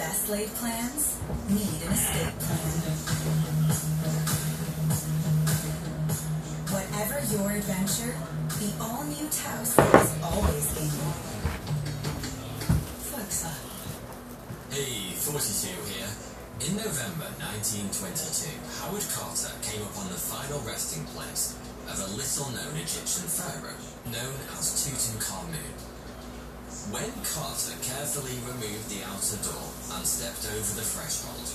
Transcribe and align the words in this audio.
best 0.00 0.30
laid 0.30 0.48
plans 0.56 1.20
need 1.50 1.76
an 1.84 1.92
escape 1.92 2.32
plan. 2.40 2.88
Whatever 6.72 7.20
your 7.28 7.50
adventure, 7.52 8.16
the 8.56 8.72
all-new 8.80 9.28
Taos 9.28 9.76
is 9.76 10.10
always 10.24 10.66
gaining. 10.72 11.12
Fuerza. 13.12 13.52
Hey, 14.72 15.12
42 15.20 15.68
here. 15.92 16.08
In 16.64 16.76
November 16.80 17.28
1922, 17.60 18.56
Howard 18.80 19.04
Carter 19.12 19.52
came 19.60 19.82
upon 19.82 20.08
the 20.08 20.16
final 20.16 20.60
resting 20.64 21.04
place 21.12 21.60
of 21.92 22.00
a 22.00 22.08
little-known 22.16 22.72
Egyptian 22.80 23.28
pharaoh 23.28 23.76
known 24.08 24.36
as 24.56 24.64
Tutankhamun. 24.80 25.89
When 26.88 27.12
Carter 27.28 27.76
carefully 27.84 28.40
removed 28.48 28.88
the 28.88 29.04
outer 29.04 29.36
door 29.44 29.68
and 29.92 30.02
stepped 30.02 30.48
over 30.48 30.72
the 30.72 30.82
threshold, 30.82 31.52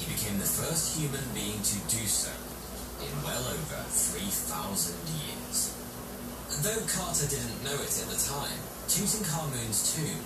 he 0.00 0.08
became 0.08 0.40
the 0.40 0.48
first 0.48 0.96
human 0.96 1.20
being 1.36 1.60
to 1.60 1.76
do 1.92 2.00
so 2.08 2.32
in 3.04 3.12
well 3.20 3.44
over 3.44 3.80
3,000 3.84 4.96
years. 5.20 5.68
Though 6.64 6.80
Carter 6.88 7.28
didn't 7.28 7.60
know 7.60 7.76
it 7.76 7.92
at 7.92 8.08
the 8.08 8.16
time, 8.16 8.56
Tutankhamun's 8.88 9.92
tomb 9.92 10.24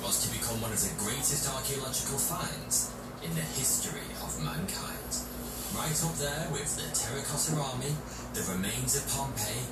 was 0.00 0.24
to 0.24 0.32
become 0.32 0.64
one 0.64 0.72
of 0.72 0.80
the 0.80 0.96
greatest 0.96 1.44
archaeological 1.44 2.16
finds 2.16 2.90
in 3.22 3.36
the 3.36 3.44
history 3.60 4.08
of 4.24 4.40
mankind. 4.40 5.12
Right 5.76 6.00
up 6.00 6.16
there 6.16 6.48
with 6.48 6.74
the 6.80 6.88
Terracotta 6.96 7.60
Army, 7.60 7.92
the 8.32 8.42
remains 8.50 8.96
of 8.96 9.04
Pompeii, 9.12 9.68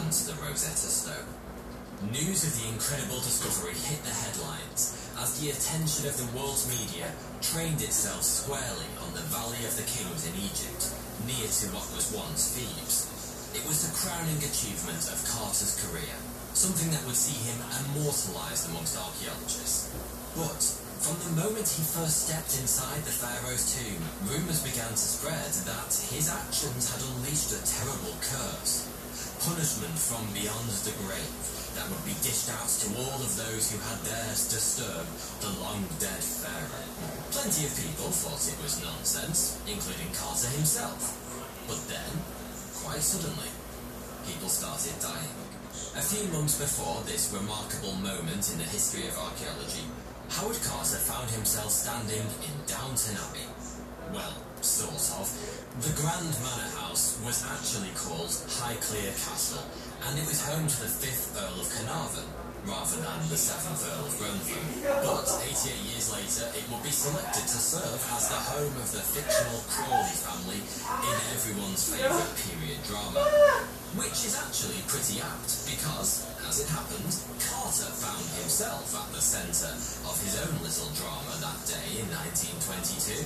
and 0.00 0.10
the 0.10 0.32
Rosetta 0.40 0.88
Stone. 0.88 1.43
News 2.12 2.44
of 2.44 2.52
the 2.60 2.68
incredible 2.68 3.16
discovery 3.24 3.72
hit 3.72 3.96
the 4.04 4.12
headlines 4.12 4.92
as 5.16 5.40
the 5.40 5.48
attention 5.48 6.04
of 6.04 6.12
the 6.20 6.28
world's 6.36 6.68
media 6.68 7.08
trained 7.40 7.80
itself 7.80 8.20
squarely 8.20 8.90
on 9.00 9.16
the 9.16 9.24
Valley 9.32 9.64
of 9.64 9.72
the 9.80 9.88
Kings 9.88 10.28
in 10.28 10.36
Egypt, 10.36 10.92
near 11.24 11.48
to 11.48 11.66
what 11.72 11.88
was 11.96 12.12
once 12.12 12.52
Thebes. 12.52 13.08
It 13.56 13.64
was 13.64 13.88
the 13.88 13.96
crowning 13.96 14.36
achievement 14.36 15.00
of 15.08 15.24
Carter's 15.24 15.80
career, 15.80 16.12
something 16.52 16.92
that 16.92 17.08
would 17.08 17.16
see 17.16 17.40
him 17.48 17.56
immortalized 17.72 18.68
amongst 18.68 19.00
archaeologists. 19.00 19.88
But 20.36 20.60
from 21.00 21.16
the 21.24 21.40
moment 21.40 21.72
he 21.72 21.88
first 21.88 22.28
stepped 22.28 22.52
inside 22.60 23.00
the 23.08 23.16
pharaoh's 23.16 23.72
tomb, 23.80 24.04
rumours 24.28 24.60
began 24.60 24.92
to 24.92 25.08
spread 25.16 25.56
that 25.72 25.92
his 26.12 26.28
actions 26.28 26.92
had 26.92 27.00
unleashed 27.00 27.56
a 27.56 27.64
terrible 27.64 28.12
curse. 28.20 28.92
Punishment 29.40 29.96
from 29.96 30.28
beyond 30.36 30.68
the 30.84 30.92
grave 31.00 31.53
that 31.84 31.92
would 31.92 32.08
be 32.08 32.16
dished 32.24 32.48
out 32.48 32.64
to 32.64 32.88
all 32.96 33.20
of 33.20 33.28
those 33.36 33.68
who 33.68 33.76
had 33.84 34.00
dared 34.08 34.40
disturb 34.48 35.04
the 35.44 35.52
long-dead 35.60 36.24
pharaoh. 36.24 36.88
Plenty 37.28 37.68
of 37.68 37.76
people 37.76 38.08
thought 38.08 38.40
it 38.40 38.56
was 38.64 38.80
nonsense, 38.80 39.60
including 39.68 40.08
Carter 40.16 40.48
himself. 40.56 41.12
But 41.68 41.84
then, 41.92 42.08
quite 42.80 43.04
suddenly, 43.04 43.52
people 44.24 44.48
started 44.48 44.96
dying. 44.96 45.28
A 45.92 46.00
few 46.00 46.24
months 46.32 46.56
before 46.56 47.04
this 47.04 47.28
remarkable 47.36 48.00
moment 48.00 48.48
in 48.48 48.56
the 48.56 48.70
history 48.72 49.04
of 49.04 49.20
archaeology, 49.20 49.84
Howard 50.40 50.56
Carter 50.64 50.96
found 51.04 51.28
himself 51.36 51.68
standing 51.68 52.24
in 52.48 52.54
Downton 52.64 53.20
Abbey. 53.28 53.44
Well, 54.08 54.40
sort 54.64 55.20
of. 55.20 55.28
The 55.84 55.92
Grand 56.00 56.32
Manor 56.40 56.70
House 56.80 57.20
was 57.20 57.44
actually 57.44 57.92
called 57.92 58.32
Highclere 58.56 59.12
Castle, 59.12 59.68
and 60.06 60.18
it 60.18 60.26
was 60.28 60.40
home 60.44 60.66
to 60.68 60.78
the 60.84 60.90
5th 60.90 61.32
Earl 61.36 61.60
of 61.60 61.68
Carnarvon, 61.72 62.28
rather 62.68 62.96
than 63.00 63.20
the 63.28 63.40
7th 63.40 63.84
Earl 63.88 64.04
of 64.08 64.14
Grenfell. 64.20 64.64
But 65.04 65.28
88 65.28 65.72
years 65.88 66.06
later, 66.12 66.44
it 66.52 66.64
would 66.68 66.84
be 66.84 66.92
selected 66.92 67.44
to 67.44 67.58
serve 67.60 68.00
as 68.12 68.24
the 68.28 68.40
home 68.40 68.76
of 68.76 68.88
the 68.92 69.00
fictional 69.00 69.60
Crawley 69.68 70.16
family 70.20 70.60
in 70.60 71.16
everyone's 71.32 71.88
favourite 71.88 72.34
period 72.36 72.80
drama. 72.84 73.24
Which 73.94 74.26
is 74.26 74.34
actually 74.34 74.82
pretty 74.90 75.22
apt, 75.22 75.70
because, 75.70 76.26
as 76.50 76.66
it 76.66 76.68
happened, 76.68 77.14
Carter 77.38 77.94
found 77.94 78.26
himself 78.42 78.90
at 78.90 79.06
the 79.14 79.22
centre 79.22 79.70
of 80.02 80.18
his 80.18 80.34
own 80.42 80.58
little 80.66 80.90
drama 80.98 81.30
that 81.38 81.62
day 81.62 82.02
in 82.02 82.10
1922. 82.10 83.22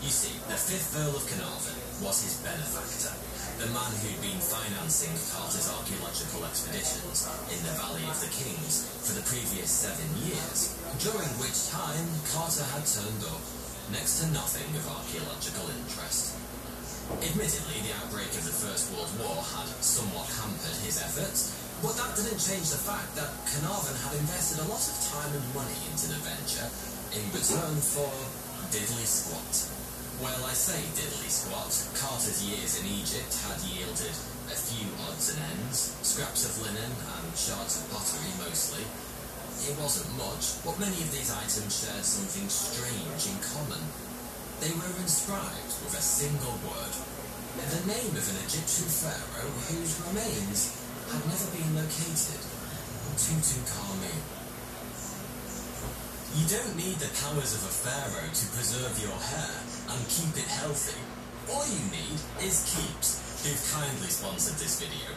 You 0.00 0.08
see, 0.08 0.34
the 0.48 0.56
5th 0.56 0.96
Earl 0.96 1.12
of 1.12 1.28
Carnarvon 1.28 1.76
was 2.00 2.24
his 2.24 2.40
benefactor, 2.40 3.12
the 3.62 3.70
man 3.70 3.94
who'd 4.02 4.18
been 4.18 4.42
financing 4.42 5.14
Carter's 5.30 5.70
archaeological 5.70 6.42
expeditions 6.42 7.30
in 7.46 7.62
the 7.62 7.70
Valley 7.78 8.02
of 8.10 8.18
the 8.18 8.26
Kings 8.34 8.90
for 9.06 9.14
the 9.14 9.22
previous 9.22 9.70
seven 9.70 10.10
years, 10.18 10.74
during 10.98 11.30
which 11.38 11.70
time 11.70 12.10
Carter 12.34 12.66
had 12.74 12.82
turned 12.82 13.22
up 13.22 13.38
next 13.94 14.18
to 14.18 14.34
nothing 14.34 14.66
of 14.74 14.82
archaeological 14.90 15.70
interest. 15.78 16.34
Admittedly, 17.22 17.86
the 17.86 17.94
outbreak 18.02 18.34
of 18.34 18.42
the 18.42 18.56
First 18.66 18.90
World 18.98 19.14
War 19.22 19.38
had 19.38 19.70
somewhat 19.78 20.26
hampered 20.42 20.82
his 20.82 20.98
efforts, 20.98 21.54
but 21.86 21.94
that 21.94 22.18
didn't 22.18 22.42
change 22.42 22.66
the 22.66 22.82
fact 22.82 23.14
that 23.14 23.30
Carnarvon 23.46 23.94
had 23.94 24.18
invested 24.18 24.58
a 24.58 24.66
lot 24.66 24.82
of 24.82 24.96
time 25.06 25.38
and 25.38 25.46
money 25.54 25.78
into 25.86 26.10
the 26.10 26.18
venture 26.18 26.66
in 27.14 27.22
return 27.30 27.78
for 27.78 28.10
diddly 28.74 29.06
squat. 29.06 29.81
Well, 30.20 30.44
I 30.44 30.52
say 30.52 30.82
diddly 30.92 31.30
squat. 31.30 31.72
Carter's 31.96 32.44
years 32.44 32.80
in 32.82 32.86
Egypt 32.90 33.32
had 33.48 33.62
yielded 33.64 34.12
a 34.50 34.58
few 34.58 34.90
odds 35.08 35.32
and 35.32 35.40
ends, 35.56 35.96
scraps 36.02 36.44
of 36.44 36.60
linen 36.66 36.92
and 36.92 37.26
shards 37.38 37.80
of 37.80 37.88
pottery 37.88 38.32
mostly. 38.42 38.84
It 39.64 39.78
wasn't 39.78 40.12
much, 40.18 40.58
but 40.66 40.76
many 40.82 40.98
of 41.00 41.12
these 41.14 41.30
items 41.30 41.72
shared 41.72 42.04
something 42.04 42.48
strange 42.50 43.30
in 43.30 43.38
common. 43.40 43.80
They 44.60 44.74
were 44.74 44.90
inscribed 45.00 45.72
with 45.86 45.94
a 45.96 46.02
single 46.02 46.58
word, 46.66 46.94
the 47.72 47.86
name 47.86 48.12
of 48.12 48.26
an 48.28 48.38
Egyptian 48.44 48.88
pharaoh 48.90 49.54
whose 49.70 49.96
remains 50.08 50.76
had 51.08 51.24
never 51.24 51.48
been 51.56 51.72
located, 51.76 52.42
Tutankhamun. 53.16 53.91
You 56.32 56.48
don't 56.48 56.80
need 56.80 56.96
the 56.96 57.12
powers 57.20 57.52
of 57.52 57.60
a 57.60 57.74
pharaoh 57.84 58.32
to 58.32 58.44
preserve 58.56 58.96
your 58.96 59.12
hair 59.12 59.52
and 59.92 60.00
keep 60.08 60.32
it 60.32 60.48
healthy. 60.48 60.96
All 61.52 61.60
you 61.68 61.84
need 61.92 62.16
is 62.40 62.64
Keeps, 62.72 63.20
who've 63.44 63.60
kindly 63.68 64.08
sponsored 64.08 64.56
this 64.56 64.80
video. 64.80 65.12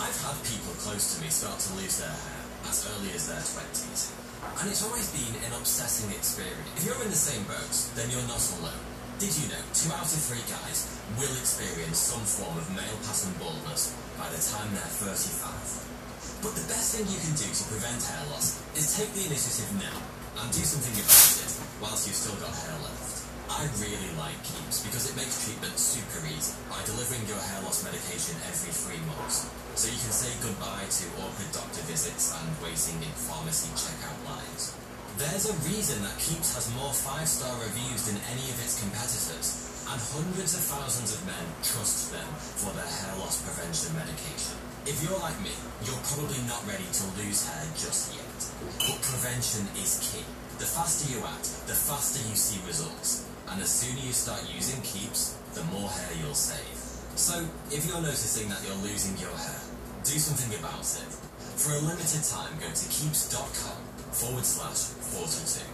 I've 0.00 0.16
had 0.24 0.40
people 0.48 0.72
close 0.80 1.12
to 1.12 1.16
me 1.20 1.28
start 1.28 1.60
to 1.60 1.76
lose 1.76 2.00
their 2.00 2.08
hair 2.08 2.40
as 2.72 2.88
early 2.88 3.12
as 3.12 3.28
their 3.28 3.44
20s. 3.44 4.16
And 4.64 4.72
it's 4.72 4.80
always 4.80 5.12
been 5.12 5.28
an 5.44 5.52
upsetting 5.60 6.08
experience. 6.16 6.72
If 6.72 6.88
you're 6.88 7.04
in 7.04 7.12
the 7.12 7.20
same 7.20 7.44
boat, 7.44 7.76
then 7.92 8.08
you're 8.08 8.24
not 8.24 8.40
alone. 8.64 8.80
Did 9.20 9.36
you 9.36 9.44
know 9.52 9.60
two 9.76 9.92
out 9.92 10.08
of 10.08 10.20
three 10.24 10.40
guys 10.48 10.88
will 11.20 11.36
experience 11.36 12.00
some 12.00 12.24
form 12.24 12.56
of 12.56 12.64
male 12.72 12.96
pattern 13.04 13.36
baldness 13.36 13.92
by 14.16 14.32
the 14.32 14.40
time 14.40 14.72
they're 14.72 15.04
35? 15.04 16.40
But 16.40 16.56
the 16.56 16.64
best 16.64 16.96
thing 16.96 17.04
you 17.12 17.20
can 17.20 17.36
do 17.36 17.44
to 17.44 17.64
prevent 17.68 18.00
hair 18.08 18.24
loss 18.32 18.56
is 18.72 18.96
take 18.96 19.12
the 19.12 19.28
initiative 19.28 19.68
now 19.76 20.19
and 20.40 20.48
do 20.52 20.64
something 20.64 20.96
about 20.96 21.32
it 21.44 21.52
whilst 21.84 22.08
you've 22.08 22.16
still 22.16 22.36
got 22.40 22.52
hair 22.52 22.76
left. 22.80 23.28
I 23.50 23.66
really 23.82 24.14
like 24.16 24.38
Keeps 24.46 24.86
because 24.86 25.10
it 25.10 25.18
makes 25.18 25.42
treatment 25.44 25.76
super 25.76 26.22
easy 26.24 26.54
by 26.70 26.80
delivering 26.86 27.26
your 27.28 27.40
hair 27.40 27.60
loss 27.66 27.84
medication 27.84 28.38
every 28.48 28.72
three 28.72 29.02
months. 29.04 29.50
So 29.76 29.90
you 29.90 30.00
can 30.00 30.14
say 30.14 30.32
goodbye 30.40 30.86
to 30.86 31.04
awkward 31.20 31.50
doctor 31.52 31.82
visits 31.84 32.32
and 32.32 32.46
waiting 32.64 33.02
in 33.04 33.12
pharmacy 33.26 33.68
checkout 33.76 34.16
lines. 34.24 34.72
There's 35.18 35.50
a 35.50 35.56
reason 35.68 36.00
that 36.06 36.16
Keeps 36.22 36.56
has 36.56 36.72
more 36.78 36.94
five-star 36.94 37.52
reviews 37.60 38.08
than 38.08 38.16
any 38.32 38.46
of 38.48 38.56
its 38.62 38.80
competitors, 38.80 39.66
and 39.90 39.98
hundreds 39.98 40.54
of 40.54 40.62
thousands 40.64 41.12
of 41.12 41.20
men 41.26 41.44
trust 41.60 42.14
them 42.14 42.30
for 42.56 42.72
their 42.72 42.88
hair 42.88 43.12
loss 43.20 43.42
prevention 43.42 43.92
medication. 43.98 44.56
If 44.86 45.02
you're 45.02 45.18
like 45.20 45.36
me, 45.42 45.52
you're 45.84 46.00
probably 46.14 46.40
not 46.48 46.62
ready 46.64 46.86
to 46.86 47.04
lose 47.18 47.44
hair 47.44 47.66
just 47.76 48.14
yet. 48.14 48.29
But 48.60 49.00
prevention 49.00 49.68
is 49.76 50.00
key. 50.04 50.24
The 50.58 50.68
faster 50.68 51.08
you 51.12 51.24
act, 51.24 51.48
the 51.66 51.72
faster 51.72 52.20
you 52.28 52.36
see 52.36 52.60
results. 52.66 53.24
And 53.48 53.60
the 53.60 53.66
sooner 53.66 53.98
you 54.00 54.12
start 54.12 54.44
using 54.52 54.80
Keeps, 54.82 55.40
the 55.54 55.64
more 55.72 55.88
hair 55.88 56.12
you'll 56.20 56.36
save. 56.36 56.76
So, 57.16 57.48
if 57.72 57.86
you're 57.88 58.00
noticing 58.00 58.48
that 58.48 58.60
you're 58.64 58.78
losing 58.84 59.16
your 59.18 59.34
hair, 59.34 59.60
do 60.04 60.16
something 60.20 60.52
about 60.58 60.84
it. 60.84 61.10
For 61.56 61.72
a 61.76 61.80
limited 61.80 62.24
time, 62.24 62.56
go 62.60 62.68
to 62.68 62.86
keeps.com 62.88 63.80
forward 64.12 64.44
slash 64.44 64.96
42. 65.18 65.64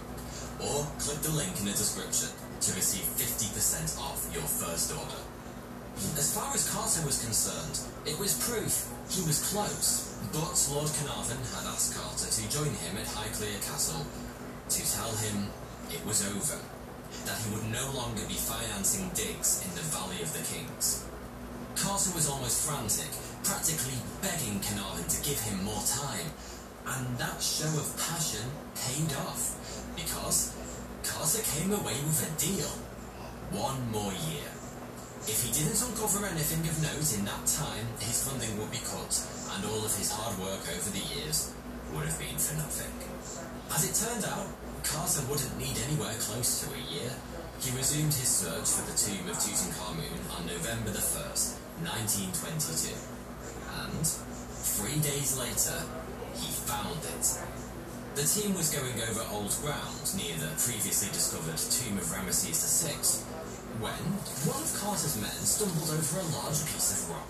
Or 0.63 0.87
click 0.97 1.19
the 1.21 1.31
link 1.35 1.59
in 1.59 1.65
the 1.65 1.77
description 1.77 2.31
to 2.33 2.69
receive 2.73 3.05
50% 3.15 3.99
off 3.99 4.25
your 4.33 4.47
first 4.47 4.91
order. 4.91 5.21
As 6.17 6.33
far 6.33 6.53
as 6.53 6.69
Carter 6.69 7.05
was 7.05 7.23
concerned, 7.23 7.79
it 8.05 8.17
was 8.19 8.37
proof 8.41 8.87
he 9.09 9.23
was 9.23 9.39
close, 9.51 10.16
but 10.33 10.57
Lord 10.71 10.91
Carnarvon 10.93 11.41
had 11.55 11.65
asked 11.67 11.95
Carter 11.95 12.29
to 12.29 12.43
join 12.49 12.73
him 12.81 12.97
at 12.97 13.07
Highclere 13.07 13.61
Castle 13.63 14.05
to 14.69 14.81
tell 14.83 15.11
him 15.15 15.49
it 15.91 16.03
was 16.05 16.25
over, 16.27 16.59
that 17.25 17.39
he 17.39 17.53
would 17.55 17.67
no 17.71 17.91
longer 17.95 18.23
be 18.27 18.35
financing 18.35 19.09
digs 19.15 19.63
in 19.63 19.71
the 19.75 19.85
Valley 19.95 20.21
of 20.21 20.33
the 20.33 20.43
Kings. 20.43 21.05
Carter 21.75 22.11
was 22.15 22.27
almost 22.27 22.67
frantic, 22.67 23.11
practically 23.43 23.95
begging 24.21 24.59
Carnarvon 24.59 25.07
to 25.07 25.23
give 25.23 25.39
him 25.39 25.63
more 25.63 25.83
time, 25.85 26.27
and 26.87 27.17
that 27.17 27.41
show 27.41 27.69
of 27.77 27.95
passion 27.95 28.47
paid 28.75 29.11
off, 29.27 29.55
because 29.95 30.55
Carter 31.03 31.43
came 31.55 31.71
away 31.71 31.95
with 32.03 32.19
a 32.25 32.31
deal. 32.39 32.71
One 33.51 33.79
more 33.91 34.11
year. 34.27 34.49
If 35.27 35.43
he 35.43 35.51
didn't 35.51 35.79
uncover 35.83 36.25
anything 36.25 36.63
of 36.67 36.75
note 36.79 37.11
in 37.15 37.25
that 37.27 37.43
time, 37.47 37.83
his 37.99 38.23
funding 38.27 38.55
would 38.59 38.71
be 38.71 38.79
cut, 38.79 39.11
and 39.55 39.65
all 39.67 39.76
his 39.97 40.11
hard 40.11 40.37
work 40.37 40.61
over 40.61 40.89
the 40.93 41.05
years 41.17 41.53
would 41.93 42.05
have 42.05 42.19
been 42.19 42.37
for 42.37 42.55
nothing. 42.55 42.93
As 43.73 43.81
it 43.83 43.97
turned 43.97 44.25
out, 44.25 44.47
Carter 44.85 45.25
wouldn't 45.25 45.57
need 45.57 45.75
anywhere 45.89 46.13
close 46.21 46.63
to 46.63 46.71
a 46.71 46.81
year. 46.85 47.11
He 47.59 47.75
resumed 47.75 48.13
his 48.13 48.29
search 48.29 48.69
for 48.69 48.85
the 48.85 48.95
tomb 48.95 49.25
of 49.27 49.35
Tutankhamun 49.41 50.21
on 50.37 50.45
November 50.45 50.93
the 50.93 51.01
1st, 51.01 51.57
1922. 51.81 52.93
And, 53.89 54.05
three 54.05 55.01
days 55.01 55.35
later, 55.35 55.81
he 56.37 56.47
found 56.69 57.01
it. 57.01 57.25
The 58.13 58.25
team 58.25 58.53
was 58.53 58.69
going 58.69 59.01
over 59.01 59.25
old 59.33 59.53
ground 59.61 60.05
near 60.17 60.37
the 60.37 60.53
previously 60.61 61.09
discovered 61.09 61.57
tomb 61.57 61.97
of 61.97 62.05
Ramesses 62.13 62.61
VI 62.61 63.36
when 63.77 64.05
one 64.49 64.57
of 64.57 64.73
Carter's 64.73 65.21
men 65.21 65.37
stumbled 65.45 65.93
over 65.93 66.17
a 66.17 66.27
large 66.41 66.65
piece 66.65 66.97
of 66.97 67.13
rock. 67.13 67.29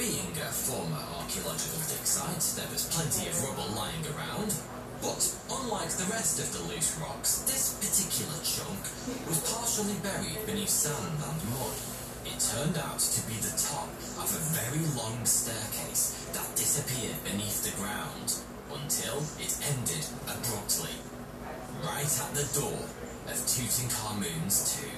Being 0.00 0.32
a 0.40 0.48
former 0.48 1.04
archaeological 1.20 1.84
dig 1.84 2.06
site, 2.08 2.40
there 2.56 2.70
was 2.72 2.88
plenty 2.88 3.28
of 3.28 3.36
rubble 3.44 3.68
lying 3.76 4.00
around, 4.16 4.56
but 5.04 5.20
unlike 5.52 5.92
the 6.00 6.08
rest 6.08 6.40
of 6.40 6.48
the 6.56 6.64
loose 6.64 6.96
rocks, 6.96 7.44
this 7.44 7.76
particular 7.76 8.40
chunk 8.40 8.80
was 9.28 9.44
partially 9.52 10.00
buried 10.00 10.40
beneath 10.48 10.72
sand 10.72 11.20
and 11.20 11.40
mud. 11.52 11.76
It 12.24 12.40
turned 12.40 12.80
out 12.80 13.02
to 13.02 13.20
be 13.28 13.36
the 13.44 13.52
top 13.52 13.92
of 14.16 14.32
a 14.32 14.44
very 14.56 14.84
long 14.96 15.20
staircase 15.28 16.16
that 16.32 16.56
disappeared 16.56 17.20
beneath 17.20 17.68
the 17.68 17.76
ground 17.76 18.40
until 18.72 19.20
it 19.36 19.52
ended 19.60 20.08
abruptly, 20.24 20.96
right 21.84 22.08
at 22.08 22.32
the 22.32 22.48
door 22.56 22.80
of 23.28 23.36
Tutankhamun's 23.44 24.72
tomb. 24.72 24.91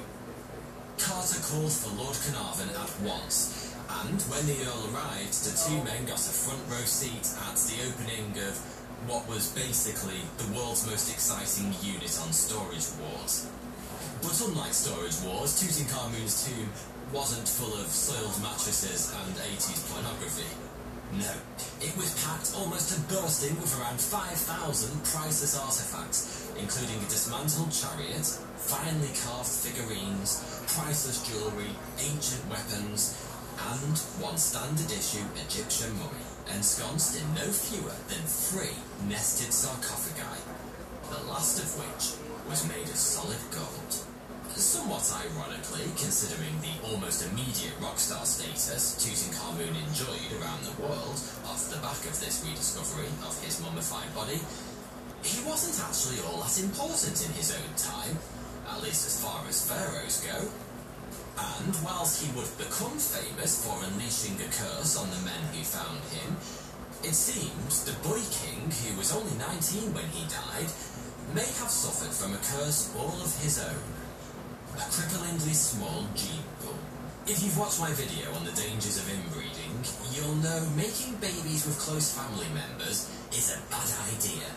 Carter 0.99 1.41
called 1.43 1.73
for 1.73 1.91
Lord 1.99 2.17
Carnarvon 2.23 2.71
at 2.71 2.93
once, 3.03 3.75
and 4.07 4.21
when 4.31 4.47
the 4.47 4.59
Earl 4.65 4.95
arrived, 4.95 5.35
the 5.45 5.55
two 5.55 5.83
men 5.83 6.07
got 6.07 6.23
a 6.23 6.35
front 6.35 6.63
row 6.71 6.85
seat 6.87 7.27
at 7.51 7.57
the 7.67 7.83
opening 7.91 8.31
of 8.47 8.55
what 9.07 9.29
was 9.29 9.53
basically 9.53 10.23
the 10.39 10.49
world's 10.57 10.87
most 10.87 11.11
exciting 11.13 11.75
unit 11.83 12.15
on 12.23 12.33
Storage 12.33 12.89
Wars. 13.03 13.47
But 14.23 14.41
unlike 14.41 14.73
Storage 14.73 15.21
Wars, 15.27 15.61
Tutankhamun's 15.61 16.49
tomb 16.49 16.71
wasn't 17.13 17.49
full 17.49 17.75
of 17.75 17.87
soiled 17.89 18.41
mattresses 18.41 19.13
and 19.13 19.35
80s 19.37 19.85
pornography. 19.93 20.64
No, 21.15 21.31
it 21.81 21.97
was 21.97 22.11
packed 22.27 22.59
almost 22.59 22.91
to 22.91 22.99
bursting 23.15 23.55
with 23.61 23.71
around 23.79 24.01
5,000 24.01 25.05
priceless 25.05 25.55
artifacts, 25.55 26.51
including 26.59 26.99
a 26.99 27.09
dismantled 27.09 27.71
chariot, 27.71 28.27
finely 28.59 29.15
carved 29.23 29.47
figurines, 29.47 30.43
priceless 30.67 31.23
jewellery, 31.23 31.71
ancient 32.03 32.43
weapons, 32.51 33.15
and 33.79 33.95
one 34.19 34.37
standard 34.37 34.91
issue 34.91 35.23
Egyptian 35.47 35.95
mummy, 36.03 36.27
ensconced 36.51 37.15
in 37.15 37.35
no 37.35 37.47
fewer 37.47 37.95
than 38.11 38.27
three 38.27 38.75
nested 39.07 39.55
sarcophagi, 39.55 40.43
the 41.15 41.31
last 41.31 41.63
of 41.63 41.71
which 41.79 42.19
was 42.51 42.67
made 42.67 42.91
of 42.91 42.99
solid 42.99 43.39
gold. 43.55 44.04
Somewhat 44.55 45.03
ironically, 45.11 45.83
considering 45.99 46.55
the 46.63 46.79
almost 46.87 47.27
immediate 47.27 47.75
rockstar 47.83 48.23
status 48.23 48.95
Tutankhamun 49.03 49.75
enjoyed 49.75 50.31
around 50.39 50.63
the 50.63 50.79
world 50.81 51.19
off 51.43 51.67
the 51.75 51.83
back 51.83 51.99
of 52.07 52.15
this 52.23 52.39
rediscovery 52.47 53.11
of 53.27 53.35
his 53.43 53.59
mummified 53.61 54.15
body, 54.15 54.39
he 55.27 55.43
wasn't 55.43 55.75
actually 55.83 56.23
all 56.23 56.39
that 56.39 56.55
important 56.63 57.19
in 57.27 57.35
his 57.35 57.51
own 57.51 57.67
time, 57.75 58.15
at 58.71 58.79
least 58.79 59.11
as 59.11 59.19
far 59.19 59.43
as 59.51 59.67
pharaohs 59.67 60.23
go. 60.23 60.47
And 61.59 61.75
whilst 61.83 62.23
he 62.23 62.31
would 62.39 62.51
become 62.55 62.95
famous 62.95 63.59
for 63.59 63.75
unleashing 63.83 64.39
a 64.39 64.47
curse 64.55 64.95
on 64.95 65.11
the 65.11 65.23
men 65.27 65.51
who 65.51 65.67
found 65.67 65.99
him, 66.15 66.39
it 67.03 67.19
seems 67.19 67.83
the 67.83 67.99
boy 68.07 68.23
king, 68.31 68.71
who 68.71 68.97
was 68.97 69.11
only 69.11 69.35
19 69.35 69.91
when 69.91 70.07
he 70.15 70.23
died, 70.31 70.71
may 71.35 71.51
have 71.59 71.75
suffered 71.75 72.15
from 72.15 72.39
a 72.39 72.43
curse 72.55 72.95
all 72.95 73.19
of 73.19 73.35
his 73.43 73.59
own 73.59 74.04
a 74.75 74.87
cripplingly 74.91 75.55
small 75.55 76.03
gene 76.15 76.43
pool. 76.59 76.75
If 77.27 77.43
you've 77.43 77.57
watched 77.57 77.81
my 77.81 77.93
video 77.95 78.27
on 78.35 78.45
the 78.45 78.53
dangers 78.53 78.99
of 78.99 79.07
inbreeding, 79.07 79.87
you'll 80.11 80.35
know 80.43 80.67
making 80.75 81.15
babies 81.23 81.63
with 81.65 81.79
close 81.79 82.11
family 82.11 82.51
members 82.51 83.07
is 83.31 83.55
a 83.55 83.63
bad 83.71 83.87
idea. 84.11 84.51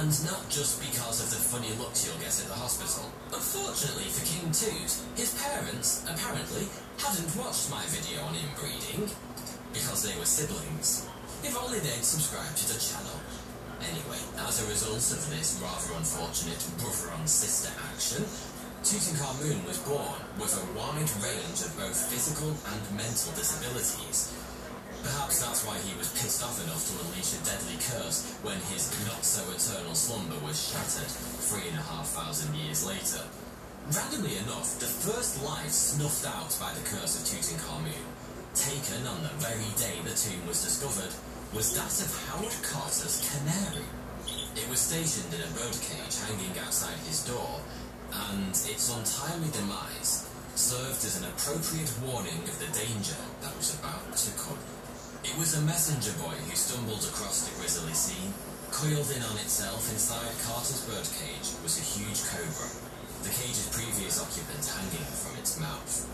And 0.00 0.10
not 0.24 0.48
just 0.48 0.80
because 0.80 1.20
of 1.20 1.28
the 1.28 1.42
funny 1.42 1.76
looks 1.76 2.06
you'll 2.06 2.18
get 2.24 2.32
at 2.32 2.48
the 2.48 2.56
hospital. 2.56 3.10
Unfortunately 3.28 4.08
for 4.08 4.24
King 4.24 4.48
Tut, 4.48 4.90
his 5.18 5.36
parents, 5.36 6.06
apparently, 6.08 6.64
hadn't 6.96 7.36
watched 7.36 7.68
my 7.68 7.84
video 7.92 8.24
on 8.24 8.34
inbreeding 8.38 9.12
because 9.76 10.02
they 10.02 10.16
were 10.16 10.26
siblings. 10.26 11.04
If 11.44 11.52
only 11.52 11.80
they'd 11.84 12.06
subscribed 12.06 12.56
to 12.64 12.72
the 12.72 12.80
channel. 12.80 13.18
Anyway, 13.80 14.20
as 14.44 14.60
a 14.60 14.68
result 14.68 15.04
of 15.10 15.22
this 15.32 15.56
rather 15.60 15.96
unfortunate 15.96 16.60
brother 16.78 17.12
on 17.16 17.26
sister 17.26 17.72
action, 17.92 18.24
Tutankhamun 18.80 19.60
was 19.68 19.76
born 19.84 20.16
with 20.40 20.56
a 20.56 20.64
wide 20.72 21.12
range 21.20 21.60
of 21.60 21.76
both 21.76 22.00
physical 22.08 22.48
and 22.48 22.80
mental 22.96 23.28
disabilities. 23.36 24.32
Perhaps 25.04 25.44
that's 25.44 25.68
why 25.68 25.76
he 25.84 25.92
was 26.00 26.08
pissed 26.16 26.40
off 26.40 26.56
enough 26.64 26.80
to 26.88 26.96
unleash 27.04 27.36
a 27.36 27.40
deadly 27.44 27.76
curse 27.76 28.24
when 28.40 28.56
his 28.72 28.88
not-so-eternal 29.04 29.92
slumber 29.92 30.40
was 30.40 30.56
shattered 30.72 31.12
three 31.44 31.68
and 31.68 31.76
a 31.76 31.84
half 31.92 32.08
thousand 32.08 32.56
years 32.56 32.80
later. 32.88 33.20
Randomly 33.92 34.40
enough, 34.48 34.80
the 34.80 34.88
first 34.88 35.44
life 35.44 35.68
snuffed 35.68 36.24
out 36.24 36.48
by 36.56 36.72
the 36.72 36.84
curse 36.88 37.20
of 37.20 37.28
Tutankhamun, 37.28 38.00
taken 38.56 39.04
on 39.04 39.20
the 39.20 39.36
very 39.44 39.68
day 39.76 40.00
the 40.08 40.16
tomb 40.16 40.48
was 40.48 40.64
discovered, 40.64 41.12
was 41.52 41.76
that 41.76 41.92
of 42.00 42.08
Howard 42.32 42.56
Carter's 42.64 43.20
canary. 43.28 43.84
It 44.56 44.64
was 44.72 44.80
stationed 44.80 45.36
in 45.36 45.44
a 45.44 45.52
birdcage 45.52 46.16
hanging 46.24 46.56
outside 46.64 46.96
his 47.04 47.20
door 47.28 47.60
and 48.12 48.50
its 48.50 48.90
untimely 48.90 49.50
demise 49.52 50.26
served 50.54 51.00
as 51.06 51.16
an 51.16 51.28
appropriate 51.30 51.92
warning 52.04 52.42
of 52.44 52.58
the 52.58 52.70
danger 52.76 53.16
that 53.40 53.56
was 53.56 53.78
about 53.78 54.12
to 54.12 54.30
come. 54.36 54.58
It 55.24 55.36
was 55.38 55.56
a 55.56 55.62
messenger 55.62 56.12
boy 56.20 56.36
who 56.36 56.56
stumbled 56.56 57.04
across 57.04 57.48
the 57.48 57.54
grisly 57.60 57.92
scene. 57.92 58.32
Coiled 58.70 59.10
in 59.10 59.22
on 59.22 59.36
itself 59.40 59.88
inside 59.90 60.30
Carter's 60.46 60.84
birdcage 60.86 61.58
was 61.62 61.78
a 61.78 61.84
huge 61.84 62.22
cobra, 62.30 62.70
the 63.22 63.34
cage's 63.34 63.68
previous 63.74 64.20
occupant 64.20 64.64
hanging 64.64 65.06
from 65.10 65.36
its 65.36 65.58
mouth. 65.58 66.06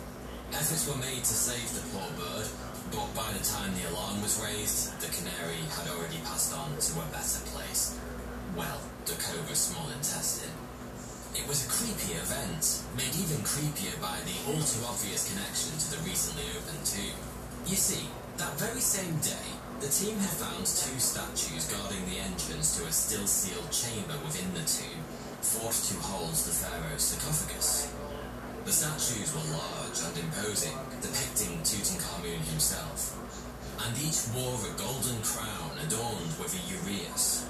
Efforts 0.52 0.88
were 0.88 0.98
made 0.98 1.22
to 1.22 1.36
save 1.36 1.68
the 1.74 1.84
poor 1.92 2.08
bird, 2.16 2.48
but 2.90 3.08
by 3.14 3.30
the 3.34 3.44
time 3.44 3.74
the 3.74 3.88
alarm 3.90 4.22
was 4.22 4.40
raised, 4.42 4.94
the 5.00 5.10
canary 5.10 5.60
had 5.74 5.90
already 5.90 6.18
passed 6.24 6.54
on 6.54 6.70
to 6.78 6.92
a 7.02 7.12
better 7.12 7.42
place. 7.52 7.98
Well, 8.56 8.80
the 9.04 9.20
cobra's 9.20 9.58
small 9.58 9.90
intestine. 9.90 10.65
It 11.36 11.46
was 11.46 11.66
a 11.66 11.68
creepy 11.68 12.16
event, 12.16 12.80
made 12.96 13.12
even 13.12 13.44
creepier 13.44 14.00
by 14.00 14.16
the 14.24 14.36
all 14.48 14.62
too 14.64 14.80
obvious 14.88 15.28
connection 15.28 15.76
to 15.76 15.86
the 15.92 16.00
recently 16.08 16.48
opened 16.56 16.84
tomb. 16.88 17.12
You 17.68 17.76
see, 17.76 18.08
that 18.40 18.56
very 18.58 18.80
same 18.80 19.20
day, 19.20 19.48
the 19.80 19.92
team 19.92 20.16
had 20.16 20.32
found 20.32 20.64
two 20.64 20.96
statues 20.96 21.68
guarding 21.68 22.08
the 22.08 22.24
entrance 22.24 22.80
to 22.80 22.88
a 22.88 22.92
still 22.92 23.26
sealed 23.28 23.68
chamber 23.68 24.16
within 24.24 24.48
the 24.56 24.64
tomb, 24.64 25.04
thought 25.44 25.76
to 25.76 25.94
hold 26.00 26.32
the 26.32 26.56
pharaoh's 26.56 27.04
sarcophagus. 27.04 27.92
The 28.64 28.72
statues 28.72 29.36
were 29.36 29.52
large 29.52 30.00
and 30.08 30.16
imposing, 30.16 30.74
depicting 31.04 31.60
Tutankhamun 31.60 32.40
himself, 32.48 33.12
and 33.84 33.92
each 34.00 34.24
wore 34.32 34.56
a 34.56 34.72
golden 34.80 35.20
crown 35.20 35.76
adorned 35.84 36.32
with 36.40 36.56
a 36.56 36.62
uraeus, 36.64 37.44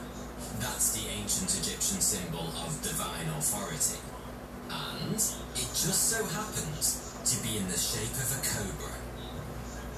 that's 0.61 0.97
the 0.97 1.09
ancient 1.09 1.51
Egyptian 1.53 2.01
symbol 2.01 2.49
of 2.65 2.81
divine 2.83 3.29
authority. 3.39 4.01
And 4.71 5.15
it 5.15 5.69
just 5.75 6.11
so 6.11 6.25
happens 6.25 7.03
to 7.25 7.37
be 7.43 7.59
in 7.59 7.69
the 7.69 7.79
shape 7.79 8.15
of 8.17 8.29
a 8.35 8.41
cobra. 8.43 8.95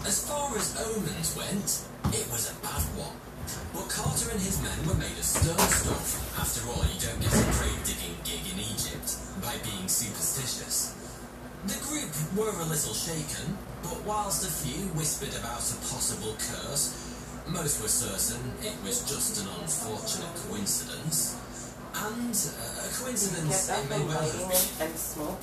As 0.07 0.27
far 0.29 0.57
as 0.57 0.77
omens 0.79 1.37
went, 1.37 1.85
it 2.15 2.27
was 2.31 2.51
a 2.51 2.57
bad 2.63 2.85
one. 2.97 3.17
But 3.73 3.89
Carter 3.89 4.31
and 4.31 4.41
his 4.41 4.61
men 4.61 4.77
were 4.87 4.99
made 5.01 5.17
of 5.17 5.25
stern 5.25 5.59
stuff. 5.59 6.21
After 6.37 6.69
all, 6.69 6.85
you 6.85 7.01
don't 7.01 7.21
get 7.21 7.33
a 7.33 7.45
grave 7.57 7.81
digging 7.85 8.17
gig 8.25 8.45
in 8.53 8.61
Egypt 8.61 9.17
by 9.41 9.57
being 9.65 9.89
superstitious. 9.89 10.95
The 11.67 11.81
group 11.83 12.13
were 12.37 12.55
a 12.61 12.69
little 12.69 12.95
shaken, 12.95 13.57
but 13.83 14.05
whilst 14.05 14.47
a 14.47 14.53
few 14.53 14.87
whispered 14.95 15.35
about 15.41 15.65
a 15.65 15.77
possible 15.89 16.37
curse, 16.39 17.08
most 17.51 17.81
were 17.83 17.89
certain 17.89 18.53
it 18.63 18.75
was 18.85 19.01
just 19.09 19.41
an 19.43 19.49
unfortunate 19.61 20.35
coincidence. 20.49 21.37
And 21.95 22.31
uh, 22.31 22.87
a 22.87 22.89
coincidence 22.95 23.69
it 23.69 23.91
may 23.91 23.99
well 24.05 24.23
have 24.23 24.49
been. 24.79 24.93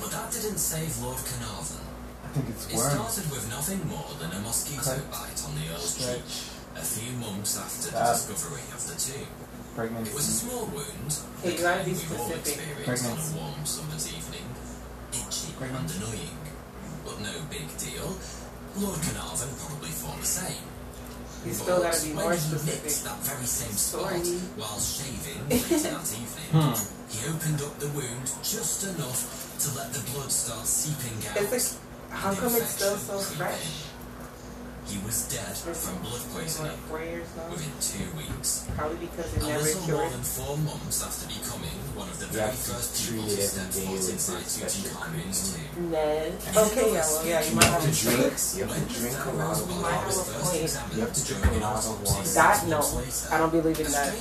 But 0.00 0.10
that 0.10 0.32
didn't 0.32 0.58
save 0.58 0.96
Lord 1.02 1.18
Carnarvon. 1.20 1.84
I 2.24 2.28
think 2.32 2.48
it's 2.50 2.66
It 2.70 2.76
worm. 2.76 2.90
started 2.90 3.26
with 3.30 3.44
nothing 3.50 3.80
more 3.88 4.08
than 4.18 4.30
a 4.32 4.40
mosquito 4.40 4.80
Okay. 4.80 5.02
bite 5.10 5.40
on 5.44 5.52
the 5.58 5.64
Earl's 5.72 5.94
cheek 5.98 6.24
a 6.76 6.84
few 6.84 7.12
months 7.18 7.56
after 7.58 7.90
the 7.90 7.98
Ah. 8.00 8.12
discovery 8.12 8.64
of 8.72 8.80
the 8.88 8.96
tomb. 8.96 9.28
Pregnancy. 9.74 10.10
It 10.10 10.14
was 10.16 10.28
a 10.28 10.32
small 10.32 10.64
wound. 10.72 11.12
Hey, 11.42 11.52
you 11.52 11.58
that 11.60 11.84
we've 11.86 12.12
all 12.20 12.28
specific. 12.30 12.64
experienced 12.80 13.04
on 13.12 13.18
a 13.20 13.28
warm 13.36 13.66
summer's 13.66 14.06
evening. 14.08 14.46
Itchy 15.12 15.52
Pregnancy. 15.58 15.96
and 15.96 16.04
annoying, 16.04 16.38
but 17.04 17.20
no 17.20 17.34
big 17.50 17.68
deal. 17.76 18.16
Lord 18.80 19.00
Carnarvon 19.04 19.48
probably 19.60 19.90
thought 19.92 20.20
the 20.20 20.26
same. 20.26 20.64
You 21.46 21.52
still 21.52 21.80
gotta 21.80 22.02
be 22.04 22.12
more 22.12 22.34
specific. 22.36 22.92
that 23.06 23.18
very 23.22 23.46
same 23.46 23.70
spot 23.72 24.18
while 24.58 24.80
shaving 24.80 25.48
later 25.48 25.78
that 25.78 26.02
evening, 26.10 26.50
Hmm. 26.50 26.74
he 27.08 27.18
opened 27.30 27.62
up 27.62 27.78
the 27.78 27.86
wound 27.94 28.26
just 28.42 28.82
enough 28.84 29.54
to 29.62 29.78
let 29.78 29.92
the 29.94 30.00
blood 30.10 30.30
start 30.32 30.66
seeping 30.66 31.14
out. 31.30 31.36
It's 31.38 31.52
like, 31.52 31.80
how 32.10 32.34
come 32.34 32.54
it's 32.56 32.70
still 32.70 32.96
so 32.96 33.18
fresh? 33.38 33.85
In. 34.86 34.96
He 34.96 35.04
was 35.04 35.28
dead 35.28 35.56
from 35.56 35.98
blood 36.02 36.22
poisoning 36.32 36.78
four 36.88 37.02
years 37.02 37.26
now? 37.36 37.50
within 37.50 37.72
two 37.82 38.06
weeks. 38.16 38.66
Probably 38.76 38.96
because 39.06 39.34
it 39.34 39.42
A 39.42 39.46
never 39.46 39.62
little 39.62 39.98
more 39.98 40.10
than 40.10 40.22
four 40.22 40.56
months 40.58 41.02
after 41.02 41.26
becoming 41.26 41.76
one 41.98 42.08
of 42.08 42.18
the 42.18 42.26
very 42.26 42.46
have 42.46 42.58
first 42.58 43.10
people 43.10 43.24
to 43.24 43.36
step 43.36 43.66
every 43.66 43.82
day 43.82 43.86
foot 43.86 43.98
with 43.98 44.12
inside 44.12 44.44
Tutankhamun's 44.46 45.40
tomb. 45.54 45.90
Ned. 45.90 46.32
Okay, 46.56 46.92
yeah, 46.92 47.06
well, 47.06 47.26
yeah, 47.26 47.44
you 47.44 47.54
might 47.56 47.70
have 47.70 47.82
to 47.82 47.92
drink. 47.92 48.32
You 48.56 48.64
have 48.64 48.78
to 48.78 48.94
drink 48.94 49.18
a 49.26 49.32
lot 49.36 49.58
of 49.58 49.66
You 49.66 49.80
might 49.82 50.00
have 50.00 50.16
water. 50.16 50.94
You 50.94 51.00
have 51.02 51.14
to 51.14 51.22
drink 51.26 51.44
a 51.46 51.58
lot 51.58 51.84
of 51.84 51.94
water. 52.02 52.28
That, 52.34 52.66
no. 52.66 52.80
I 53.30 53.38
don't 53.38 53.52
believe 53.52 53.80
in 53.80 53.90
that. 53.90 54.14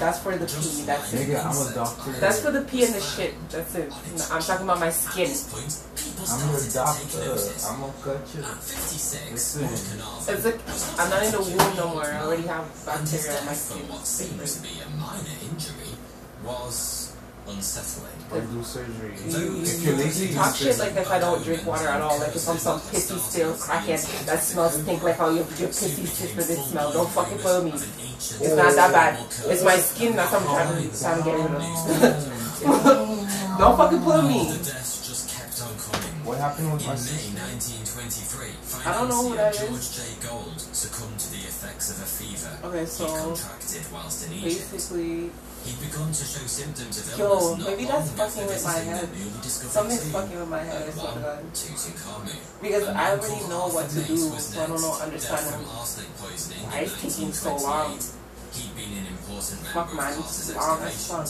That's 0.00 0.18
for 0.20 0.36
the 0.36 0.46
pee, 0.46 0.82
that's 0.88 1.12
it. 1.12 1.28
Nigga, 1.28 1.44
I'm 1.44 1.56
a 1.56 1.74
doctor. 1.74 2.12
That's 2.20 2.40
for 2.40 2.50
the 2.50 2.62
pee 2.62 2.84
and 2.84 2.94
the 2.94 3.00
shit. 3.00 3.34
That's 3.50 3.74
it. 3.74 3.90
No, 3.90 4.24
I'm 4.32 4.42
talking 4.42 4.64
about 4.64 4.80
my 4.80 4.90
skin. 4.90 5.30
I'm 6.28 6.50
your 6.50 6.60
doctor. 6.72 7.36
I'm 7.68 7.80
gonna 7.80 7.92
cut 8.02 8.34
you. 8.34 8.42
At 8.42 8.62
56, 8.62 9.32
Listen. 9.32 9.64
It's 9.64 10.44
like, 10.44 10.60
I'm 10.98 11.10
not 11.10 11.22
in 11.24 11.32
the 11.32 11.40
womb 11.40 11.76
no 11.76 11.94
more. 11.94 12.04
I 12.04 12.22
already 12.22 12.46
have 12.46 12.66
bacteria 12.86 13.38
on 13.38 13.46
my 13.46 13.52
death 13.52 13.58
skin. 13.58 13.78
from 13.80 13.88
what 13.90 14.06
seems 14.06 14.56
to 14.56 14.62
be 14.62 14.80
a 14.80 14.88
minor 14.96 15.36
injury 15.50 15.94
was 16.44 17.16
unsettling. 17.48 18.18
Or 18.30 18.40
do 18.40 18.62
surgery. 18.62 19.14
You, 19.26 19.62
If 19.62 19.82
you, 19.82 19.90
you're 19.90 19.98
lazy, 19.98 20.28
you 20.28 20.34
talk 20.34 20.54
shit 20.54 20.78
like 20.78 20.94
if 20.94 21.10
I 21.10 21.18
don't 21.18 21.42
drink 21.42 21.66
water 21.66 21.88
at 21.88 22.00
all. 22.00 22.18
Like 22.18 22.34
if 22.36 22.48
I'm 22.48 22.58
some 22.58 22.80
pissy 22.80 23.18
still 23.18 23.52
crackhead 23.54 24.26
that 24.26 24.42
smells 24.42 24.80
stink 24.80 25.02
like 25.02 25.16
how 25.16 25.28
your, 25.30 25.46
your 25.58 25.68
pissy 25.68 26.06
sister 26.06 26.46
did 26.46 26.64
smell. 26.64 26.92
Don't 26.92 27.10
fucking 27.10 27.38
follow 27.38 27.64
me. 27.64 27.72
It's 27.72 28.54
not 28.54 28.74
that 28.74 28.92
bad. 28.92 29.26
It's 29.50 29.64
my 29.64 29.76
skin 29.76 30.16
that 30.16 30.32
I'm 30.32 30.42
trying 30.44 30.82
to, 30.82 31.24
get 31.24 31.34
rid 31.34 31.50
of. 31.50 32.30
don't 33.58 33.76
fucking 33.76 34.00
follow 34.00 34.22
me. 34.22 34.79
What 36.30 36.38
happened 36.38 36.70
with 36.70 36.82
In 36.82 36.86
my 36.86 36.94
May 36.94 37.10
sister? 37.10 37.42
1923, 37.82 38.86
I 38.86 38.94
don't 38.94 39.10
know 39.10 39.18
who 39.26 39.34
financier 39.34 39.50
that 39.50 39.66
George 39.66 39.82
is. 39.82 39.98
J. 39.98 39.98
Gould 40.22 40.60
succumbed 40.62 41.18
to 41.18 41.28
the 41.34 41.42
effects 41.42 41.90
of 41.90 41.98
a 41.98 42.06
fever 42.06 42.54
Okay, 42.70 42.86
he 42.86 42.86
so 42.86 43.10
contracted 43.10 43.82
whilst 43.90 44.30
in 44.30 44.38
Egypt. 44.38 44.70
basically, 44.70 45.34
He'd 45.66 45.80
begun 45.82 46.08
to 46.14 46.22
show 46.22 46.46
symptoms 46.46 47.02
of 47.02 47.18
Yo, 47.18 47.26
illness 47.34 47.58
not 47.58 47.66
maybe 47.66 47.82
long 47.90 47.98
that's 47.98 48.14
after 48.14 48.30
fucking 48.30 48.46
with 48.46 48.62
my 48.62 48.78
visiting 48.78 48.94
head. 48.94 49.08
the 49.10 49.18
newly 49.18 49.40
discovered 49.42 49.74
something's 49.74 50.02
tomb 50.06 50.14
fucking 50.14 50.38
with 50.38 50.48
my 50.54 50.62
head. 50.62 50.78
I 50.80 50.86
at 50.86 50.94
swear 50.94 51.10
to 51.10 51.18
one 51.18 51.22
God. 51.26 51.50
Tutankhamun. 51.50 52.38
Because 52.62 52.84
I 52.86 53.04
already 53.10 53.40
know 53.50 53.64
what 53.74 53.86
to 53.90 54.00
do, 54.06 54.14
Mace 54.14 54.30
was 54.30 54.44
so 54.46 54.62
I 54.62 54.66
don't 54.70 54.80
know, 54.86 54.94
understand 55.02 55.42
dead 55.42 55.50
from 55.50 55.60
him. 55.66 55.74
arsenic 55.82 56.10
poisoning 56.14 56.62
Why 56.70 56.78
in 56.78 56.84
is 56.86 56.94
taking 56.94 57.32
so 57.34 57.50
long? 57.58 57.98
He'd 58.54 58.70
been 58.78 58.92
an 59.02 59.06
important 59.10 59.60
Fuck, 59.66 59.90
member 59.90 59.98
man, 59.98 60.14
of 60.14 60.22
Carter's 60.22 60.46
it's 60.46 60.54
long 60.54 60.78
as 60.78 60.94
fuck. 61.10 61.26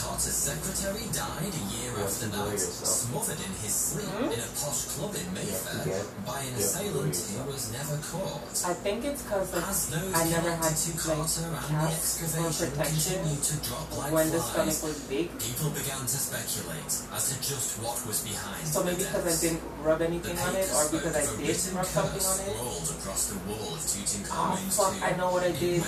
Team. 0.00 0.08
Carter's 0.08 0.32
secretary 0.34 1.04
died 1.12 1.52
a 1.52 1.64
year 1.76 1.92
You 1.92 2.04
after 2.04 2.26
that, 2.32 2.58
smothered 2.58 3.40
in 3.40 3.52
his 3.60 3.74
sleep 3.74 4.08
Hmm? 4.08 4.32
in 4.32 4.40
a 4.40 4.50
posh 4.56 4.84
club 4.96 5.12
in 5.14 5.20
have 5.20 5.28
to 5.28 5.44
Mayfair 5.44 5.84
get- 5.84 6.24
by 6.24 6.40
an 6.40 6.46
you 6.46 6.50
have 6.50 6.58
to 6.60 6.64
assailant 6.64 7.14
enjoy 7.16 7.36
who 7.44 7.52
was 7.52 7.64
never 7.72 7.96
caught. 8.00 8.56
I 8.64 8.74
think 8.74 9.04
it's 9.04 9.22
because 9.22 9.48
like, 9.52 10.16
I 10.16 10.24
never 10.30 10.50
had 10.56 10.72
connected 10.72 10.80
to 10.80 11.08
like 11.08 11.16
Carter 11.20 11.44
and 11.44 11.76
the 11.76 11.92
excavation 11.92 12.70
protection 12.70 13.12
continued 13.20 13.42
to 13.44 13.54
drop 13.68 13.86
like 13.96 14.12
when 14.12 14.28
the 14.30 14.40
flies, 14.40 14.76
stomach 14.76 14.80
was 14.88 14.98
big. 15.12 15.26
people 15.38 15.70
began 15.70 16.00
to 16.00 16.18
speculate 16.18 16.92
as 17.12 17.22
to 17.28 17.34
just 17.44 17.68
what 17.84 17.98
was 18.06 18.20
behind 18.24 18.64
So 18.66 18.82
maybe 18.84 19.04
the 19.04 19.10
because 19.10 19.24
I 19.24 19.28
deaths. 19.30 19.40
didn't 19.44 19.62
rub 19.84 19.98
The 20.00 20.06
anything 20.08 20.38
on 20.38 20.54
it, 20.56 20.64
papers 20.64 20.76
or 20.80 20.84
because 20.96 21.16
I 21.16 21.22
spoke 21.22 21.34
of 21.34 21.40
a 21.40 21.46
did 21.46 21.48
written 21.56 21.74
rub 21.76 21.86
something 21.86 22.24
on 22.24 22.38
it. 22.40 22.56
across 22.96 23.22
the 23.30 23.38
wall 23.48 23.68
of 23.74 23.80
Oh 24.32 24.56
fuck! 24.70 24.92
tomb 24.94 25.02
I 25.04 25.12
know 25.16 25.28
what 25.32 25.42
I 25.44 25.52
did. 25.52 25.82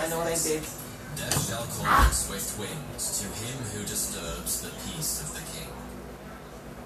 I 0.00 0.08
know 0.08 0.18
what 0.18 0.28
I 0.32 0.38
did. 0.38 0.62
Death 1.16 1.48
shall 1.48 1.64
call 1.64 1.86
ah. 1.88 2.10
swift 2.12 2.58
wings 2.58 3.20
to 3.20 3.26
him 3.40 3.56
who 3.72 3.80
disturbs 3.88 4.60
the 4.62 4.70
peace 4.84 5.20
of 5.24 5.32
the 5.34 5.40
king. 5.56 5.72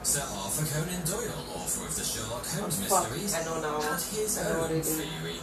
Sir 0.02 0.22
Arthur 0.22 0.64
Conan 0.70 1.02
Doyle, 1.04 1.44
author 1.54 1.84
of 1.86 1.94
the 1.94 2.04
Sherlock 2.04 2.46
Holmes 2.46 2.80
mysteries, 2.80 3.34
I 3.34 3.44
know 3.44 3.60
now. 3.60 3.80
had 3.82 4.00
his 4.00 4.38
I 4.38 4.48
know 4.48 4.60
what 4.60 4.70
own 4.72 4.80
theory, 4.82 5.36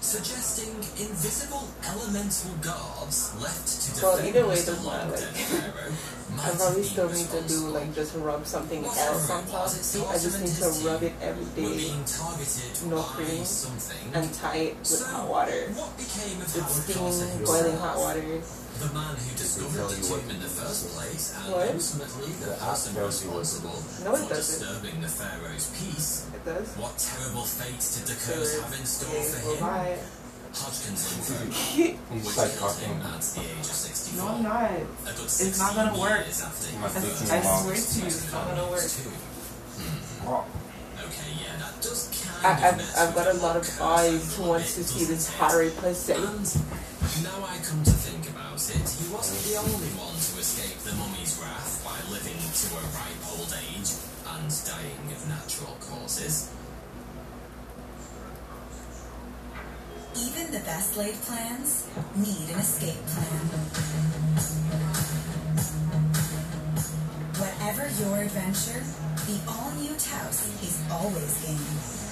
suggesting 0.00 0.70
invisible 1.00 1.66
elemental 1.82 2.52
guards 2.62 3.34
left 3.40 3.66
to 3.82 3.88
defend 3.96 4.36
it 4.36 4.44
Mr. 4.44 4.76
long-dead 4.84 5.18
like- 5.18 5.34
pharaoh 5.34 5.92
I 6.38 6.48
might 6.48 6.56
probably 6.58 6.82
have 6.82 6.90
still 6.90 7.08
been 7.08 7.16
need 7.18 7.30
to 7.30 7.42
do 7.48 7.58
like 7.70 7.94
just 7.94 8.14
rub 8.16 8.46
something 8.46 8.84
else 8.84 9.30
on 9.30 9.46
top. 9.46 9.68
See, 9.68 10.04
I 10.04 10.12
just 10.18 10.40
need 10.40 10.56
to 10.62 10.88
rub 10.88 11.02
it 11.02 11.12
every 11.20 11.44
day, 11.54 11.62
were 11.62 11.68
day 11.70 11.76
being 11.88 12.04
targeted 12.04 12.74
No 12.90 12.96
by 13.02 13.08
cream 13.14 13.44
something. 13.44 14.04
and 14.14 14.34
tie 14.34 14.56
it 14.56 14.76
with 14.78 15.06
hot 15.06 15.28
water. 15.28 15.60
What 15.78 15.96
became 15.96 16.38
With 16.38 16.54
Howard 16.54 17.22
steaming, 17.24 17.44
boiling 17.46 17.78
hot 17.78 17.96
water. 17.98 18.24
The 18.74 18.90
man 18.90 19.14
who 19.14 19.30
discovered 19.38 19.86
the 19.86 20.02
what 20.10 20.20
tomb 20.26 20.30
in 20.34 20.40
the 20.42 20.50
first 20.50 20.90
place 20.98 21.30
and 21.38 21.54
What? 21.54 21.70
ultimately 21.70 22.32
the 22.42 22.50
The 22.50 22.56
person 22.58 22.94
tells 22.98 23.22
you 23.22 23.30
what 23.30 23.46
to 23.46 23.54
responsible 23.62 23.78
No, 24.02 24.10
it 24.18 24.26
for 24.26 24.34
doesn't. 24.34 24.58
disturbing 24.58 24.96
the 25.00 25.08
pharaoh's 25.14 25.66
peace. 25.78 26.26
It 26.34 26.42
does. 26.44 26.66
What 26.74 26.98
terrible 26.98 27.46
fate 27.46 27.78
did 27.78 28.04
the 28.10 28.18
curse 28.18 28.58
have 28.58 28.74
in 28.74 28.84
store 28.84 29.14
okay, 29.14 29.30
for 29.30 29.62
well, 29.62 29.84
him? 29.94 29.98
Bye. 30.54 30.60
Hodgkin's 30.60 31.02
He's 31.74 32.36
like 32.36 32.58
talking. 32.58 32.98
the 32.98 33.40
age 33.40 33.58
of 33.58 33.66
64. 33.66 34.24
No, 34.24 34.34
I'm 34.34 34.42
not. 34.42 34.70
It's 35.24 35.58
not 35.58 35.74
gonna 35.74 35.98
work. 35.98 36.24
I 37.30 37.42
mom. 37.42 37.62
swear 37.62 37.74
to 37.74 38.00
you, 38.00 38.06
it's 38.06 38.32
not 38.32 38.46
gonna 38.48 38.70
work. 38.70 38.84
Oh, 40.26 40.46
I, 42.44 42.52
of 42.52 42.62
I've, 42.62 42.80
I've 42.96 43.14
got 43.14 43.34
a 43.34 43.38
lot 43.38 43.56
of 43.56 43.80
eyes 43.80 44.36
who 44.36 44.44
wants 44.44 44.74
to 44.76 44.84
see 44.84 45.04
this? 45.04 45.28
Harry 45.36 45.70
person. 45.70 46.20
Now 47.22 47.44
I 47.44 47.58
come 47.60 47.84
to 47.84 47.92
think 47.92 48.28
about 48.30 48.56
it, 48.56 48.88
he 48.88 49.12
wasn't 49.12 49.40
the 49.44 49.58
only 49.60 49.92
one 50.00 50.16
to 50.16 50.32
escape 50.40 50.78
the 50.84 50.92
mummy's 50.96 51.36
wrath 51.40 51.84
by 51.84 51.96
living 52.12 52.36
to 52.40 52.66
a 52.80 52.84
ripe 52.96 53.20
old 53.36 53.52
age 53.52 53.92
and 54.24 54.48
dying 54.64 55.04
of 55.12 55.20
natural 55.28 55.76
causes. 55.80 56.48
Even 60.16 60.52
the 60.52 60.60
best 60.60 60.96
laid 60.96 61.14
plans 61.22 61.88
need 62.16 62.50
an 62.50 62.60
escape 62.60 63.04
plan. 63.06 63.44
Whatever 67.38 67.88
your 68.00 68.22
adventure, 68.22 68.82
the 69.26 69.40
all-new 69.50 69.94
Taos 69.98 70.46
is 70.62 70.80
always 70.90 71.44
game. 71.44 72.04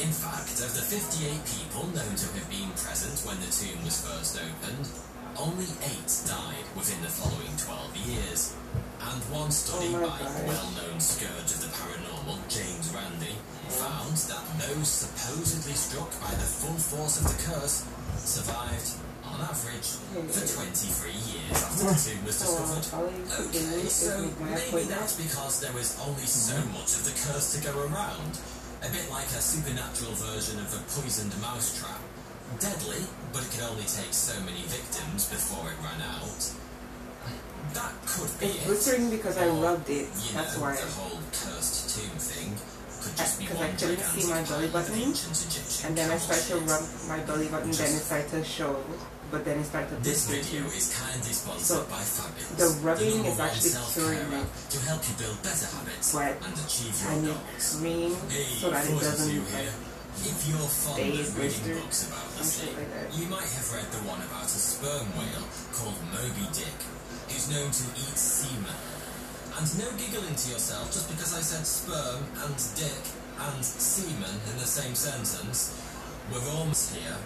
In 0.00 0.12
fact, 0.16 0.56
of 0.64 0.72
the 0.72 0.80
58 0.80 1.44
people 1.44 1.86
known 1.92 2.16
to 2.16 2.26
have 2.32 2.48
been 2.48 2.70
present 2.72 3.20
when 3.28 3.36
the 3.40 3.52
tomb 3.52 3.84
was 3.84 4.00
first 4.00 4.40
opened, 4.40 4.88
only 5.38 5.70
eight 5.86 6.10
died 6.26 6.66
within 6.74 7.02
the 7.02 7.12
following 7.12 7.54
12 7.54 7.96
years. 8.08 8.56
And 9.00 9.20
one 9.32 9.50
study 9.50 9.92
Oh 9.96 10.04
by 10.04 10.20
well-known 10.44 11.00
scourge 11.00 11.50
of 11.56 11.60
the 11.64 11.72
paranormal, 11.72 12.36
James 12.52 12.92
Randi, 12.92 13.34
found 13.68 14.16
that 14.28 14.44
those 14.60 14.88
supposedly 14.88 15.72
struck 15.72 16.10
by 16.20 16.30
the 16.36 16.44
full 16.44 16.76
force 16.76 17.16
of 17.20 17.24
the 17.30 17.38
curse 17.48 17.86
survived, 18.18 18.90
on 19.24 19.40
average, 19.40 19.96
for 20.28 20.44
23 20.44 21.10
years 21.10 21.56
after 21.56 21.84
the 21.88 21.96
tomb 21.96 22.22
was 22.26 22.36
discovered. 22.38 22.86
all 22.92 23.08
I 23.08 23.16
used 23.16 23.32
to 23.32 23.48
do 23.48 23.60
Okay, 23.64 23.88
so 23.88 24.12
maybe 24.44 24.84
that's 24.90 25.16
because 25.16 25.60
there 25.60 25.72
was 25.72 25.96
only 26.04 26.26
so 26.28 26.58
mm-hmm. 26.58 26.76
much 26.76 26.92
of 26.98 27.02
the 27.08 27.14
curse 27.16 27.56
to 27.56 27.58
go 27.64 27.72
around. 27.88 28.36
A 28.82 28.88
bit 28.88 29.10
like 29.10 29.28
a 29.36 29.42
supernatural 29.44 30.12
version 30.16 30.58
of 30.60 30.68
the 30.72 30.80
poisoned 30.92 31.32
mousetrap. 31.40 32.00
Deadly, 32.58 33.06
but 33.32 33.42
it 33.46 33.50
could 33.52 33.62
only 33.70 33.86
take 33.86 34.12
so 34.12 34.34
many 34.42 34.62
victims 34.66 35.30
before 35.30 35.70
it 35.70 35.78
ran 35.80 36.02
out. 36.02 36.42
That 37.74 37.92
could 38.04 38.32
be 38.40 38.46
It's 38.66 38.88
it. 38.88 39.10
because 39.10 39.38
I 39.38 39.46
Or, 39.46 39.62
rubbed 39.62 39.88
it. 39.88 40.08
You 40.10 40.34
That's 40.34 40.56
know, 40.56 40.62
why. 40.62 40.74
the 40.74 40.90
whole 40.98 41.20
cursed 41.30 41.94
tomb 41.94 42.10
thing 42.18 42.56
could 43.00 43.16
just 43.16 43.38
be 43.38 43.46
uh, 43.46 43.48
Because 43.48 43.62
I 43.62 43.66
one 43.70 43.76
couldn't 43.78 44.02
see 44.02 44.26
my 44.28 44.42
belly 44.42 44.68
button, 44.68 45.02
And 45.86 45.92
then 45.96 46.10
I 46.10 46.18
started 46.18 46.46
to 46.50 46.56
rub 46.66 46.82
my 47.08 47.20
belly 47.24 47.46
button, 47.48 47.70
then 47.70 47.86
it 47.94 48.02
started 48.02 48.28
to 48.30 48.44
show. 48.44 48.76
But 49.30 49.44
then 49.44 49.60
it 49.60 49.64
started 49.64 49.94
to 49.94 50.02
This 50.02 50.26
video 50.28 50.66
is 50.74 50.90
kindly 50.98 51.30
sponsored 51.32 51.64
So, 51.64 51.84
by 51.86 52.02
Fabulous, 52.02 52.58
the 52.58 52.68
rubbing 52.82 53.22
number 53.22 53.30
is 53.30 53.38
actually 53.38 53.78
curing 53.94 54.26
me. 54.26 54.42
to 54.42 54.78
help 54.90 55.00
you 55.06 55.14
build 55.22 55.38
better 55.46 55.70
habits 55.70 56.10
But 56.12 56.34
and 56.42 56.54
achieve 56.66 56.98
I 57.06 57.14
need 57.22 57.38
goals. 57.38 57.78
cream 57.78 58.10
Hey, 58.26 58.42
so 58.58 58.70
that 58.74 58.84
it 58.90 58.98
doesn't 58.98 59.38
like 59.54 59.70
If 60.20 60.48
you're 60.48 60.68
fond 60.68 61.00
of 61.16 61.32
reading 61.38 61.80
books 61.80 62.08
about 62.08 62.28
the 62.36 62.44
sea, 62.44 62.68
you 63.16 63.26
might 63.32 63.48
have 63.48 63.68
read 63.72 63.88
the 63.88 64.04
one 64.04 64.20
about 64.20 64.44
a 64.44 64.60
sperm 64.60 65.08
whale 65.16 65.48
called 65.72 65.96
Moby 66.12 66.44
Dick, 66.52 66.76
who's 67.32 67.48
known 67.48 67.72
to 67.72 67.84
eat 67.96 68.16
semen. 68.20 68.76
And 69.56 69.66
no 69.80 69.88
giggling 69.96 70.36
to 70.36 70.46
yourself 70.52 70.92
just 70.92 71.08
because 71.08 71.32
I 71.32 71.40
said 71.40 71.64
sperm 71.66 72.20
and 72.44 72.54
dick 72.76 73.00
and 73.40 73.64
semen 73.64 74.36
in 74.52 74.56
the 74.60 74.68
same 74.68 74.94
sentence. 74.94 75.72
We're 76.28 76.44
almost 76.52 76.94
here. 76.94 77.16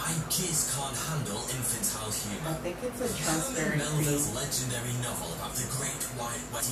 I 0.00 0.10
just 0.32 0.72
can't 0.74 0.96
handle 0.96 1.44
infantile 1.54 2.10
humour. 2.10 2.56
I 2.56 2.60
think 2.64 2.76
it's 2.82 2.98
a 3.04 3.08
Herman 3.20 3.78
Melville's 3.78 4.32
legendary 4.34 4.96
novel 5.04 5.28
about 5.38 5.52
the 5.54 5.68
Great 5.76 6.00
White 6.16 6.40
Whale 6.50 6.64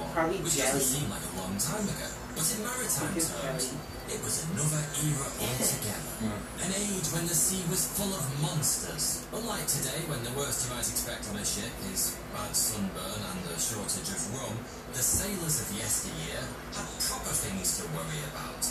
1851, 0.00 0.08
Probably 0.16 0.40
which 0.40 0.56
jelly. 0.56 0.72
doesn't 0.72 0.88
seem 0.88 1.06
like 1.12 1.20
a 1.20 1.32
long 1.36 1.52
time 1.60 1.84
ago, 1.84 2.08
but 2.34 2.46
in 2.48 2.60
maritime 2.64 3.14
terms, 3.14 3.74
it 4.08 4.20
was 4.24 4.44
another 4.50 4.82
era 5.04 5.28
altogether. 5.40 6.12
Hmm. 6.20 6.40
An 6.64 6.72
age 6.76 7.08
when 7.12 7.26
the 7.28 7.36
sea 7.36 7.62
was 7.68 7.86
full 7.92 8.12
of 8.12 8.24
monsters. 8.40 9.24
Unlike 9.32 9.66
today, 9.68 10.00
when 10.08 10.20
the 10.24 10.32
worst 10.36 10.64
you 10.64 10.74
might 10.74 10.84
expect 10.84 11.28
on 11.28 11.36
a 11.36 11.44
ship 11.44 11.72
is 11.92 12.16
bad 12.32 12.52
sunburn 12.56 13.20
and 13.20 13.40
a 13.48 13.56
shortage 13.60 14.08
of 14.08 14.20
rum, 14.36 14.56
the 14.92 15.04
sailors 15.04 15.64
of 15.64 15.68
yesteryear 15.76 16.44
had 16.72 16.88
proper 17.04 17.32
things 17.32 17.80
to 17.80 17.88
worry 17.96 18.20
about. 18.32 18.64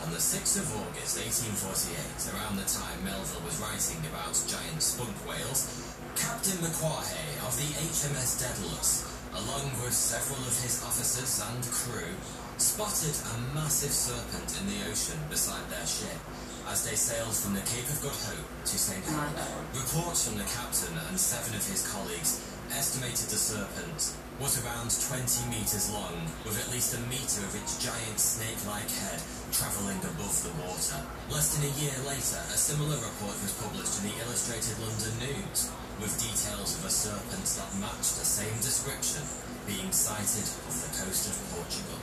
On 0.00 0.08
the 0.08 0.20
6th 0.20 0.56
of 0.64 0.68
August 0.80 1.20
1848, 1.20 2.32
around 2.32 2.56
the 2.56 2.64
time 2.64 3.04
Melville 3.04 3.44
was 3.44 3.60
writing 3.60 4.00
about 4.08 4.32
giant 4.48 4.80
spunk 4.80 5.12
whales, 5.28 5.68
Captain 6.16 6.56
Macquarie 6.64 7.36
of 7.44 7.52
the 7.60 7.68
HMS 7.84 8.40
Daedalus, 8.40 9.04
along 9.36 9.68
with 9.84 9.92
several 9.92 10.40
of 10.40 10.56
his 10.64 10.80
officers 10.80 11.44
and 11.44 11.60
crew, 11.68 12.16
spotted 12.60 13.16
a 13.24 13.36
massive 13.56 13.88
serpent 13.88 14.52
in 14.60 14.68
the 14.68 14.84
ocean 14.92 15.16
beside 15.32 15.64
their 15.72 15.86
ship 15.88 16.20
as 16.68 16.84
they 16.84 16.92
sailed 16.92 17.32
from 17.32 17.56
the 17.56 17.64
Cape 17.64 17.88
of 17.88 18.04
Good 18.04 18.20
Hope 18.28 18.48
to 18.68 18.76
St. 18.76 19.00
Helena. 19.00 19.48
Reports 19.72 20.28
from 20.28 20.36
the 20.36 20.44
captain 20.44 20.92
and 21.08 21.16
seven 21.16 21.56
of 21.56 21.64
his 21.64 21.88
colleagues 21.88 22.44
estimated 22.68 23.32
the 23.32 23.40
serpent 23.40 24.12
was 24.38 24.60
around 24.60 24.92
20 24.92 25.24
metres 25.48 25.88
long, 25.92 26.20
with 26.44 26.56
at 26.60 26.68
least 26.68 26.96
a 26.96 27.00
metre 27.08 27.44
of 27.44 27.56
its 27.56 27.80
giant 27.80 28.20
snake-like 28.20 28.92
head 28.92 29.20
travelling 29.52 30.00
above 30.00 30.36
the 30.44 30.52
water. 30.60 31.00
Less 31.32 31.56
than 31.56 31.64
a 31.64 31.76
year 31.80 31.96
later, 32.08 32.40
a 32.48 32.58
similar 32.60 32.96
report 32.96 33.36
was 33.40 33.56
published 33.60 34.00
in 34.00 34.12
the 34.12 34.20
Illustrated 34.24 34.80
London 34.80 35.12
News, 35.20 35.72
with 36.00 36.16
details 36.16 36.76
of 36.80 36.88
a 36.88 36.92
serpent 36.92 37.44
that 37.56 37.72
matched 37.80 38.16
the 38.16 38.24
same 38.24 38.56
description 38.64 39.20
being 39.68 39.92
sighted 39.92 40.48
off 40.64 40.76
the 40.88 40.92
coast 41.04 41.28
of 41.28 41.36
Portugal. 41.52 41.99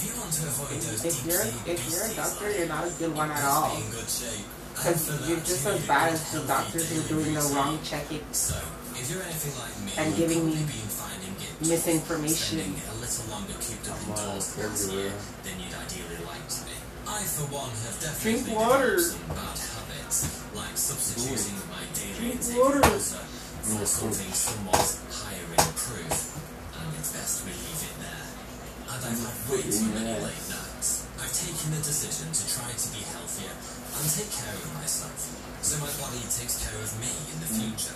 If 0.00 1.26
you're 1.26 1.44
if 1.66 1.90
you're 1.90 2.04
a 2.04 2.14
doctor, 2.14 2.50
you're 2.56 2.68
not 2.68 2.86
a 2.86 2.90
good 2.98 3.14
one 3.14 3.30
at 3.30 3.44
all. 3.44 3.76
Because 4.74 5.28
you're 5.28 5.40
just 5.40 5.66
as 5.66 5.86
bad 5.86 6.12
as 6.14 6.32
the 6.32 6.40
doctors 6.46 6.88
who 6.88 7.00
are 7.00 7.08
doing 7.08 7.34
the 7.34 7.42
wrong 7.54 7.78
checking. 7.84 8.24
And 9.98 10.16
giving 10.16 10.46
me 10.46 10.56
misinformation. 11.60 12.60
a 12.60 12.94
little 13.00 13.26
longer 13.30 13.52
cooped 13.54 13.90
up 13.90 14.00
indoors 14.08 14.56
all 14.56 14.96
year 14.96 15.12
than 15.44 15.60
you'd 15.60 15.74
ideally 15.74 16.24
like 16.24 16.48
to 16.48 16.64
be. 16.64 16.76
I, 17.08 17.22
for 17.24 17.48
one, 17.52 17.68
have 17.68 17.96
Drink 18.22 18.46
definitely 18.46 18.54
water. 18.54 18.98
some 19.00 19.28
bad 19.28 19.58
habits, 19.58 20.44
like 20.54 20.76
substituting 20.76 21.60
my 21.68 21.84
daily 21.92 22.14
Drink 22.16 22.40
intake 22.40 22.56
for 23.60 23.84
something 23.84 24.32
somewhat 24.32 24.88
higher 25.10 25.44
in 25.44 25.68
proof, 25.76 26.16
and 26.76 26.88
it's 26.96 27.12
best 27.12 27.44
we 27.44 27.52
leave 27.52 27.82
it 27.84 27.96
there. 28.00 28.19
And 28.90 29.00
I've 29.06 29.20
had 29.22 29.36
way 29.50 29.62
too 29.62 29.88
many 29.94 30.14
late 30.18 30.44
nights. 30.50 31.06
I've 31.20 31.30
taken 31.32 31.70
the 31.70 31.82
decision 31.84 32.28
to 32.34 32.42
try 32.50 32.70
to 32.74 32.88
be 32.90 33.00
healthier 33.06 33.54
and 33.54 34.04
take 34.10 34.30
care 34.34 34.54
of 34.56 34.70
myself, 34.74 35.14
so 35.62 35.78
my 35.78 35.92
body 36.00 36.22
takes 36.26 36.58
care 36.64 36.74
of 36.80 36.90
me 36.98 37.10
in 37.30 37.38
the 37.38 37.50
future. 37.50 37.94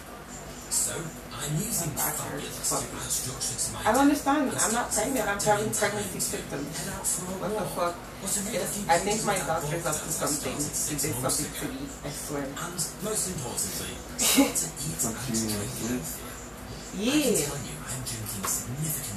So, 0.74 0.94
I'm 1.30 1.54
using 1.54 1.94
Fabulous 1.94 2.66
to 2.66 2.82
add 2.82 3.06
structure 3.06 3.54
to 3.54 3.68
my 3.74 3.80
I 3.86 3.92
don't 3.94 4.10
understand. 4.10 4.50
I'm 4.50 4.74
not 4.74 4.90
start 4.90 5.06
pregnant. 5.06 5.28
I'm 5.30 5.38
having 5.38 5.70
time 5.70 5.94
pregnancy 5.94 6.18
to 6.18 6.24
symptoms. 6.34 6.66
Head 6.82 6.90
out 6.98 7.06
for 7.06 7.30
a 7.30 7.34
What 7.38 7.52
the 7.54 7.66
fuck? 7.78 7.94
Or 7.94 8.26
to 8.26 8.38
read 8.50 8.58
a 8.58 8.66
few 8.66 8.82
I 8.90 8.98
think 8.98 9.18
my 9.22 9.38
that 9.38 9.46
doctor's 9.46 9.86
up 9.86 9.94
to 9.94 10.10
something. 10.10 10.56
She 10.58 10.94
did 10.98 11.14
something 11.14 11.46
to 11.46 11.66
me. 11.78 11.86
I 12.02 12.10
swear. 12.10 12.42
And 12.42 12.74
most 13.06 13.24
importantly, 13.30 13.94
start 14.18 14.50
to 14.50 14.66
eat 14.82 14.98
and 14.98 15.14
drink 15.14 15.46
healthier. 15.54 15.94
I 15.94 17.06
can 17.06 17.06
Yeah. 17.06 17.38
tell 17.38 17.58
you, 17.62 17.76
I'm 17.86 18.02
drinking 18.02 18.46
significantly 18.50 18.74
more 18.74 18.82
water. 18.98 19.13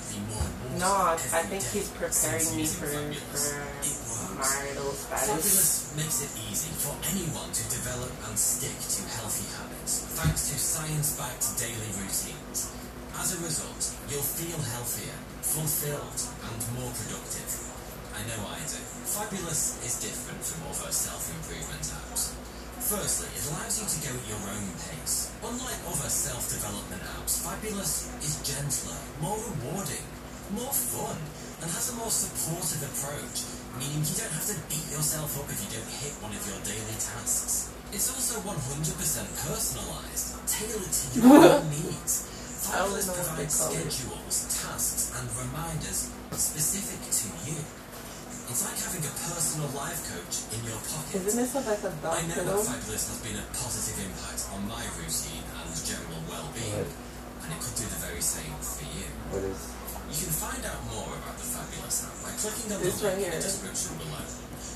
No, 0.77 1.17
I 1.17 1.41
think 1.49 1.65
he's 1.73 1.89
preparing 1.89 2.53
me 2.53 2.69
for, 2.69 2.85
for 2.85 3.01
It 3.81 3.97
marital 4.37 4.93
status. 4.93 5.25
Fabulous 5.25 5.73
makes 5.97 6.17
it 6.21 6.31
easy 6.37 6.69
for 6.77 6.93
anyone 7.09 7.49
to 7.49 7.63
develop 7.73 8.13
and 8.29 8.37
stick 8.37 8.77
to 8.77 9.01
healthy 9.17 9.49
habits 9.57 10.05
thanks 10.21 10.53
to 10.53 10.55
science-backed 10.61 11.57
daily 11.57 11.89
routines. 11.97 12.69
As 13.17 13.33
a 13.33 13.39
result, 13.41 13.81
you'll 14.05 14.21
feel 14.21 14.61
healthier, 14.77 15.17
fulfilled, 15.41 16.21
and 16.45 16.61
more 16.77 16.93
productive. 16.93 17.49
I 18.13 18.21
know 18.29 18.45
I 18.45 18.61
do. 18.69 18.77
Fabulous 19.09 19.81
is 19.81 19.97
different 19.97 20.45
from 20.45 20.61
other 20.69 20.93
self-improvement 20.93 21.89
apps. 22.05 22.37
Firstly, 22.77 23.33
it 23.33 23.49
allows 23.49 23.81
you 23.81 23.89
to 23.89 23.97
go 24.05 24.13
at 24.13 24.25
your 24.29 24.43
own 24.45 24.69
pace. 24.93 25.33
Unlike 25.41 25.81
other 25.89 26.09
self-development 26.13 27.01
apps, 27.17 27.41
Fabulous 27.41 28.13
is 28.21 28.37
gentler, 28.45 29.01
more 29.17 29.41
rewarding, 29.41 30.05
more 30.53 30.71
fun, 30.71 31.17
and 31.61 31.67
has 31.67 31.89
a 31.91 31.95
more 31.97 32.11
supportive 32.11 32.85
approach, 32.85 33.43
meaning 33.81 34.05
you 34.05 34.15
don't 34.15 34.31
have 34.31 34.47
to 34.47 34.57
beat 34.69 34.87
yourself 34.93 35.35
up 35.41 35.49
if 35.49 35.57
you 35.65 35.69
don't 35.73 35.91
hit 35.99 36.13
one 36.21 36.31
of 36.31 36.41
your 36.45 36.59
daily 36.61 36.97
tasks. 37.01 37.73
It's 37.91 38.11
also 38.11 38.43
100% 38.43 38.53
personalised, 39.47 40.37
tailored 40.45 40.91
to 40.91 41.05
your 41.17 41.39
own 41.57 41.65
needs. 41.71 42.29
I 42.67 42.83
don't 42.83 42.91
Fabulous 42.91 43.07
know 43.07 43.15
what 43.15 43.39
they 43.39 43.47
provides 43.47 43.55
schedules, 43.55 44.35
tasks, 44.59 45.03
and 45.15 45.25
reminders 45.39 46.11
specific 46.35 46.99
to 46.99 47.27
you. 47.47 47.57
It's 48.47 48.63
like 48.63 48.79
having 48.79 49.03
a 49.03 49.13
personal 49.27 49.67
life 49.75 50.03
coach 50.07 50.35
in 50.55 50.63
your 50.67 50.79
pocket. 50.87 51.19
Isn't 51.19 51.35
this 51.35 51.51
like 51.55 51.67
a 51.67 51.91
I 52.07 52.23
know 52.27 52.43
that 52.43 52.63
Fabulous 52.63 53.07
has 53.11 53.19
been 53.23 53.39
a 53.39 53.47
positive 53.51 54.03
impact 54.03 54.47
on 54.55 54.67
my 54.67 54.83
routine 54.99 55.43
and 55.47 55.67
general 55.83 56.19
well-being, 56.27 56.87
and 56.91 57.49
it 57.51 57.59
could 57.59 57.75
do 57.75 57.87
the 57.87 58.01
very 58.03 58.23
same 58.23 58.55
for 58.59 58.87
you. 58.87 59.07
What 59.31 59.43
is 59.47 59.76
You 60.07 60.15
can 60.23 60.33
find 60.33 60.63
out 60.65 60.81
more 60.91 61.11
about 61.19 61.35
the 61.37 61.47
Fabulous 61.47 62.07
app 62.07 62.15
by 62.23 62.31
clicking 62.39 62.71
on 62.71 62.79
the 62.79 62.85
This 62.87 63.03
link 63.03 63.07
right 63.07 63.19
in 63.19 63.27
the 63.27 63.37
here. 63.37 63.43
description 63.43 63.91
below. 63.99 64.23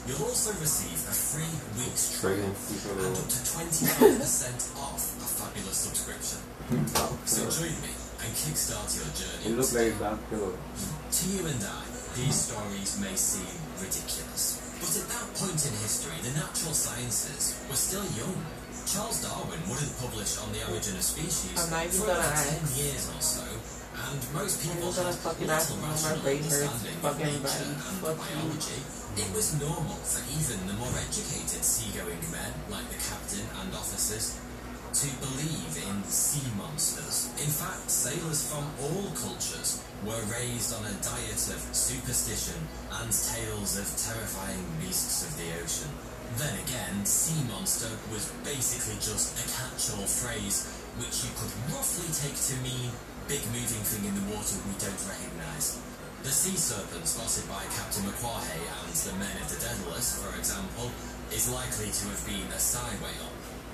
You'll 0.08 0.24
also 0.28 0.52
receive 0.60 0.98
a 1.08 1.14
free 1.14 1.54
week's 1.78 2.20
trial 2.20 2.52
and 2.52 3.16
up 3.16 3.28
to 3.32 3.40
25% 3.46 4.76
off 4.84 5.02
a 5.22 5.30
Fabulous 5.40 5.78
subscription. 5.78 6.40
So 7.26 7.42
join 7.48 7.76
me 7.86 7.94
and 8.22 8.30
kickstart 8.36 8.90
your 8.98 9.08
journey. 9.16 9.44
It 9.46 9.58
looks 9.58 9.74
like 9.74 9.96
that 10.00 10.18
pillow. 10.30 10.54
To 10.58 11.24
you 11.30 11.46
and 11.48 11.62
I, 11.64 11.82
these 12.18 12.36
stories 12.50 13.00
may 13.00 13.16
seem 13.16 13.56
ridiculous. 13.80 14.60
But 14.82 14.92
at 14.98 15.08
that 15.14 15.26
point 15.38 15.62
in 15.62 15.74
history, 15.80 16.18
the 16.26 16.34
natural 16.36 16.74
sciences 16.74 17.56
were 17.70 17.78
still 17.78 18.04
young. 18.18 18.36
Charles 18.90 19.22
Darwin 19.22 19.62
wouldn't 19.70 19.94
publish 20.02 20.42
on 20.42 20.50
the 20.52 20.66
origin 20.68 20.98
of 20.98 21.06
species 21.06 21.54
I'm 21.56 21.70
not 21.70 21.86
even 21.86 22.02
for 22.02 22.08
gonna 22.10 22.20
about 22.20 22.66
10 22.66 22.82
years 22.82 23.06
or 23.14 23.22
so, 23.22 23.46
and 23.46 23.81
most 24.34 24.62
people 24.64 24.92
gonna 24.92 25.12
had 25.14 25.20
fucking 25.22 25.48
little 25.48 25.56
ask 25.56 25.72
when 25.72 25.82
my 25.82 26.22
brain 26.24 26.44
hurts. 26.44 26.64
understanding 26.64 26.96
of 26.96 27.02
Fuck 27.02 27.18
nature 27.18 27.30
everybody. 27.30 27.66
and 27.70 27.98
Fuck 28.02 28.18
you. 28.18 28.36
biology. 28.42 28.80
It 29.12 29.30
was 29.36 29.48
normal 29.60 30.00
for 30.08 30.22
even 30.32 30.58
the 30.68 30.76
more 30.80 30.96
educated 30.96 31.62
seagoing 31.64 32.22
men, 32.32 32.52
like 32.72 32.88
the 32.90 33.00
captain 33.04 33.44
and 33.60 33.68
officers, 33.76 34.40
to 34.92 35.08
believe 35.24 35.72
in 35.88 36.04
sea 36.08 36.48
monsters. 36.58 37.32
In 37.40 37.52
fact, 37.52 37.88
sailors 37.92 38.48
from 38.52 38.64
all 38.84 39.08
cultures 39.16 39.80
were 40.04 40.20
raised 40.32 40.72
on 40.76 40.84
a 40.88 40.96
diet 41.04 41.44
of 41.52 41.60
superstition 41.76 42.60
and 43.00 43.08
tales 43.12 43.78
of 43.80 43.88
terrifying 43.96 44.64
beasts 44.80 45.24
of 45.28 45.32
the 45.40 45.48
ocean. 45.64 45.92
Then 46.40 46.56
again, 46.64 47.04
sea 47.06 47.44
monster 47.52 47.92
was 48.12 48.32
basically 48.44 48.96
just 49.04 49.36
a 49.40 49.46
catch-all 49.52 50.08
phrase 50.08 50.68
which 51.00 51.24
you 51.24 51.32
could 51.40 51.52
roughly 51.72 52.08
take 52.12 52.36
to 52.52 52.56
mean 52.64 52.92
big 53.28 53.44
moving 53.52 53.84
thing 53.86 54.06
in 54.08 54.16
the 54.16 54.28
water 54.34 54.58
we 54.66 54.74
don't 54.80 55.04
recognise. 55.06 55.78
The 56.24 56.30
sea 56.30 56.54
serpent 56.54 57.06
spotted 57.10 57.50
by 57.50 57.66
Captain 57.74 58.06
Macquarie 58.06 58.62
and 58.62 58.94
the 58.94 59.16
men 59.18 59.36
of 59.42 59.50
the 59.50 59.58
Daedalus, 59.58 60.22
for 60.22 60.30
example, 60.38 60.94
is 61.34 61.50
likely 61.50 61.90
to 61.90 62.04
have 62.14 62.24
been 62.30 62.46
a 62.54 62.62
sei 62.62 62.94
whale. 63.02 63.34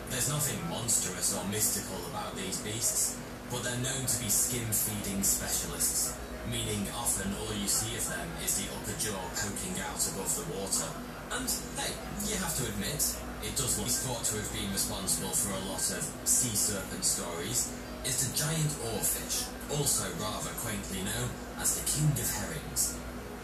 There's 0.09 0.31
nothing 0.31 0.55
monstrous 0.71 1.35
or 1.35 1.43
mystical 1.51 1.99
about 2.07 2.39
these 2.39 2.63
beasts, 2.63 3.19
but 3.51 3.63
they're 3.63 3.83
known 3.83 4.07
to 4.07 4.17
be 4.23 4.31
skim-feeding 4.31 5.23
specialists, 5.23 6.15
meaning 6.47 6.87
often 6.95 7.35
all 7.43 7.51
you 7.51 7.67
see 7.67 7.91
of 7.99 8.07
them 8.07 8.27
is 8.39 8.55
the 8.55 8.71
upper 8.71 8.95
jaw 8.95 9.19
poking 9.35 9.75
out 9.83 9.99
above 10.15 10.31
the 10.39 10.47
water. 10.55 10.87
And 11.35 11.51
hey, 11.75 11.91
you 12.23 12.39
have 12.39 12.55
to 12.55 12.71
admit, 12.71 13.03
it 13.43 13.53
does 13.59 13.75
look 13.75 13.91
thought 13.91 14.23
to 14.31 14.39
have 14.39 14.51
been 14.55 14.71
responsible 14.71 15.35
for 15.35 15.51
a 15.51 15.63
lot 15.67 15.83
of 15.91 16.03
sea 16.23 16.55
serpent 16.55 17.03
stories, 17.03 17.75
is 18.07 18.23
the 18.23 18.31
giant 18.39 18.71
oarfish, 18.87 19.51
also 19.67 20.07
rather 20.15 20.55
quaintly 20.63 21.03
known 21.03 21.27
as 21.59 21.75
the 21.75 21.83
king 21.83 22.07
of 22.15 22.29
herrings. 22.39 22.95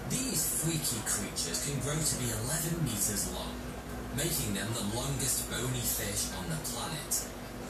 These 0.07 0.63
freaky 0.63 1.03
creatures 1.03 1.67
can 1.67 1.83
grow 1.83 1.99
to 1.99 2.15
be 2.15 2.31
11 2.31 2.79
meters 2.87 3.27
long, 3.35 3.51
making 4.15 4.55
them 4.55 4.71
the 4.71 4.87
longest 4.95 5.51
bony 5.51 5.83
fish 5.83 6.31
on 6.39 6.47
the 6.47 6.55
planet. 6.71 7.13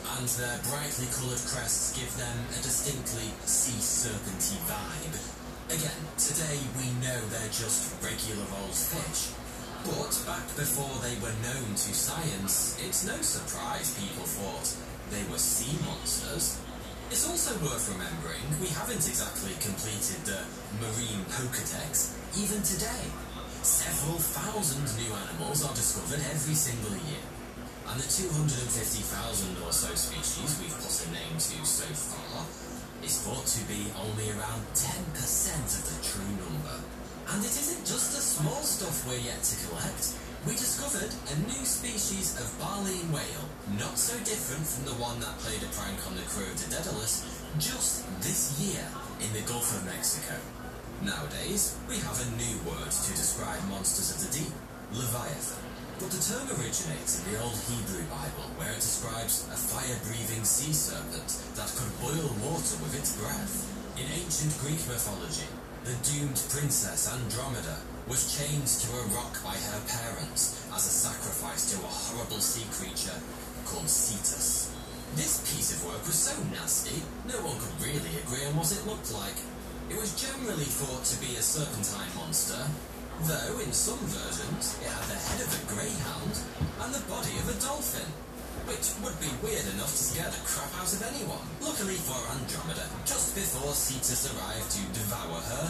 And 0.05 0.29
their 0.37 0.61
brightly 0.69 1.09
coloured 1.09 1.41
crests 1.49 1.97
give 1.97 2.13
them 2.13 2.37
a 2.53 2.61
distinctly 2.61 3.33
sea 3.49 3.81
serpenty 3.81 4.61
vibe. 4.69 5.17
Again, 5.73 6.01
today 6.21 6.61
we 6.77 6.93
know 7.01 7.17
they're 7.33 7.57
just 7.57 7.89
regular 8.05 8.45
old 8.61 8.77
fish, 8.77 9.33
But 9.81 10.13
back 10.29 10.45
before 10.55 10.93
they 11.01 11.17
were 11.17 11.33
known 11.41 11.73
to 11.73 11.91
science, 11.91 12.77
it's 12.79 13.03
no 13.03 13.17
surprise 13.19 13.97
people 13.97 14.23
thought 14.29 14.77
they 15.11 15.23
were 15.31 15.41
sea 15.41 15.75
monsters. 15.83 16.62
It's 17.13 17.29
also 17.29 17.53
worth 17.61 17.93
remembering 17.93 18.41
we 18.57 18.73
haven't 18.73 19.05
exactly 19.05 19.53
completed 19.61 20.25
the 20.25 20.41
marine 20.81 21.21
Pokedex 21.29 22.17
even 22.41 22.57
today. 22.65 23.05
Several 23.61 24.17
thousand 24.17 24.81
new 24.97 25.13
animals 25.13 25.61
are 25.61 25.77
discovered 25.77 26.25
every 26.33 26.57
single 26.57 26.97
year. 27.05 27.21
And 27.85 28.01
the 28.01 28.09
250,000 28.09 28.57
or 29.61 29.69
so 29.69 29.93
species 29.93 30.57
we've 30.57 30.73
put 30.73 30.89
a 30.89 31.13
name 31.13 31.37
to 31.37 31.61
so 31.61 31.85
far 31.93 32.49
is 33.05 33.21
thought 33.21 33.45
to 33.45 33.61
be 33.69 33.93
only 33.93 34.33
around 34.33 34.65
10% 34.73 35.05
of 35.69 35.83
the 35.85 35.97
true 36.01 36.33
number. 36.33 36.81
And 37.29 37.45
it 37.45 37.53
isn't 37.53 37.85
just 37.85 38.17
the 38.17 38.25
small 38.25 38.65
stuff 38.65 39.05
we're 39.05 39.21
yet 39.21 39.37
to 39.37 39.55
collect. 39.69 40.17
We 40.43 40.59
discovered 40.59 41.07
a 41.07 41.35
new 41.47 41.63
species 41.63 42.35
of 42.35 42.51
baleen 42.59 43.07
whale, 43.15 43.47
not 43.79 43.95
so 43.95 44.11
different 44.27 44.67
from 44.67 44.83
the 44.83 44.99
one 44.99 45.15
that 45.23 45.39
played 45.39 45.63
a 45.63 45.71
prank 45.71 45.95
on 46.03 46.19
the 46.19 46.27
crew 46.27 46.51
of 46.51 46.59
the 46.59 46.67
Daedalus, 46.67 47.23
just 47.63 48.03
this 48.19 48.59
year 48.59 48.83
in 49.23 49.31
the 49.31 49.47
Gulf 49.47 49.71
of 49.71 49.87
Mexico. 49.87 50.35
Nowadays, 50.99 51.79
we 51.87 51.95
have 52.03 52.19
a 52.19 52.35
new 52.35 52.59
word 52.67 52.91
to 52.91 53.11
describe 53.15 53.63
monsters 53.71 54.11
of 54.11 54.19
the 54.19 54.43
deep, 54.43 54.51
Leviathan. 54.91 55.63
But 56.03 56.11
the 56.11 56.19
term 56.19 56.51
originates 56.59 57.23
in 57.23 57.31
the 57.31 57.39
Old 57.39 57.55
Hebrew 57.71 58.03
Bible, 58.11 58.51
where 58.59 58.75
it 58.75 58.83
describes 58.83 59.47
a 59.47 59.55
fire-breathing 59.55 60.43
sea 60.43 60.75
serpent 60.75 61.39
that 61.55 61.71
could 61.71 61.95
boil 62.03 62.27
water 62.43 62.75
with 62.83 62.99
its 62.99 63.15
breath. 63.15 63.63
In 63.95 64.11
ancient 64.11 64.59
Greek 64.59 64.83
mythology, 64.91 65.47
the 65.87 65.95
doomed 66.03 66.43
princess 66.51 67.07
Andromeda 67.07 67.79
was 68.07 68.35
chained 68.35 68.67
to 68.67 68.89
a 68.99 69.03
rock 69.15 69.31
by 69.43 69.55
her 69.55 69.81
parents 69.87 70.59
as 70.75 70.83
a 70.83 70.95
sacrifice 71.07 71.71
to 71.71 71.79
a 71.79 71.87
horrible 71.87 72.39
sea 72.39 72.67
creature 72.75 73.15
called 73.65 73.87
Cetus. 73.87 74.75
This 75.15 75.39
piece 75.47 75.71
of 75.71 75.85
work 75.87 76.03
was 76.03 76.17
so 76.17 76.35
nasty, 76.51 76.99
no 77.29 77.39
one 77.47 77.55
could 77.61 77.77
really 77.79 78.11
agree 78.19 78.43
on 78.49 78.59
what 78.59 78.73
it 78.75 78.83
looked 78.83 79.13
like. 79.13 79.39
It 79.87 79.95
was 79.95 80.19
generally 80.19 80.67
thought 80.67 81.05
to 81.05 81.21
be 81.23 81.37
a 81.37 81.43
serpentine 81.43 82.11
monster, 82.17 82.59
though 83.23 83.55
in 83.63 83.71
some 83.71 84.01
versions 84.09 84.75
it 84.83 84.89
had 84.89 85.07
the 85.07 85.19
head 85.19 85.39
of 85.39 85.51
a 85.53 85.61
greyhound 85.71 86.35
and 86.83 86.91
the 86.91 87.05
body 87.07 87.35
of 87.39 87.47
a 87.47 87.57
dolphin 87.61 88.09
which 88.63 88.95
would 89.03 89.15
be 89.19 89.27
weird 89.43 89.67
enough 89.75 89.91
to 89.91 90.03
scare 90.15 90.31
the 90.31 90.39
crap 90.47 90.71
out 90.79 90.87
of 90.87 91.03
anyone. 91.03 91.43
Luckily 91.59 91.99
for 91.99 92.15
Andromeda, 92.31 92.87
just 93.03 93.35
before 93.35 93.75
Cetus 93.75 94.31
arrived 94.31 94.71
to 94.71 94.81
devour 94.95 95.35
her, 95.35 95.65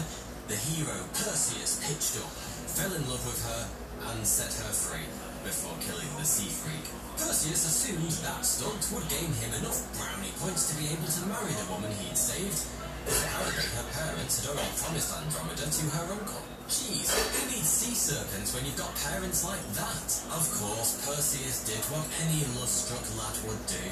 the 0.48 0.56
hero 0.56 0.96
Perseus 1.16 1.80
pitched 1.80 2.20
up, 2.20 2.28
fell 2.76 2.92
in 2.92 3.04
love 3.08 3.24
with 3.24 3.40
her, 3.48 3.64
and 4.12 4.20
set 4.26 4.52
her 4.60 4.72
free 4.76 5.08
before 5.40 5.72
killing 5.80 6.08
the 6.20 6.24
sea 6.24 6.52
freak. 6.52 6.84
Perseus 7.16 7.64
assumed 7.64 8.12
that 8.20 8.44
stunt 8.44 8.84
would 8.92 9.08
gain 9.08 9.32
him 9.40 9.52
enough 9.60 9.80
brownie 9.96 10.34
points 10.40 10.68
to 10.68 10.74
be 10.76 10.92
able 10.92 11.08
to 11.08 11.22
marry 11.32 11.52
the 11.56 11.68
woman 11.72 11.92
he'd 11.96 12.16
saved, 12.16 12.60
but 13.08 13.16
apparently 13.24 13.68
her 13.72 13.88
parents 13.96 14.44
had 14.44 14.52
already 14.52 14.74
promised 14.76 15.16
Andromeda 15.16 15.64
to 15.64 15.84
her 15.96 16.06
uncle. 16.12 16.44
Jeez, 16.68 17.08
who 17.12 17.42
needs 17.48 17.68
sea 17.68 17.96
serpents 17.96 18.52
when 18.52 18.64
you've 18.64 18.80
got 18.80 18.92
parents 19.00 19.44
like 19.44 19.64
that? 19.76 20.08
Of 20.32 20.44
course, 20.60 21.00
Perseus 21.04 21.64
did 21.64 21.80
what 21.92 22.04
any 22.24 22.44
love-struck 22.56 23.04
lad 23.16 23.36
would 23.48 23.64
do, 23.64 23.84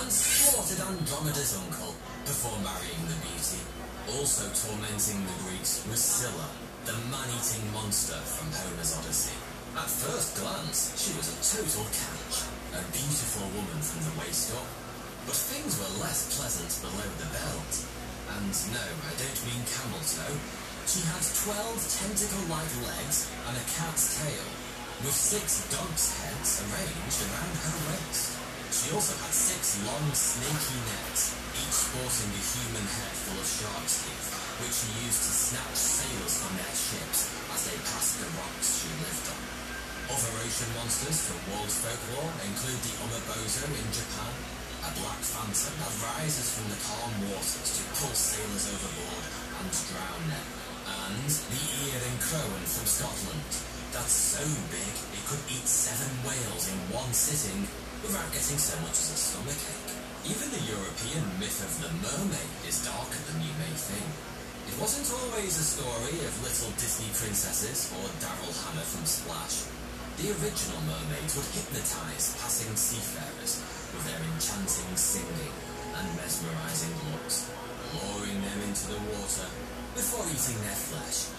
and 0.00 0.08
slaughtered 0.08 0.80
Andromeda's 0.88 1.52
uncle 1.56 1.92
before 2.24 2.56
marrying 2.64 3.04
the 3.08 3.18
beauty. 3.28 3.60
Also 4.10 4.50
tormenting 4.50 5.22
the 5.22 5.36
Greeks 5.46 5.86
was 5.86 6.02
Scylla, 6.02 6.50
the 6.82 6.96
man-eating 7.06 7.62
monster 7.70 8.18
from 8.18 8.50
Homer's 8.50 8.98
Odyssey. 8.98 9.38
At 9.78 9.86
first 9.86 10.42
glance, 10.42 10.90
she 10.98 11.14
was 11.14 11.30
a 11.30 11.38
total 11.38 11.86
catch, 11.86 12.50
a 12.74 12.82
beautiful 12.90 13.46
woman 13.54 13.78
from 13.78 14.02
the 14.02 14.14
waist 14.18 14.50
up. 14.58 14.66
But 15.22 15.38
things 15.38 15.78
were 15.78 16.02
less 16.02 16.34
pleasant 16.34 16.74
below 16.82 17.06
the 17.22 17.30
belt. 17.30 17.72
And 18.42 18.50
no, 18.74 18.86
I 19.06 19.12
don't 19.22 19.42
mean 19.46 19.62
camel 19.70 20.02
toe, 20.02 20.34
she 20.90 21.06
had 21.06 21.22
12 21.22 21.54
tentacle-like 22.02 22.74
legs 22.82 23.30
and 23.46 23.54
a 23.54 23.64
cat's 23.70 24.18
tail, 24.18 24.46
with 25.06 25.14
six 25.14 25.62
dog's 25.70 26.10
heads 26.18 26.58
arranged 26.66 27.22
around 27.30 27.54
her 27.54 27.78
waist. 27.86 28.41
She 28.72 28.88
also 28.96 29.12
had 29.20 29.36
six 29.36 29.84
long, 29.84 30.00
snaky 30.16 30.80
necks, 30.88 31.36
each 31.60 31.76
sporting 31.76 32.32
a 32.32 32.40
human 32.40 32.86
head 32.88 33.12
full 33.20 33.36
of 33.36 33.44
shark's 33.44 34.00
teeth, 34.00 34.32
which 34.64 34.72
she 34.72 34.88
used 35.04 35.28
to 35.28 35.32
snatch 35.36 35.76
sailors 35.76 36.40
from 36.40 36.56
their 36.56 36.72
ships 36.72 37.28
as 37.52 37.68
they 37.68 37.76
passed 37.84 38.16
the 38.16 38.32
rocks 38.32 38.80
she 38.80 38.88
lived 38.96 39.28
on. 39.28 39.44
Other 40.16 40.32
ocean 40.40 40.72
monsters 40.72 41.20
from 41.20 41.52
world 41.52 41.68
folklore 41.68 42.32
include 42.48 42.80
the 42.80 42.96
Umibozu 43.04 43.68
in 43.76 43.88
Japan, 43.92 44.32
a 44.88 44.90
black 45.04 45.20
phantom 45.20 45.74
that 45.76 45.92
rises 46.08 46.56
from 46.56 46.72
the 46.72 46.80
calm 46.80 47.12
waters 47.28 47.76
to 47.76 47.82
pull 48.00 48.16
sailors 48.16 48.72
overboard 48.72 49.24
and 49.60 49.68
drown 49.68 50.24
them 50.32 50.48
and 51.12 51.28
the 51.28 51.60
Cirein-cròin 51.60 52.64
from 52.72 52.88
Scotland. 52.88 53.52
That's 53.92 54.16
so 54.16 54.44
big 54.72 54.94
it 55.12 55.22
could 55.28 55.44
eat 55.52 55.68
seven 55.68 56.08
whales 56.24 56.72
in 56.72 56.78
one 56.88 57.12
sitting 57.12 57.68
without 58.02 58.26
getting 58.34 58.58
so 58.58 58.74
much 58.82 58.98
as 58.98 59.14
a 59.14 59.18
stomachache. 59.18 59.94
Even 60.26 60.50
the 60.50 60.66
European 60.70 61.22
myth 61.38 61.62
of 61.62 61.72
the 61.82 61.90
mermaid 62.02 62.52
is 62.66 62.82
darker 62.82 63.18
than 63.30 63.42
you 63.42 63.54
may 63.58 63.74
think. 63.74 64.10
It 64.70 64.78
wasn't 64.78 65.10
always 65.10 65.58
a 65.58 65.66
story 65.66 66.18
of 66.22 66.42
little 66.42 66.70
Disney 66.78 67.10
princesses 67.14 67.90
or 67.94 68.06
Daryl 68.22 68.54
Hannah 68.54 68.86
from 68.86 69.06
Splash. 69.06 69.66
The 70.18 70.30
original 70.30 70.78
mermaids 70.86 71.34
would 71.34 71.50
hypnotize 71.50 72.38
passing 72.38 72.74
seafarers 72.78 73.62
with 73.90 74.04
their 74.06 74.22
enchanting 74.22 74.94
singing 74.94 75.54
and 75.98 76.06
mesmerizing 76.18 76.94
looks, 77.10 77.50
luring 77.90 78.38
them 78.42 78.60
into 78.66 78.94
the 78.94 79.00
water 79.14 79.48
before 79.94 80.26
eating 80.30 80.58
their 80.62 80.78
flesh. 80.78 81.30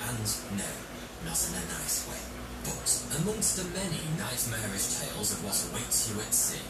And 0.00 0.24
no, 0.56 0.70
not 1.28 1.40
in 1.44 1.54
a 1.60 1.64
nice 1.76 2.08
way. 2.08 2.29
But 2.64 2.88
amongst 3.20 3.56
the 3.56 3.64
many 3.72 4.04
nightmarish 4.20 5.00
tales 5.00 5.32
of 5.32 5.40
what 5.44 5.56
awaits 5.72 6.12
you 6.12 6.20
at 6.20 6.34
sea, 6.34 6.60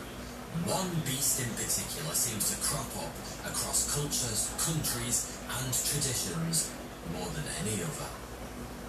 one 0.67 0.91
beast 1.03 1.43
in 1.43 1.51
particular 1.59 2.15
seems 2.15 2.51
to 2.51 2.63
crop 2.63 2.91
up 2.99 3.15
across 3.47 3.91
cultures, 3.91 4.51
countries, 4.59 5.35
and 5.47 5.71
traditions 5.75 6.71
more 7.11 7.27
than 7.35 7.47
any 7.63 7.83
other. 7.83 8.11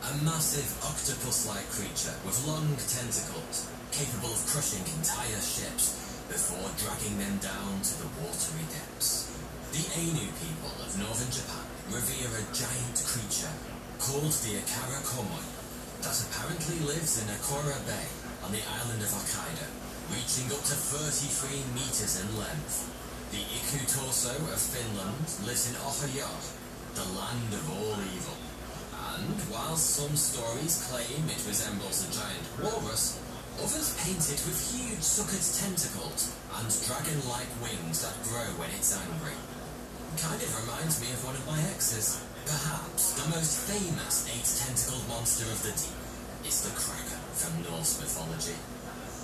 A 0.10 0.14
massive 0.26 0.70
octopus-like 0.82 1.70
creature 1.70 2.18
with 2.26 2.38
long 2.46 2.70
tentacles, 2.78 3.70
capable 3.94 4.34
of 4.34 4.46
crushing 4.50 4.86
entire 4.98 5.42
ships 5.42 5.98
before 6.30 6.70
dragging 6.82 7.18
them 7.18 7.38
down 7.42 7.82
to 7.82 7.94
the 8.02 8.10
watery 8.22 8.66
depths. 8.74 9.30
The 9.74 9.86
Ainu 9.98 10.30
people 10.38 10.74
of 10.82 10.98
northern 10.98 11.30
Japan 11.34 11.66
revere 11.90 12.30
a 12.30 12.50
giant 12.54 12.98
creature 13.06 13.54
called 13.98 14.34
the 14.46 14.58
Akkorokamui 14.62 15.61
that 16.02 16.18
apparently 16.18 16.82
lives 16.82 17.22
in 17.22 17.30
Akora 17.30 17.78
Bay 17.86 18.10
on 18.42 18.50
the 18.50 18.66
island 18.66 19.06
of 19.06 19.14
Hokkaido, 19.14 19.70
reaching 20.10 20.50
up 20.50 20.66
to 20.66 20.74
33 20.74 21.62
meters 21.78 22.18
in 22.18 22.42
length. 22.42 22.90
The 23.30 23.46
Iku-Turso 23.46 24.34
of 24.34 24.58
Finland 24.58 25.30
lives 25.46 25.70
in 25.70 25.78
Ohayo, 25.78 26.28
the 26.98 27.06
land 27.14 27.54
of 27.54 27.66
all 27.70 28.02
evil. 28.02 28.34
And 29.14 29.38
while 29.54 29.78
some 29.78 30.18
stories 30.18 30.90
claim 30.90 31.30
it 31.30 31.46
resembles 31.46 32.02
a 32.02 32.10
giant 32.10 32.50
walrus, 32.58 33.22
others 33.62 33.94
paint 34.02 34.26
it 34.26 34.42
with 34.42 34.58
huge 34.74 35.06
suckered 35.06 35.46
tentacles 35.54 36.34
and 36.58 36.68
dragon-like 36.90 37.52
wings 37.62 38.02
that 38.02 38.18
grow 38.26 38.50
when 38.58 38.74
it's 38.74 38.98
angry. 38.98 39.38
Kind 40.18 40.42
of 40.42 40.50
reminds 40.66 40.98
me 40.98 41.14
of 41.14 41.22
one 41.24 41.38
of 41.38 41.46
my 41.46 41.62
exes. 41.70 42.26
Perhaps 42.46 43.22
the 43.22 43.30
most 43.30 43.70
famous 43.70 44.26
eight-tentacled 44.26 45.06
monster 45.08 45.46
of 45.46 45.62
the 45.62 45.74
deep 45.78 46.02
is 46.42 46.66
the 46.66 46.74
Kraken 46.74 47.22
from 47.38 47.62
Norse 47.70 48.02
mythology. 48.02 48.58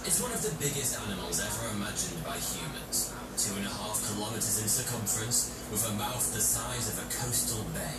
It's 0.05 0.21
one 0.21 0.29
of 0.31 0.45
the 0.45 0.53
biggest 0.61 1.01
animals 1.01 1.41
ever 1.41 1.73
imagined 1.73 2.21
by 2.21 2.37
humans. 2.37 3.09
Two 3.35 3.57
and 3.57 3.65
a 3.65 3.73
half 3.73 3.97
kilometers 4.05 4.61
in 4.61 4.69
circumference, 4.69 5.49
with 5.73 5.81
a 5.89 5.93
mouth 5.97 6.29
the 6.33 6.41
size 6.41 6.93
of 6.93 7.01
a 7.01 7.09
coastal 7.09 7.65
bay. 7.73 7.97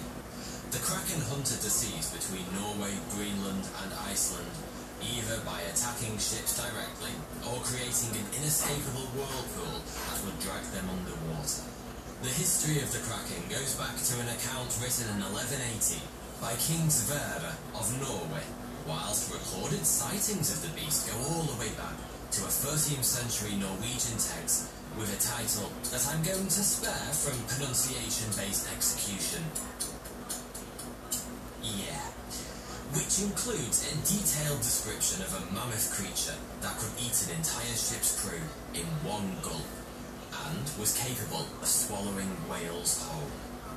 The 0.71 0.83
Kraken 0.87 1.27
hunted 1.27 1.67
the 1.67 1.73
seas 1.73 2.15
between 2.15 2.47
Norway, 2.55 2.95
Greenland, 3.11 3.67
and 3.83 3.91
Iceland, 4.07 4.55
either 5.03 5.43
by 5.43 5.59
attacking 5.67 6.15
ships 6.23 6.63
directly 6.63 7.15
or 7.43 7.59
creating 7.67 8.15
an 8.15 8.27
inescapable 8.39 9.11
whirlpool 9.19 9.83
that 9.83 10.23
would 10.23 10.39
drag 10.39 10.63
them 10.71 10.87
underwater. 10.95 11.78
The 12.19 12.35
history 12.35 12.83
of 12.83 12.91
the 12.91 12.99
Kraken 13.07 13.47
goes 13.47 13.79
back 13.79 13.95
to 13.95 14.15
an 14.19 14.27
account 14.35 14.75
written 14.83 15.07
in 15.07 15.23
1180 15.23 16.03
by 16.43 16.51
King 16.59 16.91
Sverre 16.91 17.55
of 17.79 17.87
Norway, 18.03 18.43
whilst 18.91 19.31
recorded 19.31 19.87
sightings 19.87 20.51
of 20.51 20.67
the 20.67 20.75
beast 20.75 21.07
go 21.07 21.15
all 21.31 21.47
the 21.47 21.55
way 21.63 21.71
back 21.79 21.95
to 22.35 22.43
a 22.43 22.51
13th 22.51 23.07
century 23.07 23.55
Norwegian 23.55 24.19
text 24.19 24.67
with 24.99 25.15
a 25.15 25.21
title 25.23 25.71
that 25.95 26.03
I'm 26.11 26.19
going 26.27 26.51
to 26.51 26.63
spare 26.67 27.07
from 27.15 27.39
pronunciation-based 27.55 28.67
execution. 28.75 29.47
Yeah. 31.63 32.03
which 32.99 33.23
includes 33.23 33.87
a 33.87 33.95
detailed 34.03 34.59
description 34.59 35.23
of 35.23 35.31
a 35.39 35.55
mammoth 35.55 35.95
creature 35.95 36.35
that 36.67 36.75
could 36.83 36.91
eat 36.99 37.15
an 37.29 37.39
entire 37.39 37.77
ship's 37.79 38.19
crew 38.19 38.43
in 38.75 38.87
one 39.07 39.39
gulp, 39.45 39.78
was 40.79 40.97
capable 40.97 41.47
of 41.61 41.67
swallowing 41.67 42.31
whales 42.49 43.03
whole. 43.03 43.31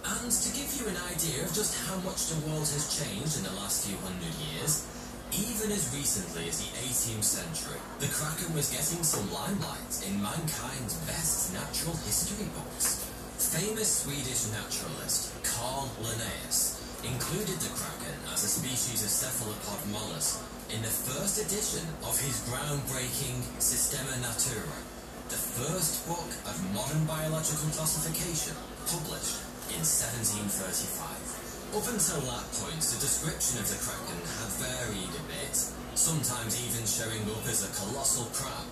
And 0.04 0.32
to 0.32 0.50
give 0.54 0.70
you 0.80 0.88
an 0.88 0.98
idea 1.14 1.46
of 1.46 1.54
just 1.54 1.78
how 1.88 1.98
much 2.02 2.28
the 2.28 2.40
world 2.48 2.66
has 2.66 2.90
changed 2.92 3.38
in 3.38 3.44
the 3.44 3.56
last 3.60 3.88
few 3.88 3.98
hundred 4.02 4.34
years, 4.52 4.88
even 5.32 5.72
as 5.72 5.94
recently 5.96 6.50
as 6.50 6.60
the 6.60 6.72
18th 6.84 7.24
century, 7.24 7.80
the 8.00 8.12
Kraken 8.12 8.54
was 8.54 8.68
getting 8.68 9.04
some 9.04 9.24
limelight 9.32 9.94
in 10.04 10.22
mankind's 10.22 10.98
best 11.08 11.54
natural 11.54 11.96
history 12.04 12.48
books. 12.52 13.08
Famous 13.40 14.04
Swedish 14.04 14.52
naturalist 14.54 15.34
Carl 15.44 15.90
Linnaeus 16.04 16.78
included 17.04 17.58
the 17.58 17.74
kraken 17.74 18.14
as 18.32 18.44
a 18.44 18.48
species 18.48 19.02
of 19.02 19.10
cephalopod 19.10 19.82
mollusk 19.90 20.46
in 20.70 20.82
the 20.82 20.94
first 20.94 21.42
edition 21.42 21.82
of 22.06 22.14
his 22.22 22.38
groundbreaking 22.46 23.42
Systema 23.58 24.14
Naturae, 24.22 24.91
the 25.32 25.40
first 25.40 26.04
book 26.12 26.28
of 26.44 26.56
modern 26.76 27.08
biological 27.08 27.72
classification 27.72 28.52
published 28.84 29.40
in 29.72 29.80
1735. 29.80 31.72
Up 31.72 31.88
until 31.88 32.20
that 32.28 32.46
point, 32.60 32.84
the 32.84 33.00
description 33.00 33.64
of 33.64 33.68
the 33.72 33.80
kraken 33.80 34.20
had 34.20 34.52
varied 34.60 35.16
a 35.16 35.24
bit, 35.32 35.56
sometimes 35.96 36.60
even 36.60 36.84
showing 36.84 37.24
up 37.32 37.48
as 37.48 37.64
a 37.64 37.72
colossal 37.72 38.28
crab 38.36 38.68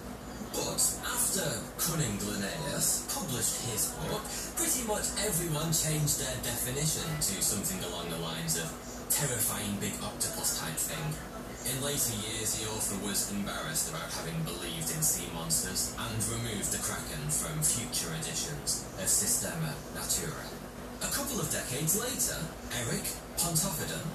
but 0.53 0.81
after 1.05 1.45
Cunning 1.77 2.17
Linnaeus 2.25 3.05
published 3.13 3.69
his 3.69 3.93
book, 4.01 4.25
pretty 4.57 4.81
much 4.87 5.05
everyone 5.21 5.69
changed 5.69 6.17
their 6.19 6.33
definition 6.41 7.05
to 7.21 7.37
something 7.37 7.77
along 7.85 8.09
the 8.09 8.17
lines 8.17 8.57
of 8.57 8.65
terrifying 9.09 9.77
big 9.79 9.93
octopus 10.01 10.59
type 10.59 10.73
thing. 10.73 11.38
In 11.67 11.83
later 11.83 12.15
years, 12.23 12.55
the 12.55 12.71
author 12.71 12.95
was 13.03 13.31
embarrassed 13.31 13.91
about 13.91 14.07
having 14.15 14.39
believed 14.47 14.95
in 14.95 15.03
sea 15.03 15.27
monsters 15.35 15.91
and 15.99 16.15
removed 16.31 16.71
the 16.71 16.79
Kraken 16.79 17.27
from 17.27 17.59
future 17.59 18.15
editions 18.15 18.87
of 18.95 19.11
Systema 19.11 19.75
Naturae. 19.91 20.55
A 21.03 21.11
couple 21.11 21.35
of 21.35 21.51
decades 21.51 21.99
later, 21.99 22.39
Eric 22.79 23.03
Pontoppidan, 23.35 24.07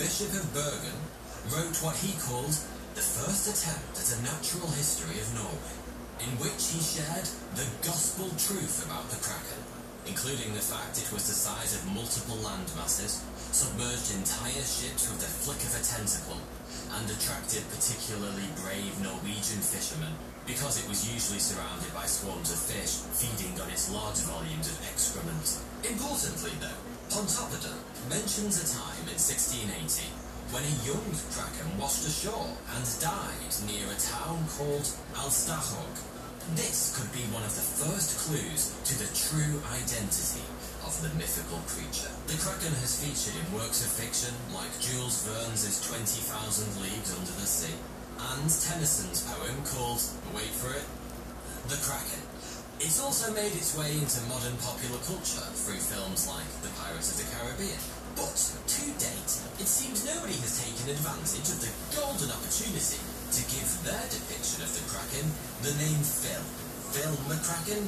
Bishop 0.00 0.32
of 0.40 0.48
Bergen, 0.56 0.96
wrote 1.52 1.76
what 1.84 2.00
he 2.00 2.16
called 2.16 2.56
the 2.96 3.04
first 3.04 3.44
attempt 3.44 3.92
at 4.00 4.16
a 4.16 4.24
natural 4.24 4.72
history 4.72 5.20
of 5.20 5.36
Norway, 5.36 5.76
in 6.24 6.32
which 6.40 6.72
he 6.72 6.80
shared 6.80 7.28
the 7.60 7.68
gospel 7.84 8.32
truth 8.40 8.80
about 8.88 9.12
the 9.12 9.20
Kraken, 9.20 9.60
including 10.08 10.56
the 10.56 10.64
fact 10.64 10.96
it 10.96 11.12
was 11.12 11.28
the 11.28 11.36
size 11.36 11.76
of 11.76 11.92
multiple 11.92 12.40
land 12.40 12.72
masses, 12.72 13.20
submerged 13.52 14.16
entire 14.16 14.64
ships 14.64 15.12
with 15.12 15.20
the 15.20 15.28
flick 15.28 15.60
of 15.60 15.76
a 15.76 15.84
tentacle, 15.84 16.40
and 16.96 17.10
attracted 17.10 17.60
particularly 17.68 18.48
brave 18.64 18.96
Norwegian 19.04 19.60
fishermen 19.60 20.12
because 20.46 20.80
it 20.80 20.88
was 20.88 21.04
usually 21.12 21.42
surrounded 21.42 21.92
by 21.92 22.06
swarms 22.06 22.48
of 22.52 22.58
fish 22.58 23.04
feeding 23.18 23.52
on 23.60 23.68
its 23.68 23.92
large 23.92 24.22
volumes 24.24 24.70
of 24.70 24.80
excrement. 24.88 25.60
Importantly, 25.84 26.54
though, 26.62 26.80
Pontoppidan 27.12 27.76
mentions 28.08 28.56
a 28.62 28.66
time 28.66 29.04
in 29.10 29.18
1680 29.18 30.08
when 30.54 30.62
a 30.62 30.78
young 30.86 31.10
kraken 31.34 31.68
washed 31.76 32.06
ashore 32.06 32.54
and 32.78 32.84
died 33.02 33.52
near 33.66 33.84
a 33.90 33.98
town 33.98 34.40
called 34.56 34.86
Alstahaug. 35.18 35.96
This 36.54 36.94
could 36.94 37.10
be 37.10 37.26
one 37.34 37.42
of 37.42 37.50
the 37.52 37.66
first 37.66 38.22
clues 38.22 38.70
to 38.86 38.94
the 38.94 39.10
true 39.10 39.58
identity 39.74 40.46
the 41.02 41.12
mythical 41.16 41.60
creature. 41.68 42.08
The 42.26 42.38
kraken 42.40 42.72
has 42.80 43.00
featured 43.00 43.36
in 43.36 43.46
works 43.52 43.84
of 43.84 43.90
fiction 43.92 44.32
like 44.54 44.72
Jules 44.80 45.26
Verne's 45.28 45.66
20,000 45.84 46.24
Leagues 46.80 47.12
Under 47.12 47.34
the 47.36 47.48
Sea 47.48 47.76
and 48.16 48.48
Tennyson's 48.48 49.24
poem 49.28 49.60
called, 49.66 50.00
wait 50.32 50.52
for 50.56 50.72
it, 50.72 50.86
The 51.68 51.76
Kraken. 51.84 52.22
It's 52.80 53.00
also 53.00 53.32
made 53.32 53.52
its 53.52 53.76
way 53.76 53.92
into 53.96 54.24
modern 54.28 54.56
popular 54.64 55.00
culture 55.04 55.44
through 55.52 55.80
films 55.80 56.28
like 56.28 56.48
The 56.64 56.72
Pirates 56.80 57.12
of 57.12 57.20
the 57.20 57.28
Caribbean 57.34 57.80
but 58.16 58.32
to 58.32 58.84
date, 58.96 59.32
it 59.60 59.68
seems 59.68 60.00
nobody 60.08 60.32
has 60.40 60.56
taken 60.56 60.88
advantage 60.88 61.52
of 61.52 61.60
the 61.60 61.68
golden 61.92 62.32
opportunity 62.32 62.96
to 62.96 63.40
give 63.52 63.68
their 63.84 64.00
depiction 64.08 64.64
of 64.64 64.72
the 64.72 64.80
Kraken 64.88 65.28
the 65.60 65.76
name 65.76 66.00
Phil. 66.00 66.40
Phil 66.96 67.12
McCracken? 67.28 67.84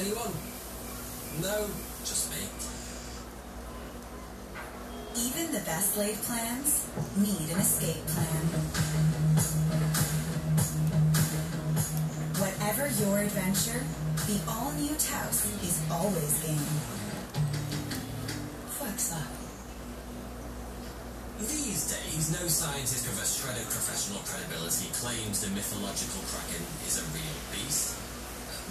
Anyone? 0.00 0.32
No, 1.44 1.68
just. 2.06 2.26
Even 5.18 5.50
the 5.50 5.60
best 5.60 5.96
laid 5.96 6.16
plans 6.22 6.86
need 7.16 7.50
an 7.50 7.58
escape 7.58 8.04
plan. 8.06 8.42
Whatever 12.36 12.86
your 13.02 13.18
adventure, 13.18 13.82
the 14.28 14.38
all-new 14.46 14.94
Taos 15.00 15.46
is 15.64 15.80
always 15.90 16.42
game. 16.44 16.68
Volkswagen. 18.76 19.46
These 21.40 21.90
days, 21.90 22.30
no 22.32 22.46
scientist 22.46 23.08
with 23.08 23.20
a 23.20 23.26
shred 23.26 23.56
of 23.56 23.68
professional 23.68 24.20
credibility 24.24 24.88
claims 24.92 25.40
the 25.40 25.50
mythological 25.50 26.22
kraken 26.28 26.64
is 26.86 26.98
a 27.00 27.04
real 27.12 27.36
beast. 27.52 28.05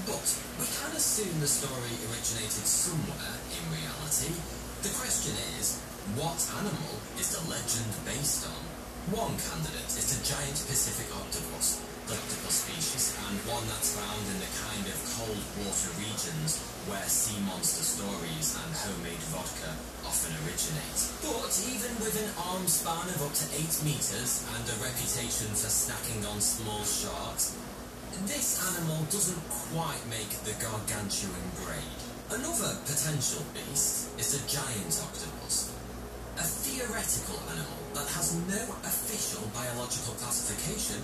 But 0.03 0.27
we 0.59 0.67
can 0.67 0.91
assume 0.91 1.39
the 1.39 1.47
story 1.47 1.95
originated 2.11 2.67
somewhere 2.67 3.39
in 3.47 3.63
reality. 3.71 4.35
The 4.83 4.91
question 4.91 5.31
is, 5.55 5.79
what 6.19 6.35
animal 6.59 6.99
is 7.15 7.31
the 7.31 7.47
legend 7.47 7.95
based 8.03 8.43
on? 8.43 8.59
One 9.15 9.39
candidate 9.39 9.87
is 9.95 10.11
the 10.11 10.19
giant 10.27 10.59
Pacific 10.67 11.07
octopus, 11.15 11.79
octopus 12.11 12.57
species, 12.67 13.15
and 13.23 13.39
one 13.47 13.63
that's 13.71 13.95
found 13.95 14.25
in 14.27 14.37
the 14.43 14.51
kind 14.67 14.83
of 14.83 14.97
cold 15.15 15.41
water 15.63 15.91
regions 15.95 16.59
where 16.91 17.07
sea 17.07 17.39
monster 17.47 17.85
stories 17.85 18.57
and 18.57 18.69
homemade 18.75 19.23
vodka 19.31 19.71
often 20.03 20.33
originate. 20.43 21.01
But 21.23 21.53
even 21.71 21.93
with 22.03 22.19
an 22.19 22.29
arm 22.51 22.67
span 22.67 23.09
of 23.15 23.29
up 23.29 23.33
to 23.33 23.45
8 23.47 23.63
metres 23.87 24.43
and 24.53 24.65
a 24.67 24.75
reputation 24.83 25.53
for 25.55 25.71
snacking 25.71 26.25
on 26.27 26.41
small 26.41 26.83
sharks, 26.83 27.57
this 28.23 28.63
animal 28.63 29.03
doesn't 29.11 29.43
quite 29.75 29.99
make 30.07 30.31
the 30.47 30.55
gargantuan 30.63 31.51
grade. 31.59 31.99
Another 32.31 32.79
potential 32.87 33.43
beast 33.51 34.07
is 34.17 34.31
the 34.31 34.41
giant 34.47 34.95
octopus, 35.03 35.75
a 36.39 36.47
theoretical 36.47 37.35
animal 37.51 37.81
that 37.93 38.07
has 38.15 38.39
no 38.47 38.63
official 38.87 39.43
biological 39.51 40.15
classification 40.15 41.03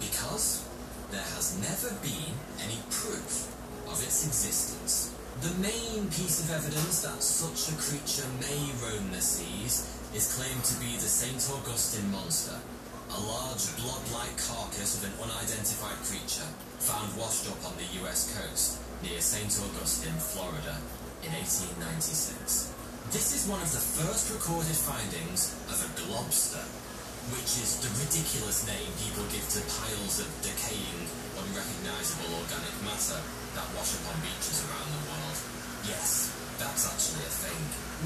because 0.00 0.64
there 1.12 1.28
has 1.36 1.60
never 1.60 1.92
been 2.00 2.32
any 2.64 2.80
proof 2.88 3.52
of 3.86 4.00
its 4.00 4.26
existence. 4.26 5.12
The 5.40 5.54
main 5.62 6.08
piece 6.08 6.42
of 6.42 6.50
evidence 6.50 7.02
that 7.02 7.22
such 7.22 7.70
a 7.70 7.78
creature 7.78 8.26
may 8.40 8.72
roam 8.82 9.12
the 9.12 9.20
seas 9.20 9.86
is 10.14 10.34
claimed 10.34 10.64
to 10.64 10.80
be 10.80 10.96
the 10.96 11.12
St. 11.12 11.38
Augustine 11.54 12.10
monster, 12.10 12.56
a 13.08 13.20
large 13.24 13.64
blob-like 13.80 14.36
carcass 14.36 15.00
of 15.00 15.08
an 15.08 15.16
unidentified 15.16 15.96
creature 16.04 16.44
found 16.76 17.08
washed 17.16 17.48
up 17.48 17.56
on 17.64 17.72
the 17.80 17.88
US 18.04 18.36
coast 18.36 18.84
near 19.00 19.16
St. 19.20 19.48
Augustine, 19.48 20.20
Florida 20.20 20.76
in 21.24 21.32
1896. 21.32 22.68
This 23.08 23.32
is 23.32 23.48
one 23.48 23.64
of 23.64 23.72
the 23.72 23.80
first 23.80 24.28
recorded 24.28 24.76
findings 24.76 25.56
of 25.72 25.80
a 25.80 25.88
globster, 25.96 26.60
which 27.32 27.56
is 27.56 27.80
the 27.80 27.88
ridiculous 27.96 28.68
name 28.68 28.92
people 29.00 29.24
give 29.32 29.46
to 29.56 29.64
piles 29.64 30.20
of 30.20 30.28
decaying, 30.44 31.08
unrecognizable 31.40 32.44
organic 32.44 32.76
matter 32.84 33.16
that 33.56 33.72
wash 33.72 33.96
up 33.96 34.04
on 34.12 34.20
beaches 34.20 34.68
around 34.68 34.88
the 34.92 35.04
world. 35.08 35.38
Yes, 35.88 36.28
that's 36.60 36.84
actually 36.84 37.24
a 37.24 37.32
thing. 37.32 37.60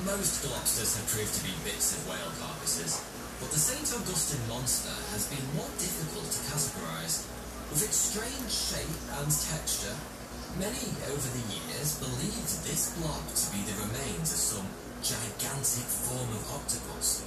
Most 0.07 0.47
globsters 0.47 0.95
have 0.95 1.11
proved 1.11 1.35
to 1.35 1.43
be 1.43 1.55
bits 1.67 1.99
of 1.99 2.07
whale 2.07 2.31
carcasses, 2.39 3.03
but 3.43 3.51
the 3.51 3.59
St. 3.59 3.83
Augustine 3.91 4.47
monster 4.47 4.95
has 5.11 5.27
been 5.27 5.43
more 5.59 5.67
difficult 5.83 6.31
to 6.31 6.41
categorize. 6.47 7.27
With 7.75 7.83
its 7.83 7.99
strange 7.99 8.55
shape 8.55 8.95
and 9.19 9.27
texture, 9.27 9.99
many 10.63 10.95
over 11.11 11.27
the 11.27 11.47
years 11.51 11.99
believed 11.99 12.63
this 12.63 12.95
blob 12.95 13.27
to 13.35 13.47
be 13.51 13.67
the 13.67 13.75
remains 13.83 14.31
of 14.31 14.39
some 14.39 14.69
gigantic 15.03 15.91
form 15.91 16.31
of 16.39 16.43
octopus, 16.55 17.27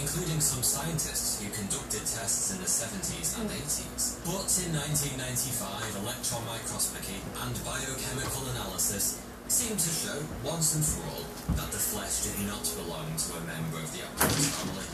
including 0.00 0.40
some 0.40 0.64
scientists 0.64 1.44
who 1.44 1.52
conducted 1.52 2.08
tests 2.08 2.56
in 2.56 2.64
the 2.64 2.70
70s 2.70 3.36
and 3.36 3.52
hmm. 3.52 3.60
80s. 3.60 4.16
But 4.24 4.48
in 4.64 4.72
1995, 4.72 6.08
electron 6.08 6.40
microscopy 6.48 7.20
and 7.36 7.52
biochemical 7.68 8.48
analysis 8.56 9.20
seemed 9.50 9.82
to 9.82 9.90
show 9.90 10.14
once 10.46 10.78
and 10.78 10.84
for 10.86 11.02
all 11.10 11.26
that 11.58 11.74
the 11.74 11.82
flesh 11.82 12.22
did 12.22 12.38
not 12.46 12.62
belong 12.78 13.10
to 13.18 13.34
a 13.34 13.42
member 13.50 13.82
of 13.82 13.90
the 13.90 13.98
octopus 14.06 14.46
family, 14.46 14.86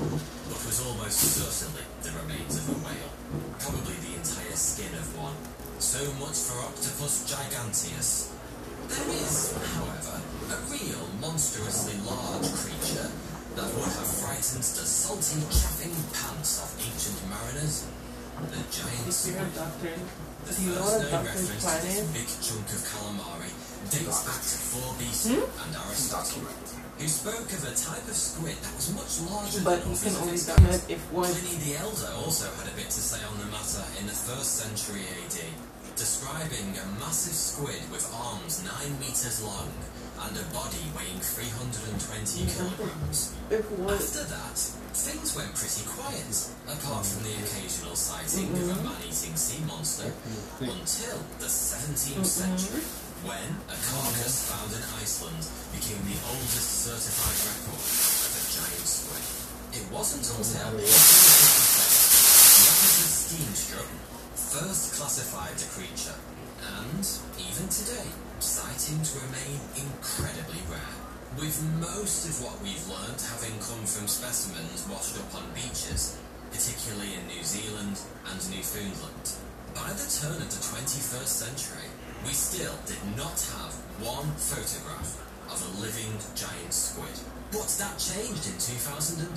but 0.48 0.56
was 0.64 0.80
almost 0.80 1.20
certainly 1.36 1.84
the 2.00 2.08
remains 2.24 2.56
of 2.56 2.64
a 2.72 2.76
whale, 2.80 3.12
probably 3.60 4.00
the 4.00 4.16
entire 4.16 4.56
skin 4.56 4.88
of 4.96 5.04
one. 5.20 5.36
So 5.76 6.00
much 6.16 6.40
for 6.48 6.56
Octopus 6.72 7.28
giganteus. 7.28 8.32
There 8.88 9.12
is, 9.20 9.52
however, 9.76 10.24
a 10.24 10.58
real 10.72 11.04
monstrously 11.20 12.00
large 12.08 12.48
creature 12.56 13.12
that 13.60 13.68
would 13.76 13.92
have 13.92 14.08
frightened 14.24 14.64
the 14.72 14.88
salty, 14.88 15.36
chaffing 15.52 15.92
pants 16.16 16.64
of 16.64 16.72
ancient 16.80 17.20
mariners, 17.28 17.84
the 18.40 18.64
giant 18.72 19.04
If 19.04 19.28
you're 19.28 19.36
a 19.36 19.52
squid. 19.52 19.52
The 20.48 20.52
first 20.56 21.12
known 21.12 21.28
reference 21.28 21.60
to 21.60 21.76
this 21.84 22.08
big 22.16 22.30
chunk 22.40 22.72
of 22.72 22.80
calamari 22.88 23.65
dates 23.90 24.20
back 24.26 24.40
to 24.42 24.56
4 24.56 24.94
BC 24.98 25.24
Hmm? 25.36 25.62
and 25.62 25.70
Aristotle, 25.86 26.42
who 26.98 27.06
spoke 27.08 27.48
of 27.52 27.62
a 27.64 27.74
type 27.76 28.06
of 28.08 28.16
squid 28.16 28.56
that 28.62 28.72
was 28.74 28.88
much 28.96 29.12
larger 29.30 29.60
But 29.62 29.82
than 29.84 29.92
you 29.92 29.98
can 29.98 30.16
only 30.22 30.38
kind. 30.40 30.80
if 30.88 31.02
one. 31.12 31.28
Pliny 31.30 31.56
the 31.64 31.76
Elder 31.76 32.10
also 32.24 32.46
had 32.56 32.66
a 32.72 32.74
bit 32.76 32.88
to 32.90 33.00
say 33.02 33.20
on 33.26 33.36
the 33.38 33.46
matter 33.52 33.84
in 34.00 34.06
the 34.06 34.16
1st 34.16 34.50
century 34.64 35.04
AD, 35.04 35.36
describing 35.96 36.76
a 36.76 36.86
massive 37.00 37.32
squid 37.36 37.80
with 37.90 38.04
arms 38.12 38.62
9 38.64 39.00
meters 39.00 39.40
long 39.42 39.70
and 40.16 40.32
a 40.36 40.44
body 40.52 40.80
weighing 40.96 41.20
320 41.20 42.48
kilograms. 42.48 43.32
After 43.52 44.24
that, 44.24 44.56
things 44.96 45.36
went 45.36 45.52
pretty 45.54 45.84
quiet, 45.84 46.32
apart 46.68 47.04
from 47.04 47.22
the 47.24 47.36
occasional 47.44 47.94
sighting 47.96 48.48
of 48.56 48.72
a 48.72 48.82
man-eating 48.82 49.36
sea 49.36 49.60
monster, 49.68 50.08
until 50.60 51.20
the 51.38 51.44
17th 51.48 52.24
century, 52.24 52.82
when 53.24 53.48
a 53.70 53.76
carcass 53.80 54.50
found 54.50 54.68
in 54.74 54.82
Iceland 55.00 55.40
became 55.72 56.02
the 56.04 56.18
oldest 56.28 56.84
certified 56.84 57.38
record 57.48 57.80
of 57.80 58.32
a 58.36 58.42
giant 58.52 58.84
squid. 58.84 59.24
It 59.72 59.84
wasn't 59.88 60.28
until 60.28 60.76
1857 60.76 61.96
the 62.56 62.68
Officer 62.72 63.08
Steenstrup 63.08 63.88
first 64.36 64.96
classified 64.96 65.56
the 65.56 65.68
creature, 65.72 66.16
and 66.80 67.04
even 67.36 67.68
today, 67.68 68.08
sightings 68.40 69.12
remain 69.12 69.60
incredibly 69.76 70.60
rare. 70.72 70.96
With 71.36 71.60
most 71.76 72.24
of 72.24 72.40
what 72.40 72.56
we've 72.64 72.88
learned 72.88 73.20
having 73.20 73.60
come 73.60 73.84
from 73.84 74.08
specimens 74.08 74.88
washed 74.88 75.20
up 75.20 75.28
on 75.36 75.44
beaches, 75.52 76.16
particularly 76.48 77.20
in 77.20 77.28
New 77.28 77.44
Zealand 77.44 78.00
and 78.32 78.40
Newfoundland. 78.48 79.36
By 79.76 79.92
the 79.92 80.08
turn 80.08 80.40
of 80.40 80.48
the 80.48 80.62
21st 80.64 81.28
century, 81.28 81.92
we 82.26 82.34
still 82.34 82.74
did 82.90 82.98
not 83.14 83.38
have 83.54 83.70
one 84.02 84.26
photograph 84.34 85.22
of 85.46 85.62
a 85.62 85.70
living 85.78 86.10
giant 86.34 86.74
squid. 86.74 87.14
But 87.54 87.70
that 87.78 88.02
changed 88.02 88.50
in 88.50 88.58
2002, 88.58 89.30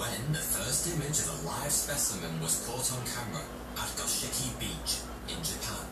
when 0.00 0.16
the 0.32 0.40
first 0.40 0.88
image 0.88 1.20
of 1.20 1.28
a 1.36 1.38
live 1.44 1.68
specimen 1.68 2.40
was 2.40 2.64
caught 2.64 2.88
on 2.96 3.04
camera 3.12 3.44
at 3.76 3.92
Goshiki 4.00 4.56
Beach 4.56 5.04
in 5.28 5.36
Japan. 5.44 5.84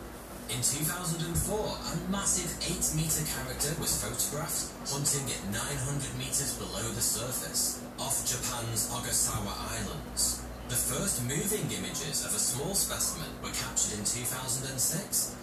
In 0.49 0.57
2004, 0.65 1.21
a 1.21 1.93
massive 2.09 2.49
8 2.65 2.97
meter 2.97 3.21
character 3.29 3.77
was 3.77 4.01
photographed 4.01 4.73
hunting 4.89 5.29
at 5.29 5.41
900 5.53 6.17
meters 6.17 6.57
below 6.57 6.87
the 6.97 7.03
surface 7.03 7.77
off 8.01 8.25
Japan's 8.25 8.89
Ogasawara 8.89 9.53
Islands. 9.85 10.41
The 10.73 10.81
first 10.81 11.21
moving 11.29 11.69
images 11.77 12.25
of 12.25 12.33
a 12.33 12.41
small 12.41 12.73
specimen 12.73 13.29
were 13.45 13.53
captured 13.53 14.01
in 14.01 14.03
2006. 14.03 15.37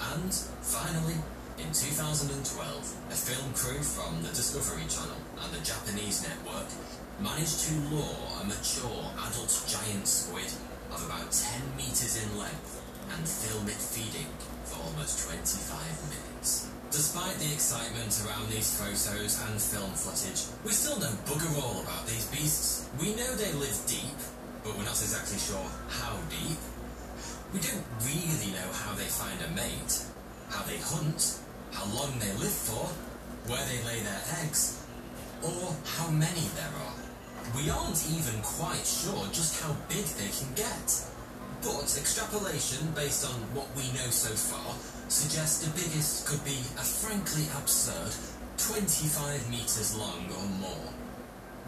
And 0.00 0.32
finally, 0.64 1.20
in 1.60 1.68
2012, 1.76 2.32
a 2.32 3.14
film 3.14 3.52
crew 3.52 3.84
from 3.84 4.22
the 4.22 4.32
Discovery 4.32 4.88
Channel 4.88 5.20
and 5.44 5.52
the 5.52 5.60
Japanese 5.60 6.24
network 6.24 6.72
managed 7.20 7.68
to 7.68 7.74
lure 7.92 8.16
a 8.40 8.44
mature 8.48 9.04
adult 9.28 9.52
giant 9.68 10.08
squid 10.08 10.48
of 10.88 11.04
about 11.04 11.28
10 11.28 11.76
meters 11.76 12.16
in 12.16 12.38
length 12.40 12.80
and 13.12 13.28
film 13.28 13.68
it 13.68 13.76
feeding 13.76 14.30
for 14.64 14.80
almost 14.88 15.28
25 15.28 15.68
minutes. 16.08 16.70
Despite 16.90 17.36
the 17.36 17.52
excitement 17.52 18.10
around 18.24 18.48
these 18.48 18.72
photos 18.80 19.36
and 19.46 19.60
film 19.60 19.92
footage, 19.92 20.48
we 20.64 20.72
still 20.72 20.98
know 20.98 21.12
bugger 21.28 21.52
all 21.60 21.84
about 21.84 22.06
these 22.08 22.26
beasts. 22.32 22.88
We 22.98 23.14
know 23.14 23.30
they 23.36 23.52
live 23.52 23.76
deep, 23.86 24.18
but 24.64 24.74
we're 24.74 24.88
not 24.88 24.96
exactly 24.96 25.38
sure 25.38 25.68
how 25.92 26.16
deep. 26.32 26.58
We 27.52 27.58
don't 27.58 27.82
really 28.06 28.54
know 28.54 28.70
how 28.70 28.94
they 28.94 29.10
find 29.10 29.34
a 29.42 29.50
mate, 29.58 30.06
how 30.50 30.62
they 30.70 30.78
hunt, 30.78 31.40
how 31.72 31.84
long 31.90 32.14
they 32.20 32.30
live 32.38 32.54
for, 32.54 32.86
where 33.50 33.64
they 33.66 33.82
lay 33.82 33.98
their 34.06 34.22
eggs, 34.38 34.78
or 35.42 35.74
how 35.98 36.10
many 36.10 36.46
there 36.54 36.70
are. 36.70 37.00
We 37.58 37.68
aren't 37.68 38.06
even 38.06 38.40
quite 38.42 38.86
sure 38.86 39.26
just 39.32 39.60
how 39.60 39.74
big 39.88 40.06
they 40.14 40.30
can 40.30 40.54
get. 40.54 40.86
But 41.62 41.90
extrapolation 41.98 42.86
based 42.94 43.26
on 43.26 43.34
what 43.50 43.66
we 43.74 43.82
know 43.98 44.10
so 44.14 44.30
far 44.30 44.74
suggests 45.08 45.66
the 45.66 45.74
biggest 45.74 46.26
could 46.26 46.44
be 46.44 46.62
a 46.78 46.86
frankly 46.86 47.50
absurd 47.58 48.14
25 48.58 49.50
meters 49.50 49.96
long 49.98 50.22
or 50.38 50.46
more. 50.62 50.99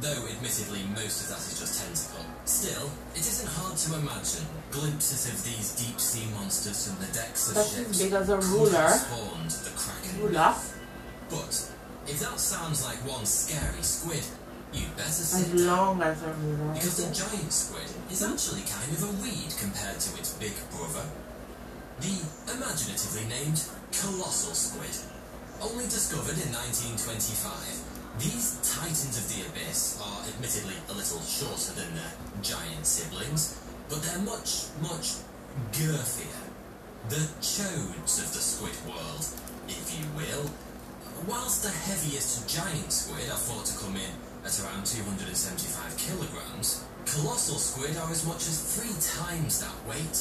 Though 0.02 0.26
admittedly 0.26 0.82
most 0.98 1.22
of 1.22 1.28
that 1.30 1.38
is 1.46 1.60
just 1.62 1.78
tentacle. 1.78 2.26
Still, 2.44 2.90
it 3.14 3.20
isn't 3.22 3.48
hard 3.54 3.76
to 3.78 3.94
imagine 4.02 4.42
glimpses 4.74 5.30
of 5.30 5.38
these 5.46 5.78
deep 5.78 6.00
sea 6.00 6.26
monsters 6.34 6.88
from 6.90 6.98
the 7.06 7.12
decks 7.14 7.48
of 7.50 7.54
That's 7.54 7.76
ships 7.76 8.02
as 8.02 8.12
as 8.12 8.28
a 8.30 8.38
ruler. 8.50 8.88
spawned 8.90 9.50
the 9.62 9.70
Kraken. 9.78 10.18
Ruler. 10.26 10.54
But 11.30 11.54
if 12.10 12.18
that 12.18 12.40
sounds 12.40 12.82
like 12.84 12.98
one 13.06 13.24
scary 13.24 13.80
squid, 13.82 14.24
you'd 14.74 14.90
better 14.98 15.22
As 15.22 15.38
sit 15.38 15.56
down. 15.56 15.66
long 15.70 16.02
as 16.02 16.20
a 16.22 16.32
ruler. 16.34 16.74
Because 16.74 16.96
the 16.98 17.14
giant 17.14 17.52
squid 17.52 17.86
is 18.10 18.24
actually 18.26 18.62
kind 18.66 18.90
of 18.90 19.06
a 19.06 19.12
weed 19.22 19.54
compared 19.54 20.00
to 20.02 20.18
its 20.18 20.34
big 20.34 20.52
brother. 20.74 21.06
The 22.02 22.18
imaginatively 22.50 23.30
named 23.30 23.62
colossal 23.94 24.54
squid. 24.58 24.98
Only 25.62 25.84
discovered 25.86 26.42
in 26.42 26.50
1925, 26.50 27.81
these 28.18 28.60
titans 28.60 29.16
of 29.16 29.28
the 29.32 29.48
abyss 29.48 29.98
are 30.02 30.28
admittedly 30.28 30.74
a 30.90 30.92
little 30.92 31.20
shorter 31.20 31.72
than 31.72 31.94
their 31.94 32.12
giant 32.42 32.84
siblings, 32.84 33.58
but 33.88 34.02
they're 34.02 34.20
much, 34.20 34.68
much 34.80 35.16
girthier. 35.72 36.42
The 37.08 37.24
chodes 37.40 38.20
of 38.20 38.28
the 38.32 38.44
squid 38.44 38.76
world, 38.86 39.24
if 39.66 39.96
you 39.96 40.04
will. 40.14 40.50
Whilst 41.26 41.62
the 41.62 41.70
heaviest 41.70 42.48
giant 42.48 42.92
squid 42.92 43.30
are 43.30 43.38
thought 43.38 43.66
to 43.66 43.78
come 43.78 43.96
in 43.96 44.12
at 44.44 44.60
around 44.60 44.86
275 44.86 45.96
kilograms, 45.96 46.84
colossal 47.06 47.58
squid 47.58 47.96
are 47.96 48.10
as 48.10 48.26
much 48.26 48.44
as 48.46 48.76
three 48.76 48.94
times 49.00 49.60
that 49.60 49.74
weight, 49.88 50.18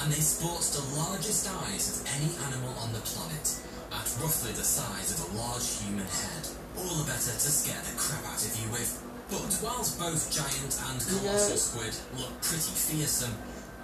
and 0.00 0.12
they 0.12 0.22
sport 0.22 0.62
the 0.72 0.96
largest 0.96 1.44
eyes 1.66 2.00
of 2.00 2.06
any 2.16 2.30
animal 2.50 2.72
on 2.80 2.92
the 2.92 3.04
planet, 3.04 3.52
at 3.92 4.08
roughly 4.22 4.52
the 4.52 4.64
size 4.64 5.12
of 5.12 5.28
a 5.28 5.38
large 5.38 5.66
human 5.82 6.06
head. 6.06 6.48
All 6.78 6.94
the 6.94 7.10
better 7.10 7.34
to 7.34 7.50
scare 7.50 7.82
the 7.82 7.98
crap 7.98 8.24
out 8.30 8.38
of 8.38 8.54
you 8.54 8.70
with. 8.70 9.02
But 9.28 9.50
whilst 9.60 9.98
both 9.98 10.30
giant 10.30 10.72
and 10.88 10.98
colossal 11.02 11.58
squid 11.58 11.94
look 12.16 12.32
pretty 12.40 12.72
fearsome, 12.72 13.34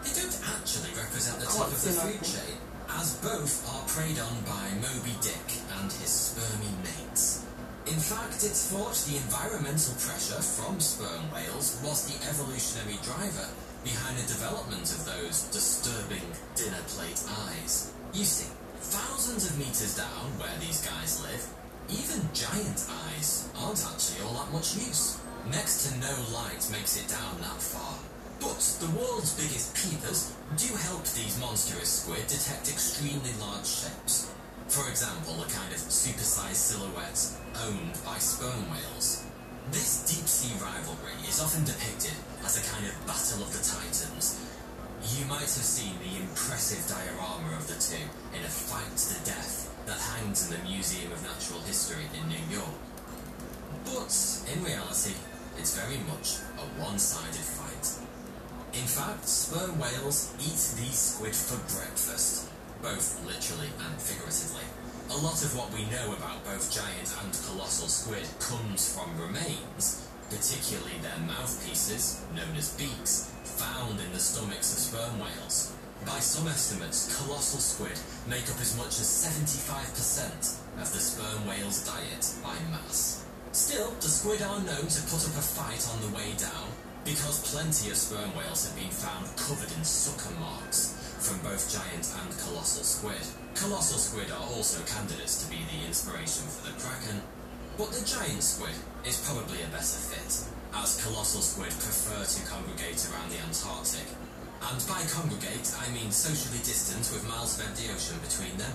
they 0.06 0.14
don't 0.14 0.38
actually 0.56 0.94
represent 0.96 1.40
the 1.42 1.50
top 1.50 1.68
of 1.68 1.80
the 1.82 1.90
food 1.90 2.22
chain, 2.22 2.56
as 2.88 3.18
both 3.20 3.66
are 3.68 3.84
preyed 3.88 4.16
on 4.22 4.40
by 4.46 4.72
Moby 4.80 5.12
Dick 5.20 5.48
and 5.80 5.90
his 6.00 6.32
spermy 6.32 6.72
mates. 6.80 7.44
In 7.84 8.00
fact, 8.00 8.40
it's 8.40 8.72
thought 8.72 8.96
the 9.04 9.20
environmental 9.20 9.92
pressure 10.00 10.40
from 10.40 10.80
sperm 10.80 11.28
whales 11.28 11.76
was 11.84 12.08
the 12.08 12.16
evolutionary 12.24 12.96
driver 13.04 13.48
behind 13.84 14.16
the 14.16 14.28
development 14.28 14.88
of 14.88 15.04
those 15.04 15.44
disturbing 15.52 16.24
dinner 16.56 16.80
plate 16.88 17.20
eyes. 17.48 17.92
You 18.14 18.24
see, 18.24 18.48
thousands 18.80 19.50
of 19.50 19.58
meters 19.58 19.96
down 20.00 20.32
where 20.40 20.56
these 20.60 20.80
guys 20.80 21.20
live, 21.20 21.44
even 21.90 22.28
giant 22.32 22.80
eyes 22.88 23.48
aren't 23.60 23.84
actually 23.84 24.24
all 24.24 24.34
that 24.40 24.52
much 24.52 24.76
use. 24.76 25.20
Next 25.50 25.84
to 25.84 26.00
no 26.00 26.14
light 26.32 26.64
makes 26.72 26.96
it 26.96 27.08
down 27.08 27.36
that 27.40 27.60
far. 27.60 27.98
But 28.40 28.64
the 28.80 28.88
world's 28.96 29.36
biggest 29.36 29.76
peepers 29.76 30.32
do 30.56 30.72
help 30.76 31.04
these 31.12 31.38
monstrous 31.38 32.00
squid 32.00 32.26
detect 32.26 32.72
extremely 32.72 33.32
large 33.40 33.66
shapes. 33.66 34.32
For 34.68 34.88
example, 34.88 35.36
a 35.44 35.48
kind 35.52 35.72
of 35.72 35.80
supersized 35.92 36.56
silhouettes 36.56 37.36
owned 37.68 38.00
by 38.04 38.16
sperm 38.16 38.64
whales. 38.72 39.24
This 39.70 40.08
deep 40.08 40.28
sea 40.28 40.56
rivalry 40.60 41.20
is 41.28 41.40
often 41.40 41.64
depicted 41.64 42.16
as 42.44 42.56
a 42.56 42.64
kind 42.72 42.86
of 42.88 42.96
battle 43.06 43.44
of 43.44 43.52
the 43.52 43.60
titans. 43.60 44.40
You 45.04 45.26
might 45.26 45.44
have 45.52 45.68
seen 45.68 46.00
the 46.00 46.20
impressive 46.20 46.80
diorama 46.88 47.56
of 47.56 47.68
the 47.68 47.76
two 47.76 48.08
in 48.32 48.44
a 48.44 48.48
fight 48.48 48.96
to 48.96 49.20
the 49.20 49.24
death 49.28 49.63
that 49.86 49.98
hangs 49.98 50.48
in 50.48 50.56
the 50.56 50.68
Museum 50.68 51.12
of 51.12 51.22
Natural 51.22 51.60
History 51.60 52.04
in 52.16 52.28
New 52.28 52.44
York. 52.48 52.78
But 53.84 54.12
in 54.52 54.64
reality, 54.64 55.14
it's 55.58 55.76
very 55.76 55.98
much 56.08 56.40
a 56.56 56.64
one-sided 56.80 57.44
fight. 57.44 57.86
In 58.72 58.88
fact, 58.88 59.28
sperm 59.28 59.78
whales 59.78 60.32
eat 60.40 60.80
these 60.80 60.98
squid 60.98 61.36
for 61.36 61.60
breakfast, 61.76 62.48
both 62.82 63.20
literally 63.26 63.68
and 63.86 64.00
figuratively. 64.00 64.64
A 65.10 65.18
lot 65.20 65.44
of 65.44 65.54
what 65.54 65.72
we 65.72 65.84
know 65.92 66.16
about 66.16 66.44
both 66.44 66.72
giant 66.72 67.12
and 67.22 67.32
colossal 67.44 67.88
squid 67.88 68.24
comes 68.40 68.88
from 68.88 69.20
remains, 69.20 70.08
particularly 70.30 70.96
their 71.02 71.20
mouthpieces, 71.28 72.24
known 72.34 72.56
as 72.56 72.72
beaks, 72.74 73.30
found 73.44 74.00
in 74.00 74.12
the 74.12 74.18
stomachs 74.18 74.72
of 74.72 74.78
sperm 74.80 75.20
whales. 75.20 75.73
By 76.02 76.18
some 76.18 76.48
estimates, 76.48 77.14
colossal 77.16 77.60
squid 77.60 77.98
make 78.26 78.50
up 78.50 78.60
as 78.60 78.76
much 78.76 78.98
as 78.98 79.06
75% 79.06 80.80
of 80.82 80.92
the 80.92 80.98
sperm 80.98 81.46
whale's 81.46 81.86
diet 81.86 82.26
by 82.42 82.58
mass. 82.70 83.24
Still, 83.52 83.94
the 84.02 84.10
squid 84.10 84.42
are 84.42 84.58
known 84.58 84.90
to 84.90 85.02
put 85.06 85.22
up 85.22 85.38
a 85.38 85.46
fight 85.46 85.86
on 85.94 86.02
the 86.02 86.14
way 86.16 86.34
down, 86.36 86.68
because 87.04 87.46
plenty 87.46 87.90
of 87.90 87.96
sperm 87.96 88.34
whales 88.36 88.66
have 88.66 88.76
been 88.76 88.90
found 88.90 89.30
covered 89.36 89.70
in 89.78 89.84
sucker 89.84 90.34
marks 90.40 90.98
from 91.22 91.38
both 91.40 91.72
giant 91.72 92.04
and 92.20 92.36
colossal 92.42 92.84
squid. 92.84 93.24
Colossal 93.54 93.96
squid 93.96 94.28
are 94.34 94.48
also 94.52 94.82
candidates 94.84 95.40
to 95.40 95.48
be 95.48 95.62
the 95.70 95.86
inspiration 95.86 96.44
for 96.50 96.68
the 96.68 96.76
kraken, 96.76 97.22
but 97.78 97.92
the 97.92 98.04
giant 98.04 98.42
squid 98.42 98.74
is 99.06 99.24
probably 99.24 99.62
a 99.62 99.72
better 99.72 100.00
fit, 100.04 100.32
as 100.74 101.00
colossal 101.00 101.40
squid 101.40 101.72
prefer 101.80 102.26
to 102.26 102.40
congregate 102.50 103.00
around 103.08 103.30
the 103.30 103.40
Antarctic. 103.40 104.04
And 104.70 104.80
by 104.88 105.04
congregate, 105.12 105.68
I 105.76 105.92
mean 105.92 106.10
socially 106.10 106.58
distant 106.64 107.04
with 107.12 107.28
miles 107.28 107.58
of 107.58 107.68
empty 107.68 107.84
ocean 107.92 108.16
between 108.24 108.56
them. 108.56 108.72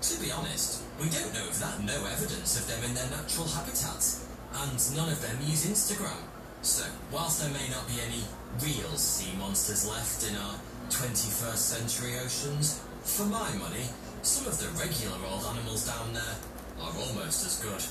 To 0.00 0.20
be 0.20 0.30
honest, 0.30 0.82
we 1.00 1.08
don't 1.10 1.34
know 1.34 1.48
of 1.48 1.58
that 1.58 1.82
no 1.82 1.96
evidence 2.06 2.60
of 2.60 2.68
them 2.68 2.84
in 2.84 2.94
their 2.94 3.10
natural 3.10 3.48
habitats, 3.48 4.26
and 4.54 4.78
none 4.96 5.10
of 5.10 5.20
them 5.20 5.36
use 5.42 5.66
Instagram. 5.66 6.22
So, 6.62 6.84
whilst 7.10 7.42
there 7.42 7.50
may 7.50 7.68
not 7.68 7.88
be 7.88 7.98
any 8.00 8.22
real 8.62 8.96
sea 8.96 9.36
monsters 9.38 9.88
left 9.88 10.22
in 10.28 10.36
our 10.36 10.54
21st 10.88 11.56
century 11.56 12.14
oceans, 12.22 12.80
for 13.02 13.26
my 13.26 13.52
money, 13.56 13.84
some 14.22 14.46
of 14.46 14.58
the 14.58 14.68
regular 14.78 15.18
old 15.28 15.44
animals 15.44 15.86
down 15.86 16.12
there 16.14 16.36
are 16.80 16.92
almost 17.06 17.44
as 17.44 17.60
good. 17.60 17.82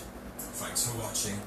Thanks 0.58 0.88
for 0.88 0.98
watching. 0.98 1.40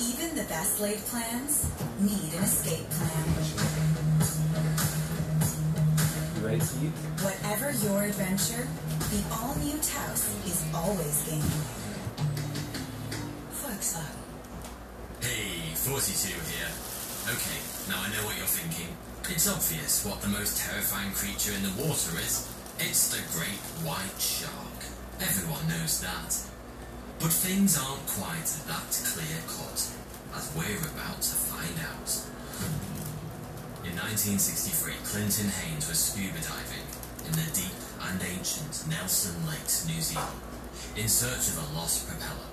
Even 0.00 0.36
the 0.36 0.37
best 0.48 0.80
laid 0.80 0.98
plans 1.06 1.70
need 2.00 2.32
an 2.32 2.42
escape 2.42 2.88
plan. 2.88 3.24
You 6.36 6.46
ready, 6.46 6.60
Steve? 6.60 6.92
Whatever 7.22 7.70
your 7.84 8.02
adventure, 8.04 8.66
the 9.12 9.22
all-new 9.36 9.76
Taos 9.84 10.24
is 10.46 10.64
always 10.74 11.22
game. 11.28 11.42
Volkswagen. 13.52 14.00
Uh, 14.00 15.26
hey, 15.26 15.74
42 15.74 16.28
here. 16.28 16.72
Okay, 17.28 17.60
now 17.88 18.00
I 18.00 18.08
know 18.08 18.24
what 18.24 18.36
you're 18.38 18.46
thinking. 18.46 18.88
It's 19.28 19.46
obvious 19.46 20.06
what 20.06 20.22
the 20.22 20.28
most 20.28 20.56
terrifying 20.56 21.12
creature 21.12 21.52
in 21.52 21.62
the 21.62 21.82
water 21.84 22.16
is. 22.24 22.48
It's 22.80 23.12
the 23.12 23.20
great 23.36 23.60
white 23.84 24.18
shark. 24.18 24.80
Everyone 25.20 25.68
knows 25.68 26.00
that. 26.00 26.32
But 27.20 27.32
things 27.32 27.76
aren't 27.76 28.06
quite 28.06 28.46
that 28.70 28.88
clear 29.12 29.42
cut, 29.50 29.97
as 30.38 30.54
we're 30.54 30.78
about 30.94 31.18
to 31.18 31.34
find 31.50 31.74
out. 31.82 32.10
In 33.82 33.90
1963, 33.98 34.94
Clinton 35.02 35.50
Haynes 35.50 35.90
was 35.90 35.98
scuba 35.98 36.38
diving 36.38 36.86
in 37.26 37.34
the 37.34 37.50
deep 37.50 37.74
and 38.06 38.22
ancient 38.22 38.86
Nelson 38.86 39.34
Lakes, 39.50 39.82
New 39.90 39.98
Zealand, 39.98 40.38
in 40.94 41.10
search 41.10 41.50
of 41.50 41.58
a 41.58 41.66
lost 41.74 42.06
propeller. 42.06 42.46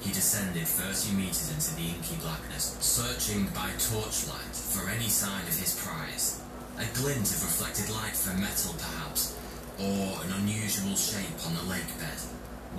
He 0.00 0.16
descended 0.16 0.64
30 0.64 1.12
meters 1.12 1.52
into 1.52 1.76
the 1.76 1.92
inky 1.92 2.16
blackness, 2.24 2.80
searching 2.80 3.52
by 3.52 3.68
torchlight 3.76 4.56
for 4.56 4.88
any 4.88 5.12
sign 5.12 5.44
of 5.44 5.60
his 5.60 5.76
prize. 5.76 6.40
A 6.80 6.88
glint 6.96 7.28
of 7.28 7.44
reflected 7.44 7.92
light 7.92 8.16
from 8.16 8.40
metal, 8.40 8.72
perhaps, 8.80 9.36
or 9.76 10.24
an 10.24 10.32
unusual 10.40 10.96
shape 10.96 11.36
on 11.44 11.52
the 11.52 11.68
lake 11.68 11.92
bed. 12.00 12.16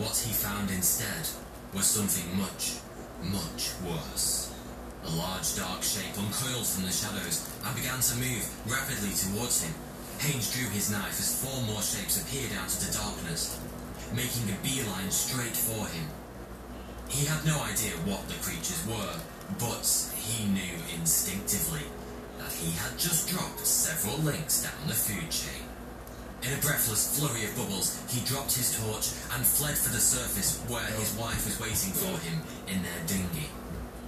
What 0.02 0.18
he 0.18 0.34
found 0.34 0.74
instead 0.74 1.30
was 1.78 1.86
something 1.86 2.26
much, 2.42 2.81
much 3.24 3.74
worse. 3.86 4.54
A 5.06 5.10
large 5.16 5.56
dark 5.56 5.82
shape 5.82 6.18
uncoiled 6.18 6.68
from 6.68 6.86
the 6.86 6.92
shadows 6.92 7.48
and 7.66 7.76
began 7.76 8.00
to 8.00 8.16
move 8.18 8.46
rapidly 8.70 9.14
towards 9.14 9.64
him. 9.64 9.74
Haynes 10.20 10.54
drew 10.54 10.70
his 10.70 10.92
knife 10.92 11.18
as 11.18 11.42
four 11.42 11.62
more 11.64 11.82
shapes 11.82 12.22
appeared 12.22 12.54
out 12.62 12.70
of 12.70 12.82
the 12.86 12.94
darkness, 12.94 13.60
making 14.14 14.46
a 14.54 14.58
beeline 14.62 15.10
straight 15.10 15.58
for 15.58 15.88
him. 15.90 16.06
He 17.10 17.26
had 17.26 17.44
no 17.46 17.58
idea 17.64 17.98
what 18.06 18.28
the 18.30 18.38
creatures 18.46 18.86
were, 18.88 19.18
but 19.60 19.86
he 20.16 20.46
knew 20.46 20.78
instinctively 20.94 21.84
that 22.38 22.54
he 22.54 22.72
had 22.72 22.98
just 22.98 23.30
dropped 23.30 23.66
several 23.66 24.18
links 24.24 24.64
down 24.64 24.88
the 24.88 24.94
food 24.94 25.30
chain. 25.30 25.61
In 26.42 26.58
a 26.58 26.62
breathless 26.62 27.20
flurry 27.20 27.46
of 27.46 27.56
bubbles, 27.56 28.02
he 28.10 28.26
dropped 28.26 28.58
his 28.58 28.74
torch 28.74 29.14
and 29.38 29.46
fled 29.46 29.78
for 29.78 29.94
the 29.94 30.02
surface 30.02 30.58
where 30.74 30.90
his 30.98 31.14
wife 31.14 31.46
was 31.46 31.62
waiting 31.62 31.94
for 31.94 32.18
him 32.26 32.42
in 32.66 32.82
their 32.82 33.02
dinghy. 33.06 33.46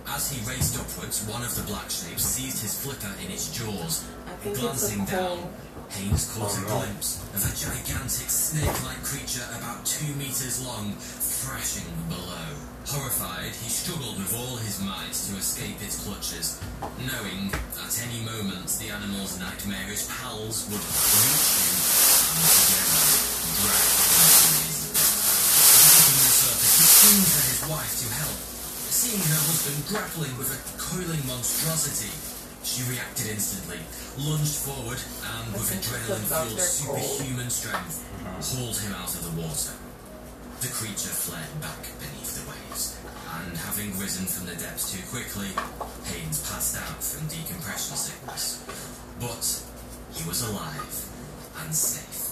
As 0.09 0.33
he 0.33 0.41
raced 0.49 0.73
upwards, 0.73 1.21
one 1.29 1.43
of 1.43 1.53
the 1.53 1.61
black 1.69 1.93
shapes 1.93 2.25
seized 2.25 2.65
his 2.65 2.73
flipper 2.73 3.13
in 3.23 3.29
its 3.29 3.53
jaws. 3.53 4.03
I 4.25 4.33
think 4.41 4.57
it's 4.57 4.65
Glancing 4.65 5.05
down, 5.05 5.45
coal. 5.45 5.51
Haynes 5.93 6.33
caught 6.33 6.57
a 6.57 6.61
no. 6.61 6.67
glimpse 6.81 7.21
of 7.37 7.41
a 7.45 7.53
gigantic 7.53 8.29
snake-like 8.29 9.03
creature 9.05 9.45
about 9.53 9.85
two 9.85 10.09
meters 10.17 10.65
long, 10.65 10.93
thrashing 10.97 11.85
below. 12.09 12.49
Horrified, 12.89 13.53
he 13.61 13.69
struggled 13.69 14.17
with 14.17 14.33
all 14.33 14.57
his 14.57 14.81
might 14.81 15.13
to 15.13 15.37
escape 15.37 15.77
its 15.85 16.03
clutches, 16.03 16.59
knowing 16.97 17.53
at 17.77 17.93
any 18.09 18.25
moment 18.25 18.67
the 18.81 18.89
animal's 18.89 19.39
nightmarish 19.39 20.09
pals 20.09 20.65
would 20.73 20.81
reach 20.81 21.45
him 21.61 22.02
him 27.03 27.19
to 27.19 27.41
his 27.51 27.61
wife 27.69 27.93
to 27.99 28.07
help. 28.15 28.39
Seeing 28.89 29.21
her 29.21 29.41
husband 29.43 29.85
grappling 29.91 30.33
with 30.37 30.49
a 30.49 30.59
coiling 30.79 31.19
monstrosity, 31.27 32.13
she 32.63 32.81
reacted 32.87 33.27
instantly, 33.27 33.83
lunged 34.17 34.55
forward, 34.63 34.97
and 34.97 35.51
with 35.51 35.67
adrenaline-fueled 35.67 36.57
superhuman 36.57 37.49
strength, 37.49 38.01
hauled 38.23 38.77
him 38.79 38.95
out 38.95 39.11
of 39.11 39.21
the 39.27 39.35
water. 39.41 39.75
The 40.63 40.71
creature 40.71 41.11
fled 41.11 41.51
back 41.59 41.83
beneath 41.99 42.39
the 42.39 42.47
waves, 42.47 42.95
and 43.43 43.57
having 43.57 43.99
risen 43.99 44.25
from 44.25 44.47
the 44.47 44.55
depths 44.55 44.95
too 44.95 45.03
quickly, 45.11 45.51
Haynes 46.07 46.39
passed 46.47 46.79
out 46.79 47.03
from 47.03 47.27
decompression 47.27 47.99
sickness. 47.99 48.63
But 49.19 49.43
he 50.15 50.23
was 50.23 50.41
alive 50.47 50.95
and 51.59 51.75
safe. 51.75 52.22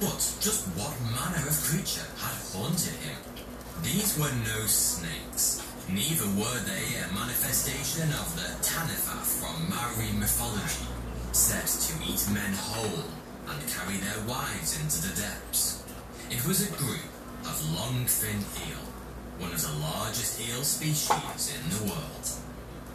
But 0.00 0.20
just 0.44 0.68
what 0.76 0.92
manner 1.08 1.48
of 1.48 1.56
creature 1.64 2.04
had 2.20 2.36
haunted 2.52 3.00
him? 3.00 3.16
These 3.82 4.18
were 4.18 4.32
no 4.44 4.66
snakes. 4.66 5.64
Neither 5.88 6.26
were 6.36 6.60
they 6.68 7.00
a 7.00 7.08
manifestation 7.14 8.12
of 8.12 8.28
the 8.36 8.50
Taniwha 8.60 9.24
from 9.24 9.70
Maori 9.72 10.12
mythology, 10.12 10.84
said 11.32 11.64
to 11.64 11.92
eat 12.04 12.28
men 12.34 12.52
whole 12.52 13.08
and 13.48 13.68
carry 13.72 13.96
their 13.96 14.20
wives 14.28 14.76
into 14.76 15.00
the 15.00 15.16
depths. 15.16 15.82
It 16.28 16.44
was 16.44 16.60
a 16.60 16.76
group 16.76 17.08
of 17.44 17.56
long-fin 17.72 18.44
eel, 18.68 18.84
one 19.38 19.52
of 19.52 19.62
the 19.62 19.78
largest 19.80 20.40
eel 20.40 20.64
species 20.64 21.54
in 21.56 21.64
the 21.70 21.84
world. 21.88 22.26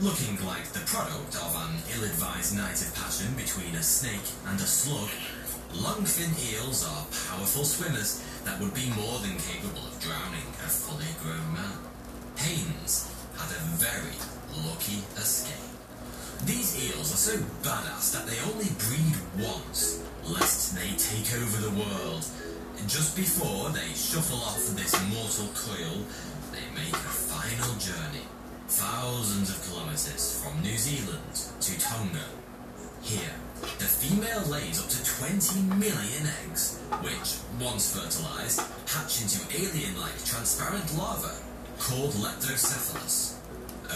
Looking 0.01 0.37
like 0.45 0.65
the 0.73 0.85
product 0.85 1.33
of 1.33 1.55
an 1.55 1.81
ill-advised 1.95 2.57
night 2.57 2.81
of 2.81 2.93
passion 2.93 3.33
between 3.37 3.73
a 3.73 3.83
snake 3.83 4.27
and 4.45 4.59
a 4.59 4.69
slug, 4.69 5.09
longfin 5.79 6.31
eels 6.51 6.83
are 6.83 7.05
powerful 7.29 7.63
swimmers 7.63 8.23
that 8.43 8.59
would 8.59 8.73
be 8.73 8.89
more 8.97 9.19
than 9.19 9.37
capable 9.37 9.85
of 9.87 9.99
drowning 9.99 10.47
a 10.63 10.69
fully 10.69 11.11
grown 11.23 11.53
man. 11.53 11.77
Haynes 12.37 13.11
had 13.37 13.51
a 13.55 13.61
very 13.79 14.17
lucky 14.67 14.99
escape. 15.15 15.71
These 16.45 16.89
eels 16.89 17.13
are 17.13 17.21
so 17.21 17.37
badass 17.61 18.11
that 18.13 18.25
they 18.25 18.39
only 18.51 18.69
breed 18.81 19.15
once, 19.37 20.03
lest 20.25 20.75
they 20.75 20.89
take 20.97 21.33
over 21.37 21.57
the 21.61 21.75
world. 21.77 22.25
Just 22.87 23.15
before 23.15 23.69
they 23.69 23.93
shuffle 23.93 24.41
off 24.41 24.65
this 24.73 24.93
mortal 25.13 25.53
coil, 25.53 26.01
they 26.51 26.65
make 26.73 26.93
a 26.93 27.13
final 27.29 27.77
journey, 27.77 28.25
thousands 28.67 29.49
of 29.51 29.61
kilometers 29.69 30.41
from 30.41 30.61
New 30.63 30.77
Zealand 30.77 31.35
to 31.61 31.79
Tonga. 31.79 32.25
Here, 33.03 33.35
the 33.61 33.85
female 33.85 34.41
lays 34.49 34.81
up 34.81 34.89
to 34.89 34.99
20 35.21 35.61
million 35.77 36.25
eggs, 36.45 36.79
which, 37.01 37.37
once 37.61 37.93
fertilized, 37.93 38.61
hatch 38.89 39.21
into 39.21 39.39
alien-like 39.53 40.17
transparent 40.25 40.85
larvae 40.97 41.37
called 41.77 42.13
leptocephalus. 42.17 43.37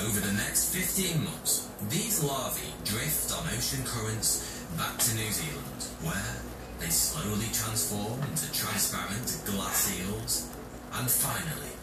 Over 0.03 0.19
the 0.19 0.33
next 0.33 0.73
15 0.75 1.23
months, 1.23 1.69
these 1.89 2.23
larvae 2.23 2.73
drift 2.83 3.31
on 3.33 3.47
ocean 3.55 3.83
currents 3.85 4.61
back 4.77 4.97
to 4.97 5.15
New 5.15 5.31
Zealand, 5.31 5.81
where 6.03 6.35
they 6.79 6.91
slowly 6.91 7.47
transform 7.53 8.21
into 8.29 8.51
transparent 8.53 9.41
glass 9.45 9.89
eels, 9.97 10.49
and 10.93 11.09
finally, 11.09 11.73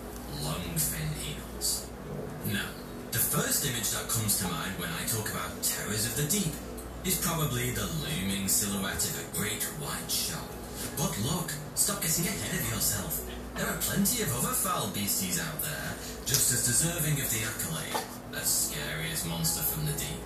long-fin 0.44 1.10
eels. 1.24 1.88
Now, 2.46 2.68
the 3.10 3.18
first 3.18 3.66
image 3.66 3.90
that 3.90 4.08
comes 4.08 4.38
to 4.38 4.44
mind 4.48 4.78
when 4.78 4.90
I 4.90 5.04
talk 5.06 5.30
about 5.30 5.62
terrors 5.62 6.06
of 6.06 6.16
the 6.16 6.28
deep 6.28 6.52
is 7.04 7.18
probably 7.18 7.70
the 7.70 7.88
looming 8.06 8.46
silhouette 8.46 9.02
of 9.02 9.18
a 9.18 9.36
great 9.36 9.64
white 9.82 10.10
shark. 10.10 10.46
But 10.96 11.10
look, 11.26 11.50
stop 11.74 12.00
getting 12.00 12.26
ahead 12.26 12.60
of 12.60 12.70
yourself. 12.70 13.26
There 13.56 13.66
are 13.66 13.78
plenty 13.82 14.22
of 14.22 14.30
other 14.38 14.54
foul 14.54 14.88
beasties 14.94 15.40
out 15.42 15.60
there, 15.62 15.90
just 16.26 16.54
as 16.54 16.64
deserving 16.64 17.18
of 17.18 17.26
the 17.26 17.42
accolade, 17.42 18.06
the 18.30 18.38
scariest 18.40 19.26
monster 19.26 19.62
from 19.62 19.86
the 19.86 19.92
deep. 19.98 20.22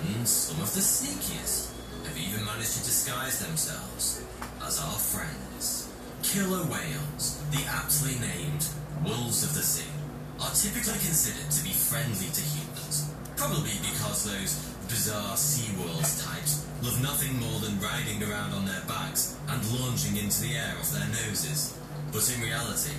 And 0.00 0.26
some 0.26 0.60
of 0.62 0.72
the 0.72 0.80
sneakiest 0.80 1.76
have 2.08 2.16
even 2.16 2.44
managed 2.44 2.72
to 2.80 2.84
disguise 2.88 3.44
themselves 3.44 4.24
as 4.64 4.80
our 4.80 4.96
friends. 4.96 5.92
Killer 6.22 6.64
whales, 6.72 7.42
the 7.52 7.62
aptly 7.68 8.16
named 8.16 8.64
wolves 9.04 9.44
of 9.44 9.52
the 9.54 9.62
sea, 9.62 9.92
are 10.40 10.50
typically 10.56 10.98
considered 11.04 11.50
to 11.52 11.62
be 11.62 11.76
friendly 11.76 12.32
to 12.32 12.40
humans. 12.40 13.12
Probably 13.36 13.76
because 13.84 14.24
those 14.24 14.71
bizarre 14.92 15.40
SeaWorld 15.40 16.04
types 16.20 16.68
love 16.84 17.00
nothing 17.00 17.32
more 17.40 17.58
than 17.64 17.80
riding 17.80 18.20
around 18.28 18.52
on 18.52 18.68
their 18.68 18.84
backs 18.84 19.40
and 19.48 19.56
launching 19.80 20.20
into 20.20 20.44
the 20.44 20.52
air 20.52 20.76
off 20.76 20.92
their 20.92 21.08
noses. 21.24 21.72
But 22.12 22.28
in 22.28 22.44
reality, 22.44 22.92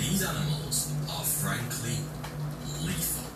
these 0.00 0.24
animals 0.24 0.96
are 1.12 1.28
frankly 1.28 2.00
lethal. 2.80 3.28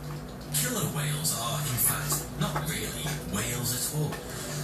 Killer 0.57 0.89
whales 0.97 1.37
are, 1.45 1.61
in 1.61 1.77
fact, 1.77 2.25
not 2.41 2.57
really 2.73 3.05
whales 3.37 3.77
at 3.77 3.85
all, 3.93 4.17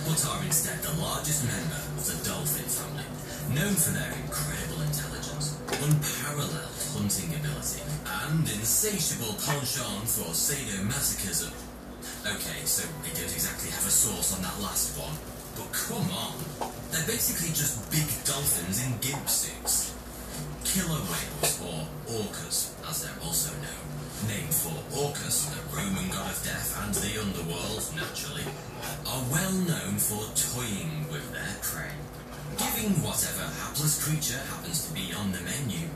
but 0.09 0.17
are 0.33 0.41
instead 0.41 0.81
the 0.81 0.97
largest 0.97 1.45
member 1.45 1.81
of 1.93 2.09
the 2.09 2.17
dolphin 2.25 2.65
family, 2.65 3.05
known 3.53 3.77
for 3.77 3.93
their 3.93 4.17
incredible 4.17 4.81
intelligence, 4.81 5.61
unparalleled 5.85 6.73
hunting 6.97 7.37
ability, 7.37 7.85
and 8.25 8.49
insatiable 8.49 9.37
penchant 9.45 10.09
for 10.09 10.33
sadomasochism. 10.33 11.66
Okay, 12.27 12.67
so 12.67 12.83
they 13.07 13.15
don't 13.15 13.31
exactly 13.31 13.71
have 13.71 13.87
a 13.87 13.91
source 13.91 14.35
on 14.35 14.43
that 14.43 14.59
last 14.59 14.99
one, 14.99 15.15
but 15.55 15.71
come 15.71 16.11
on. 16.11 16.35
They're 16.91 17.07
basically 17.07 17.55
just 17.55 17.87
big 17.95 18.03
dolphins 18.27 18.83
in 18.83 18.99
gimp 18.99 19.31
suits. 19.31 19.95
Killer 20.67 21.07
whales, 21.07 21.55
or 21.63 21.87
orcas, 22.11 22.75
as 22.91 23.07
they're 23.07 23.23
also 23.23 23.55
known, 23.63 23.87
named 24.27 24.51
for 24.51 24.75
Orcus, 24.99 25.55
the 25.55 25.63
Roman 25.71 26.11
god 26.11 26.35
of 26.35 26.43
death 26.43 26.75
and 26.83 26.91
the 26.99 27.15
underworld, 27.15 27.87
naturally, 27.95 28.43
are 29.07 29.23
well 29.31 29.55
known 29.63 29.95
for 29.95 30.27
toying 30.35 31.07
with 31.15 31.31
their 31.31 31.55
prey, 31.63 31.95
giving 32.59 33.07
whatever 33.07 33.47
hapless 33.63 34.03
creature 34.03 34.43
happens 34.51 34.83
to 34.83 34.91
be 34.91 35.15
on 35.15 35.31
the 35.31 35.47
menu. 35.47 35.87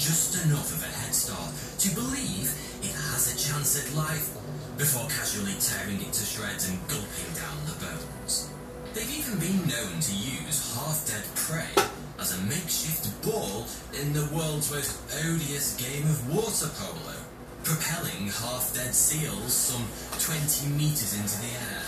Just 0.00 0.32
enough 0.48 0.72
of 0.72 0.80
a 0.80 0.88
head 0.96 1.12
start 1.12 1.52
to 1.84 1.88
believe 1.92 2.48
it 2.80 2.96
has 3.12 3.28
a 3.28 3.36
chance 3.36 3.76
at 3.76 3.92
life 3.94 4.32
before 4.76 5.06
casually 5.08 5.54
tearing 5.60 6.00
it 6.00 6.12
to 6.12 6.24
shreds 6.24 6.68
and 6.68 6.78
gulping 6.88 7.32
down 7.38 7.58
the 7.66 7.78
bones. 7.78 8.50
They've 8.92 9.18
even 9.18 9.38
been 9.38 9.68
known 9.70 10.00
to 10.00 10.14
use 10.14 10.74
half-dead 10.74 11.24
prey 11.34 11.70
as 12.18 12.34
a 12.34 12.42
makeshift 12.46 13.10
ball 13.22 13.66
in 13.94 14.12
the 14.12 14.26
world's 14.34 14.70
most 14.70 14.98
odious 15.26 15.76
game 15.78 16.06
of 16.10 16.34
water 16.34 16.70
polo, 16.74 17.14
propelling 17.62 18.30
half-dead 18.30 18.94
seals 18.94 19.52
some 19.52 19.86
20 20.18 20.74
meters 20.74 21.14
into 21.14 21.38
the 21.38 21.54
air, 21.74 21.86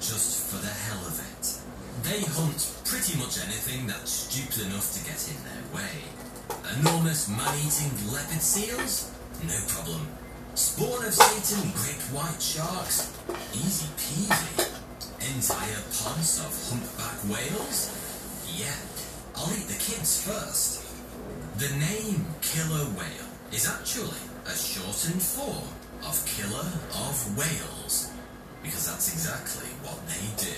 just 0.00 0.50
for 0.50 0.58
the 0.58 0.70
hell 0.70 1.02
of 1.06 1.18
it. 1.18 1.46
They 2.02 2.20
hunt 2.34 2.74
pretty 2.84 3.18
much 3.18 3.38
anything 3.38 3.86
that's 3.86 4.10
stupid 4.10 4.66
enough 4.66 4.92
to 4.94 5.00
get 5.06 5.18
in 5.30 5.38
their 5.46 5.64
way. 5.74 5.98
Enormous 6.78 7.28
man-eating 7.28 8.12
leopard 8.12 8.42
seals? 8.42 9.10
No 9.42 9.58
problem. 9.66 10.06
Spawn 10.56 11.04
of 11.04 11.12
Satan 11.12 11.70
great 11.76 12.00
white 12.16 12.40
sharks? 12.40 13.12
Easy 13.52 13.92
peasy. 14.00 14.64
Entire 15.36 15.84
pods 15.92 16.40
of 16.40 16.48
humpback 16.72 17.20
whales? 17.28 17.92
Yeah, 18.56 18.72
I'll 19.36 19.52
eat 19.52 19.68
the 19.68 19.76
kids 19.76 20.24
first. 20.24 20.80
The 21.58 21.68
name 21.76 22.24
killer 22.40 22.88
whale 22.96 23.28
is 23.52 23.68
actually 23.68 24.16
a 24.48 24.56
shortened 24.56 25.20
form 25.20 25.68
of 26.08 26.16
killer 26.24 26.72
of 27.04 27.16
whales, 27.36 28.10
because 28.62 28.88
that's 28.88 29.12
exactly 29.12 29.68
what 29.84 30.00
they 30.08 30.24
do. 30.40 30.56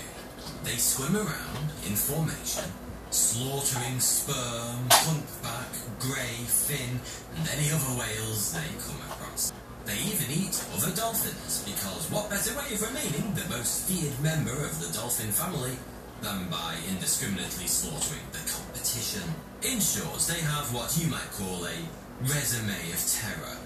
They 0.62 0.78
swim 0.78 1.16
around 1.16 1.74
in 1.90 1.98
formation, 1.98 2.70
slaughtering 3.10 3.98
sperm, 3.98 4.78
humpback, 4.90 5.74
grey, 5.98 6.46
fin, 6.46 7.00
and 7.34 7.48
any 7.50 7.72
other 7.74 7.98
whales 7.98 8.52
they 8.54 8.78
come 8.78 9.02
across. 9.10 9.52
They 9.88 9.96
even 10.04 10.28
eat 10.28 10.52
other 10.76 10.92
dolphins, 10.94 11.64
because 11.64 12.12
what 12.12 12.28
better 12.28 12.52
way 12.52 12.68
of 12.76 12.82
remaining 12.84 13.32
the 13.32 13.48
most 13.48 13.88
feared 13.88 14.12
member 14.20 14.52
of 14.52 14.76
the 14.84 14.92
dolphin 14.92 15.32
family 15.32 15.80
than 16.20 16.44
by 16.50 16.76
indiscriminately 16.92 17.64
slaughtering 17.64 18.20
the 18.36 18.44
competition? 18.44 19.24
In 19.64 19.80
short, 19.80 20.20
they 20.28 20.44
have 20.44 20.74
what 20.76 20.92
you 21.00 21.08
might 21.08 21.32
call 21.32 21.64
a 21.64 21.72
resume 22.20 22.76
of 22.92 23.00
terror. 23.00 23.56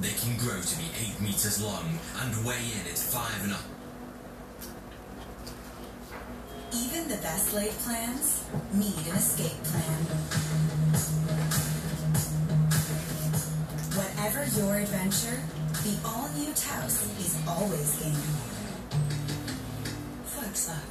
They 0.00 0.16
can 0.16 0.40
grow 0.40 0.56
to 0.56 0.76
be 0.80 0.88
8 1.20 1.20
meters 1.20 1.60
long 1.60 2.00
and 2.24 2.32
weigh 2.46 2.72
in 2.72 2.88
at 2.88 2.96
5 2.96 3.44
and 3.44 3.52
a 3.52 3.60
Even 6.72 7.06
the 7.08 7.20
best 7.20 7.52
laid 7.52 7.76
plans 7.84 8.40
need 8.72 8.96
an 9.12 9.16
escape 9.16 9.60
plan. 9.68 10.00
Whatever 13.92 14.44
your 14.58 14.76
adventure, 14.76 15.40
the 15.86 16.08
all-new 16.08 16.52
Taos 16.54 17.06
is 17.22 17.38
always 17.46 17.94
game. 18.02 18.26
Volkswagen. 20.34 20.82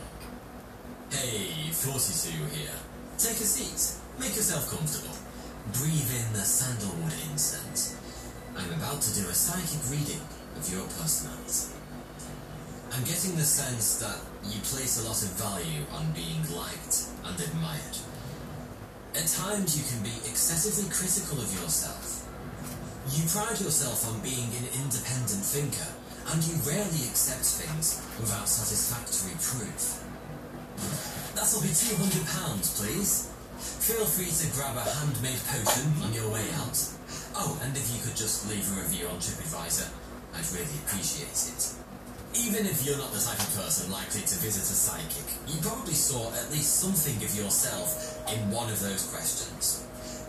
Hey, 1.12 1.68
42 1.72 2.32
here. 2.56 2.72
Take 3.18 3.44
a 3.44 3.48
seat. 3.48 4.00
Make 4.18 4.38
yourself 4.38 4.72
comfortable. 4.72 5.16
Breathe 5.76 6.16
in 6.16 6.32
the 6.32 6.48
sandalwood 6.48 7.12
incense. 7.28 8.00
I'm 8.56 8.72
about 8.80 9.02
to 9.02 9.12
do 9.20 9.28
a 9.28 9.34
psychic 9.36 9.84
reading 9.92 10.24
of 10.56 10.64
your 10.72 10.88
personality. 10.96 11.76
I'm 12.96 13.04
getting 13.04 13.36
the 13.36 13.44
sense 13.44 14.00
that 14.00 14.16
you 14.48 14.62
place 14.64 15.04
a 15.04 15.10
lot 15.12 15.20
of 15.20 15.36
value 15.36 15.84
on 15.92 16.16
being 16.16 16.40
liked 16.56 17.12
and 17.26 17.36
admired. 17.36 18.00
At 19.12 19.28
times, 19.28 19.76
you 19.76 19.84
can 19.92 20.08
be 20.08 20.16
excessively 20.24 20.88
critical 20.88 21.44
of 21.44 21.52
yourself. 21.52 22.25
You 23.06 23.22
pride 23.30 23.62
yourself 23.62 24.10
on 24.10 24.18
being 24.26 24.50
an 24.58 24.66
independent 24.82 25.46
thinker, 25.46 25.86
and 26.34 26.42
you 26.42 26.58
rarely 26.66 27.06
accept 27.06 27.46
things 27.46 28.02
without 28.18 28.50
satisfactory 28.50 29.38
proof. 29.38 30.02
That'll 31.38 31.62
be 31.62 31.70
£200, 31.70 32.02
please. 32.82 33.30
Feel 33.62 34.10
free 34.10 34.34
to 34.34 34.48
grab 34.58 34.74
a 34.74 34.90
handmade 34.90 35.38
potion 35.46 35.94
on 36.02 36.18
your 36.18 36.34
way 36.34 36.50
out. 36.58 36.82
Oh, 37.38 37.54
and 37.62 37.78
if 37.78 37.86
you 37.94 38.02
could 38.02 38.18
just 38.18 38.50
leave 38.50 38.66
a 38.74 38.82
review 38.82 39.06
on 39.06 39.22
TripAdvisor, 39.22 39.86
I'd 40.34 40.50
really 40.50 40.76
appreciate 40.90 41.30
it. 41.30 41.62
Even 42.34 42.66
if 42.66 42.84
you're 42.84 42.98
not 42.98 43.14
the 43.14 43.22
type 43.22 43.38
of 43.38 43.54
person 43.54 43.94
likely 43.94 44.26
to 44.26 44.36
visit 44.42 44.66
a 44.66 44.76
psychic, 44.76 45.30
you 45.46 45.62
probably 45.62 45.94
saw 45.94 46.34
at 46.34 46.50
least 46.50 46.82
something 46.82 47.22
of 47.22 47.32
yourself 47.38 48.18
in 48.34 48.50
one 48.50 48.74
of 48.74 48.82
those 48.82 49.06
questions. 49.14 49.85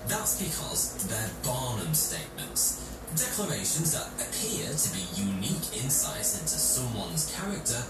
That's 0.08 0.38
because 0.38 0.94
they're 1.10 1.30
Barnum 1.42 1.92
statements, 1.92 2.78
declarations 3.18 3.90
that 3.90 4.06
appear 4.22 4.70
to 4.70 4.88
be 4.94 5.02
unique 5.18 5.82
insights 5.82 6.38
into 6.38 6.54
someone's 6.54 7.34
character 7.34 7.82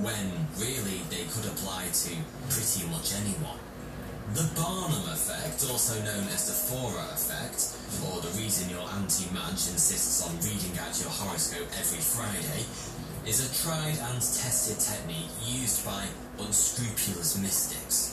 when 0.00 0.48
really 0.56 1.04
they 1.12 1.28
could 1.28 1.44
apply 1.44 1.92
to 1.92 2.12
pretty 2.48 2.88
much 2.88 3.12
anyone. 3.20 3.60
The 4.32 4.48
Barnum 4.56 5.04
effect, 5.12 5.68
also 5.68 6.00
known 6.00 6.24
as 6.32 6.48
the 6.48 6.56
Forer 6.56 7.04
effect, 7.12 7.76
or 8.08 8.22
the 8.24 8.32
reason 8.40 8.70
your 8.70 8.88
Auntie 8.96 9.28
Madge 9.34 9.68
insists 9.68 10.24
on 10.24 10.32
reading 10.40 10.72
out 10.80 10.96
your 10.96 11.12
horoscope 11.12 11.68
every 11.76 12.00
Friday, 12.00 12.64
is 13.28 13.44
a 13.44 13.48
tried 13.60 14.00
and 14.08 14.22
tested 14.24 14.80
technique 14.80 15.28
used 15.44 15.84
by 15.84 16.06
unscrupulous 16.40 17.36
mystics. 17.36 18.11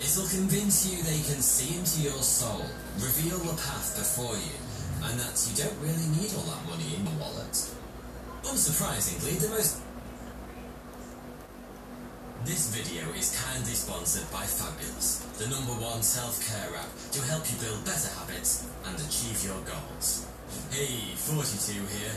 It'll 0.00 0.28
convince 0.28 0.86
you 0.86 1.02
they 1.02 1.22
can 1.24 1.40
see 1.40 1.76
into 1.76 2.02
your 2.02 2.22
soul, 2.22 2.64
reveal 3.00 3.38
the 3.38 3.56
path 3.56 3.96
before 3.96 4.36
you, 4.36 4.56
and 5.08 5.18
that 5.20 5.36
you 5.48 5.56
don't 5.56 5.78
really 5.80 6.08
need 6.20 6.32
all 6.36 6.44
that 6.52 6.62
money 6.68 6.96
in 6.96 7.06
your 7.06 7.16
wallet. 7.16 7.56
Unsurprisingly, 8.44 9.40
the 9.40 9.48
most 9.48 9.80
this 12.46 12.70
video 12.70 13.10
is 13.18 13.34
kindly 13.34 13.74
sponsored 13.74 14.30
by 14.30 14.46
Fabulous, 14.46 15.26
the 15.34 15.50
number 15.50 15.74
one 15.82 15.98
self-care 15.98 16.78
app 16.78 16.94
to 17.10 17.18
help 17.26 17.42
you 17.50 17.58
build 17.58 17.82
better 17.82 18.06
habits 18.22 18.70
and 18.86 18.94
achieve 19.02 19.42
your 19.42 19.58
goals. 19.66 20.30
Hey, 20.70 21.10
42 21.26 21.74
here. 21.74 22.14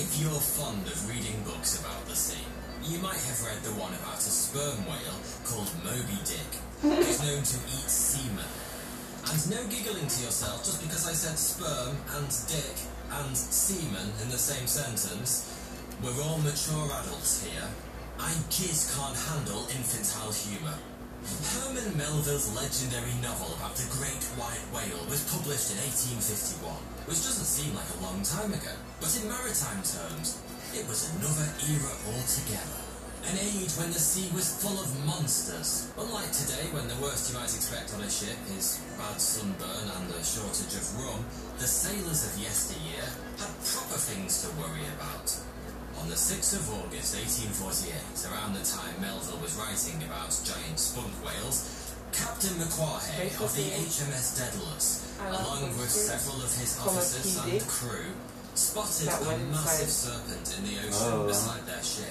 If 0.00 0.16
you're 0.16 0.40
fond 0.40 0.88
of 0.88 0.96
reading 1.04 1.44
books 1.44 1.78
about 1.78 2.08
the 2.08 2.16
sea, 2.16 2.40
you 2.88 2.96
might 3.04 3.20
have 3.20 3.44
read 3.44 3.60
the 3.68 3.76
one 3.76 3.92
about 4.00 4.16
a 4.16 4.32
sperm 4.32 4.80
whale 4.88 5.20
called 5.44 5.68
Moby 5.84 6.24
Dick, 6.24 6.50
who's 6.90 7.22
known 7.22 7.42
to 7.42 7.58
eat 7.66 7.90
semen. 7.90 8.50
And 9.26 9.40
no 9.50 9.60
giggling 9.66 10.06
to 10.06 10.18
yourself 10.22 10.62
just 10.62 10.80
because 10.82 11.08
I 11.08 11.12
said 11.12 11.34
sperm 11.34 11.96
and 12.14 12.28
dick 12.46 12.76
and 13.10 13.36
semen 13.36 14.12
in 14.22 14.28
the 14.30 14.38
same 14.38 14.66
sentence. 14.66 15.50
We're 16.02 16.14
all 16.22 16.38
mature 16.38 16.86
adults 17.02 17.42
here. 17.42 17.66
I 18.20 18.32
just 18.48 18.94
can't 18.94 19.16
handle 19.16 19.66
infantile 19.66 20.30
humour. 20.30 20.78
Herman 21.26 21.96
Melville's 21.98 22.54
legendary 22.54 23.18
novel 23.18 23.50
about 23.58 23.74
the 23.74 23.88
great 23.98 24.22
white 24.38 24.62
whale 24.70 25.02
was 25.10 25.26
published 25.26 25.74
in 25.74 25.78
1851, 25.82 26.70
which 27.10 27.18
doesn't 27.18 27.50
seem 27.50 27.74
like 27.74 27.88
a 27.98 28.02
long 28.06 28.22
time 28.22 28.54
ago, 28.54 28.72
but 29.02 29.10
in 29.18 29.26
maritime 29.26 29.82
terms, 29.82 30.38
it 30.70 30.86
was 30.86 31.10
another 31.18 31.50
era 31.66 31.94
altogether. 32.14 32.85
An 33.26 33.38
age 33.42 33.74
when 33.74 33.90
the 33.90 33.98
sea 33.98 34.30
was 34.30 34.54
full 34.62 34.78
of 34.78 34.86
monsters. 35.02 35.90
Unlike 35.98 36.30
today, 36.30 36.70
when 36.70 36.86
the 36.86 36.94
worst 37.02 37.26
you 37.26 37.34
might 37.34 37.50
expect 37.50 37.90
on 37.98 38.06
a 38.06 38.10
ship 38.10 38.38
is 38.54 38.78
bad 38.94 39.18
sunburn 39.18 39.90
and 39.98 40.06
a 40.14 40.22
shortage 40.22 40.78
of 40.78 40.86
rum, 40.94 41.26
the 41.58 41.66
sailors 41.66 42.22
of 42.22 42.38
yesteryear 42.38 43.02
had 43.34 43.50
proper 43.66 43.98
things 43.98 44.46
to 44.46 44.48
worry 44.62 44.86
about. 44.94 45.26
On 45.98 46.06
the 46.06 46.14
6th 46.14 46.54
of 46.54 46.70
August 46.86 47.18
1848, 47.18 48.30
around 48.30 48.54
the 48.54 48.62
time 48.62 48.94
Melville 49.02 49.42
was 49.42 49.58
writing 49.58 49.98
about 50.06 50.30
giant 50.46 50.78
spunk 50.78 51.10
whales, 51.26 51.66
Captain 52.14 52.54
Macquarie 52.62 53.34
of 53.42 53.50
the 53.58 53.74
HMS 53.74 54.38
Daedalus, 54.38 55.02
along 55.18 55.66
with 55.74 55.90
several 55.90 56.38
of 56.46 56.52
his 56.54 56.78
officers 56.78 57.42
and 57.42 57.58
crew, 57.66 58.14
spotted 58.56 59.08
a 59.08 59.36
massive 59.52 59.92
serpent 59.92 60.48
in 60.56 60.64
the 60.64 60.80
ocean 60.80 61.12
oh. 61.12 61.28
beside 61.28 61.60
their 61.68 61.82
ship 61.84 62.08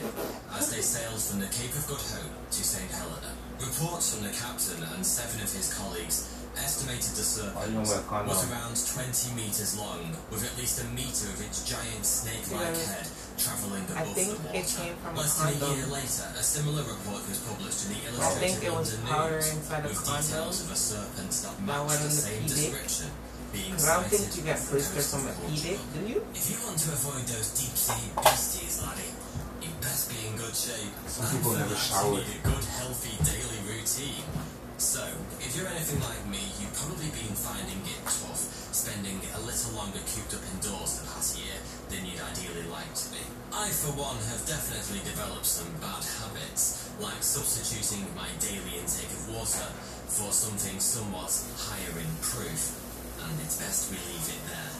as 0.54 0.70
they 0.70 0.82
sailed 0.82 1.18
from 1.18 1.41
the 1.41 1.50
Cape 1.50 1.74
of 1.74 1.82
Good 1.89 2.06
Hope 2.14 2.34
to 2.54 2.62
St. 2.62 2.86
Helena. 2.93 3.34
Reports 3.58 4.14
from 4.14 4.30
the 4.30 4.34
captain 4.36 4.78
and 4.93 5.02
seven 5.02 5.41
of 5.41 5.50
his 5.50 5.74
colleagues 5.74 6.30
estimated 6.62 7.18
the 7.18 7.26
serpent 7.26 7.74
was 7.82 8.46
around 8.46 8.78
20 8.78 9.34
metres 9.34 9.74
long, 9.74 10.14
with 10.30 10.46
at 10.46 10.54
least 10.58 10.86
a 10.86 10.88
metre 10.93 11.34
of 11.34 11.41
its 11.41 11.66
giant 11.66 12.06
snake-like 12.06 12.78
head 12.93 13.10
travelling 13.41 13.84
above 13.89 14.14
the 14.14 14.38
water. 14.54 14.86
Less 15.18 15.34
than 15.41 15.50
a 15.50 15.76
year 15.76 15.88
later, 15.89 16.30
a 16.38 16.46
similar 16.46 16.86
report 16.86 17.26
was 17.26 17.41
published 17.41 17.89
in 17.89 17.98
the 17.98 18.02
Illustrated 18.14 18.70
London 18.70 19.02
News, 19.02 19.50
with 19.50 20.00
details 20.06 20.62
of 20.62 20.72
a 20.72 20.78
serpent 20.78 21.32
that 21.41 21.58
matched 21.66 22.06
the 22.06 22.14
same 22.14 22.43
description. 22.46 23.10
Because 23.56 23.88
I 23.88 23.95
don't 23.95 24.12
think 24.12 24.36
you 24.36 24.43
get 24.43 24.60
blister 24.68 24.99
from 24.99 25.32
an 25.32 25.36
edict, 25.47 25.80
do 25.95 26.01
you? 26.03 26.20
If 26.36 26.43
you 26.51 26.58
want 26.68 26.76
to 26.76 26.91
avoid 26.91 27.24
those 27.32 27.56
deep 27.56 27.72
sea 27.72 28.12
beasties, 28.20 28.84
laddie, 28.84 29.16
you 29.64 29.72
best 29.80 30.12
be 30.12 30.20
in 30.28 30.36
good 30.36 30.51
shape. 30.51 30.91
Some 31.08 31.32
people 31.32 31.56
never 31.56 31.76
shower. 31.76 32.20
You 32.20 32.28
need 32.28 32.43
a 32.43 32.47
good, 32.51 32.66
healthy 32.84 33.16
daily 33.24 33.60
routine. 33.64 34.28
So, 34.76 35.08
if 35.39 35.56
you're 35.56 35.72
anything 35.72 36.03
like 36.03 36.20
me, 36.28 36.43
you've 36.60 36.76
probably 36.76 37.08
been 37.16 37.32
finding 37.32 37.80
it 37.88 38.03
tough 38.03 38.43
spending 38.76 39.16
a 39.34 39.41
little 39.47 39.72
longer 39.72 40.03
cooped 40.03 40.36
up 40.36 40.43
indoors 40.51 40.99
the 40.99 41.08
past 41.16 41.39
year 41.39 41.56
than 41.88 42.03
you'd 42.03 42.20
ideally 42.20 42.68
like 42.68 42.91
to 42.91 43.08
be. 43.16 43.24
I, 43.56 43.72
for 43.72 43.95
one, 43.95 44.20
have 44.36 44.43
definitely 44.43 44.99
developed 45.08 45.47
some 45.47 45.72
bad 45.80 46.03
habits, 46.20 46.91
like 46.99 47.24
substituting 47.24 48.03
my 48.20 48.28
daily 48.43 48.84
intake 48.84 49.08
of 49.16 49.32
water 49.32 49.64
for 50.12 50.28
something 50.36 50.76
somewhat 50.84 51.32
higher 51.56 51.95
in 51.95 52.12
proof, 52.20 52.84
and 53.26 53.41
it's 53.41 53.57
best 53.57 53.89
we 53.89 53.97
leave 53.97 54.30
it 54.30 54.41
there. 54.45 54.73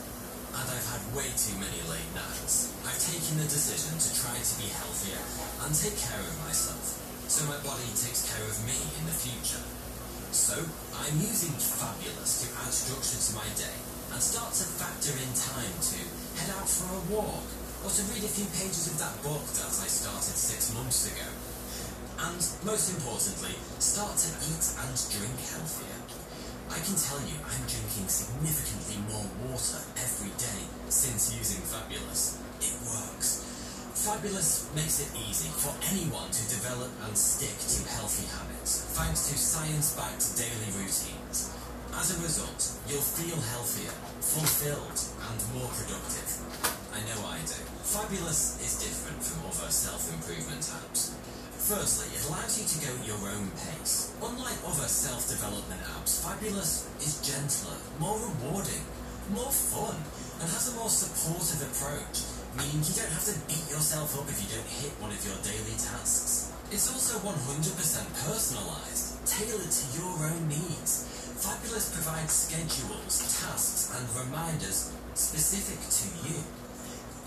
And 0.56 0.66
I've 0.70 0.88
had 0.88 1.04
way 1.18 1.28
too 1.34 1.58
many 1.58 1.82
late 1.90 2.12
nights. 2.14 2.72
I've 2.86 3.02
taken 3.02 3.42
the 3.42 3.50
decision 3.50 3.98
to 3.98 4.10
try 4.14 4.38
to 4.38 4.56
be 4.62 4.70
healthier 4.70 5.20
and 5.66 5.74
take 5.74 5.98
care 5.98 6.22
of 6.22 6.36
myself, 6.46 7.02
so 7.28 7.44
my 7.50 7.58
body 7.66 7.90
takes 7.98 8.30
care 8.30 8.46
of 8.46 8.56
me 8.64 8.78
in 9.02 9.04
the 9.10 9.18
future. 9.18 9.66
So, 10.32 10.56
I'm 11.00 11.16
using 11.20 11.56
Fabulous 11.56 12.44
to 12.44 12.48
add 12.62 12.72
structure 12.72 13.20
to 13.20 13.32
my 13.40 13.48
day 13.56 13.78
and 14.14 14.20
start 14.22 14.54
to 14.54 14.66
factor 14.78 15.16
in 15.16 15.32
time 15.34 15.76
to 15.92 16.00
head 16.40 16.52
out 16.56 16.68
for 16.68 16.92
a 16.92 17.02
walk 17.12 17.48
or 17.84 17.90
to 17.90 18.02
read 18.14 18.24
a 18.24 18.32
few 18.32 18.48
pages 18.56 18.92
of 18.94 19.00
that 19.00 19.16
book 19.24 19.44
that 19.60 19.74
I 19.74 19.88
started 19.90 20.36
six 20.38 20.72
months 20.76 21.08
ago. 21.08 21.28
And 22.20 22.40
most 22.64 22.96
importantly, 22.96 23.56
start 23.80 24.16
to 24.16 24.30
eat 24.48 24.66
and 24.80 24.94
drink 25.12 25.36
healthier. 25.52 26.05
I 26.70 26.80
can 26.82 26.98
tell 26.98 27.22
you 27.22 27.38
I'm 27.46 27.64
drinking 27.70 28.10
significantly 28.10 28.98
more 29.10 29.28
water 29.46 29.82
every 29.96 30.34
day 30.38 30.62
since 30.90 31.34
using 31.38 31.62
Fabulous. 31.62 32.42
It 32.62 32.74
works. 32.82 33.46
Fabulous 33.94 34.70
makes 34.76 35.00
it 35.02 35.10
easy 35.18 35.50
for 35.50 35.74
anyone 35.94 36.30
to 36.30 36.44
develop 36.50 36.92
and 37.08 37.18
stick 37.18 37.54
to 37.54 37.80
healthy 37.96 38.28
habits, 38.28 38.92
thanks 38.94 39.30
to 39.30 39.38
science-backed 39.38 40.38
daily 40.38 40.70
routines. 40.78 41.50
As 41.96 42.12
a 42.12 42.22
result, 42.22 42.60
you'll 42.92 43.02
feel 43.02 43.40
healthier, 43.56 43.96
fulfilled, 44.20 45.00
and 45.32 45.40
more 45.56 45.72
productive. 45.72 46.28
I 46.92 47.00
know 47.08 47.24
I 47.30 47.40
do. 47.48 47.62
Fabulous 47.88 48.60
is 48.60 48.84
different 48.84 49.24
from 49.24 49.48
other 49.48 49.72
self-improvement 49.72 50.62
apps. 50.62 51.16
Firstly, 51.66 52.14
it 52.14 52.22
allows 52.30 52.62
you 52.62 52.66
to 52.70 52.78
go 52.86 52.94
at 52.94 53.08
your 53.08 53.22
own 53.30 53.50
pace. 53.58 54.14
Unlike 54.22 54.62
other 54.70 54.86
self-development 54.86 55.82
apps, 55.98 56.22
Fabulous 56.22 56.86
is 57.02 57.18
gentler, 57.26 57.78
more 57.98 58.22
rewarding, 58.22 58.86
more 59.34 59.52
fun, 59.52 59.98
and 60.40 60.46
has 60.46 60.70
a 60.70 60.78
more 60.78 60.90
supportive 60.90 61.66
approach 61.66 62.36
meaning 62.56 62.80
you 62.88 62.96
don't 62.96 63.12
have 63.12 63.28
to 63.28 63.36
beat 63.52 63.68
yourself 63.68 64.16
up 64.16 64.28
if 64.32 64.40
you 64.40 64.48
don't 64.48 64.72
hit 64.80 64.92
one 65.04 65.12
of 65.12 65.20
your 65.28 65.36
daily 65.44 65.76
tasks. 65.76 66.56
It's 66.72 66.88
also 66.88 67.20
100% 67.20 67.36
personalised, 68.24 69.20
tailored 69.28 69.72
to 69.72 69.86
your 70.00 70.16
own 70.32 70.48
needs. 70.48 71.04
Fabulous 71.36 71.92
provides 71.92 72.32
schedules, 72.32 73.20
tasks 73.44 73.92
and 73.92 74.08
reminders 74.16 74.96
specific 75.14 75.84
to 75.84 76.06
you. 76.24 76.40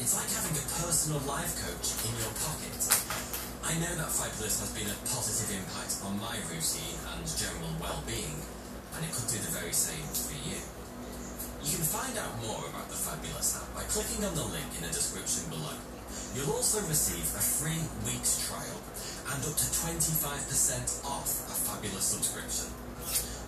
It's 0.00 0.16
like 0.16 0.30
having 0.32 0.56
a 0.56 0.64
personal 0.80 1.20
life 1.28 1.52
coach 1.60 1.92
in 2.08 2.14
your 2.16 2.32
pocket. 2.40 3.27
I 3.68 3.76
know 3.84 4.00
that 4.00 4.08
Fabulous 4.08 4.64
has 4.64 4.72
been 4.72 4.88
a 4.88 4.96
positive 5.04 5.52
impact 5.52 6.00
on 6.00 6.16
my 6.16 6.40
routine 6.48 6.96
and 7.12 7.20
general 7.28 7.68
well-being, 7.76 8.40
and 8.96 9.04
it 9.04 9.12
could 9.12 9.28
do 9.28 9.36
the 9.44 9.52
very 9.52 9.76
same 9.76 10.08
for 10.08 10.32
you. 10.40 10.56
You 11.60 11.76
can 11.76 11.84
find 11.84 12.16
out 12.16 12.32
more 12.40 12.64
about 12.64 12.88
the 12.88 12.96
Fabulous 12.96 13.60
app 13.60 13.68
by 13.76 13.84
clicking 13.92 14.24
on 14.24 14.32
the 14.32 14.48
link 14.56 14.72
in 14.80 14.88
the 14.88 14.92
description 14.96 15.52
below. 15.52 15.76
You'll 16.32 16.56
also 16.56 16.80
receive 16.88 17.28
a 17.36 17.44
free 17.44 17.84
week's 18.08 18.40
trial 18.48 18.80
and 19.36 19.44
up 19.44 19.52
to 19.52 19.68
25% 19.68 21.04
off 21.04 21.28
a 21.28 21.56
Fabulous 21.68 22.08
subscription. 22.08 22.72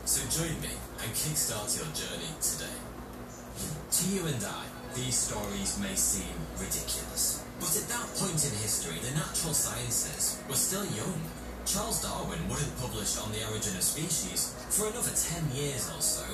So 0.05 0.21
join 0.29 0.53
me 0.61 0.77
and 1.01 1.09
kickstart 1.17 1.73
your 1.81 1.89
journey 1.97 2.29
today. 2.45 2.77
To 2.77 4.03
you 4.05 4.29
and 4.29 4.45
I, 4.45 4.69
these 4.93 5.17
stories 5.17 5.81
may 5.81 5.97
seem 5.97 6.37
ridiculous. 6.61 7.40
But 7.61 7.77
at 7.77 7.93
that 7.93 8.09
point 8.17 8.41
in 8.41 8.57
history, 8.57 8.97
the 9.05 9.13
natural 9.13 9.53
sciences 9.53 10.41
were 10.49 10.57
still 10.57 10.87
young. 10.97 11.21
Charles 11.69 12.01
Darwin 12.01 12.41
wouldn't 12.49 12.73
publish 12.81 13.21
on 13.21 13.31
the 13.37 13.45
origin 13.53 13.77
of 13.77 13.85
species 13.85 14.57
for 14.73 14.89
another 14.89 15.13
10 15.13 15.53
years 15.53 15.93
or 15.93 16.01
so, 16.01 16.25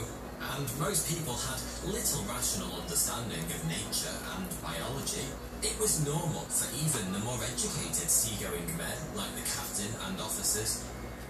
and 0.54 0.64
most 0.78 1.10
people 1.10 1.34
had 1.34 1.58
little 1.82 2.22
rational 2.30 2.70
understanding 2.78 3.42
of 3.42 3.60
nature 3.66 4.14
and 4.38 4.46
biology. 4.62 5.26
It 5.66 5.74
was 5.82 6.06
normal 6.06 6.46
for 6.46 6.70
even 6.78 7.10
the 7.10 7.18
more 7.26 7.42
educated 7.42 8.06
seagoing 8.06 8.70
men, 8.78 8.96
like 9.18 9.34
the 9.34 9.42
captain 9.50 9.90
and 10.06 10.22
officers, 10.22 10.86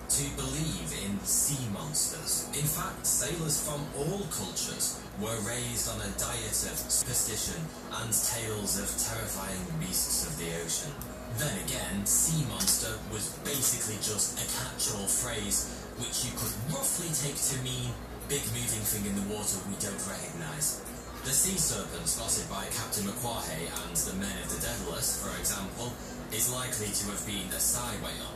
to 0.09 0.25
believe 0.37 0.91
in 1.03 1.19
sea 1.27 1.67
monsters. 1.73 2.47
In 2.55 2.67
fact, 2.67 3.07
sailors 3.07 3.59
from 3.59 3.83
all 3.99 4.23
cultures 4.31 5.03
were 5.19 5.35
raised 5.43 5.91
on 5.91 5.99
a 5.99 6.15
diet 6.15 6.59
of 6.71 6.79
superstition 6.79 7.59
and 7.91 8.11
tales 8.15 8.79
of 8.79 8.87
terrifying 9.03 9.67
beasts 9.81 10.27
of 10.27 10.39
the 10.39 10.47
ocean. 10.63 10.95
Then 11.39 11.59
again, 11.67 12.07
sea 12.07 12.47
monster 12.47 12.95
was 13.11 13.35
basically 13.43 13.99
just 13.99 14.39
a 14.39 14.47
catch-all 14.47 15.11
phrase 15.11 15.75
which 15.99 16.25
you 16.25 16.33
could 16.39 16.55
roughly 16.71 17.11
take 17.11 17.37
to 17.37 17.57
mean 17.67 17.91
big 18.29 18.45
moving 18.55 18.85
thing 18.87 19.11
in 19.11 19.15
the 19.17 19.27
water 19.35 19.59
we 19.67 19.75
don't 19.83 20.01
recognise. 20.07 20.87
The 21.27 21.35
sea 21.35 21.59
serpent 21.59 22.07
spotted 22.07 22.47
by 22.47 22.71
Captain 22.71 23.07
Macquarie 23.11 23.67
and 23.67 23.97
the 23.99 24.15
men 24.23 24.37
of 24.45 24.49
the 24.55 24.63
Daedalus, 24.63 25.19
for 25.19 25.35
example, 25.41 25.91
is 26.31 26.53
likely 26.55 26.87
to 26.95 27.05
have 27.11 27.25
been 27.27 27.51
a 27.51 27.61
whale. 27.99 28.36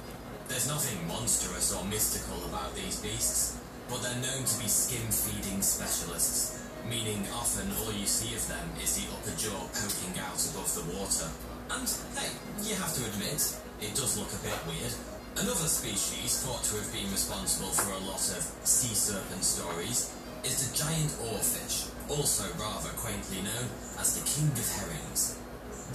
There's 0.50 0.66
nothing 0.66 1.06
monstrous 1.06 1.70
or 1.70 1.86
mystical 1.86 2.42
about 2.50 2.74
these 2.74 2.98
beasts, 2.98 3.54
but 3.88 4.02
they're 4.02 4.18
known 4.18 4.42
to 4.42 4.56
be 4.58 4.66
skim-feeding 4.66 5.62
specialists, 5.62 6.58
meaning 6.90 7.22
often 7.30 7.70
all 7.78 7.94
you 7.94 8.04
see 8.04 8.34
of 8.34 8.42
them 8.50 8.66
is 8.82 8.98
the 8.98 9.06
upper 9.14 9.30
jaw 9.38 9.62
poking 9.70 10.18
out 10.18 10.42
above 10.50 10.74
the 10.74 10.90
water. 10.90 11.30
And, 11.70 11.86
hey, 12.18 12.34
you 12.66 12.74
have 12.82 12.90
to 12.98 13.06
admit, 13.14 13.38
it 13.78 13.94
does 13.94 14.18
look 14.18 14.34
a 14.34 14.42
bit 14.42 14.58
weird. 14.66 14.90
Another 15.38 15.70
species 15.70 16.42
thought 16.42 16.66
to 16.66 16.82
have 16.82 16.90
been 16.90 17.14
responsible 17.14 17.70
for 17.70 17.94
a 17.94 18.04
lot 18.10 18.26
of 18.34 18.42
sea 18.66 18.90
serpent 18.90 19.46
stories 19.46 20.10
is 20.42 20.66
the 20.66 20.74
giant 20.74 21.14
oarfish, 21.30 21.94
also 22.10 22.42
rather 22.58 22.90
quaintly 22.98 23.38
known 23.46 23.70
as 24.02 24.18
the 24.18 24.26
king 24.26 24.50
of 24.50 24.66
herrings. 24.82 25.38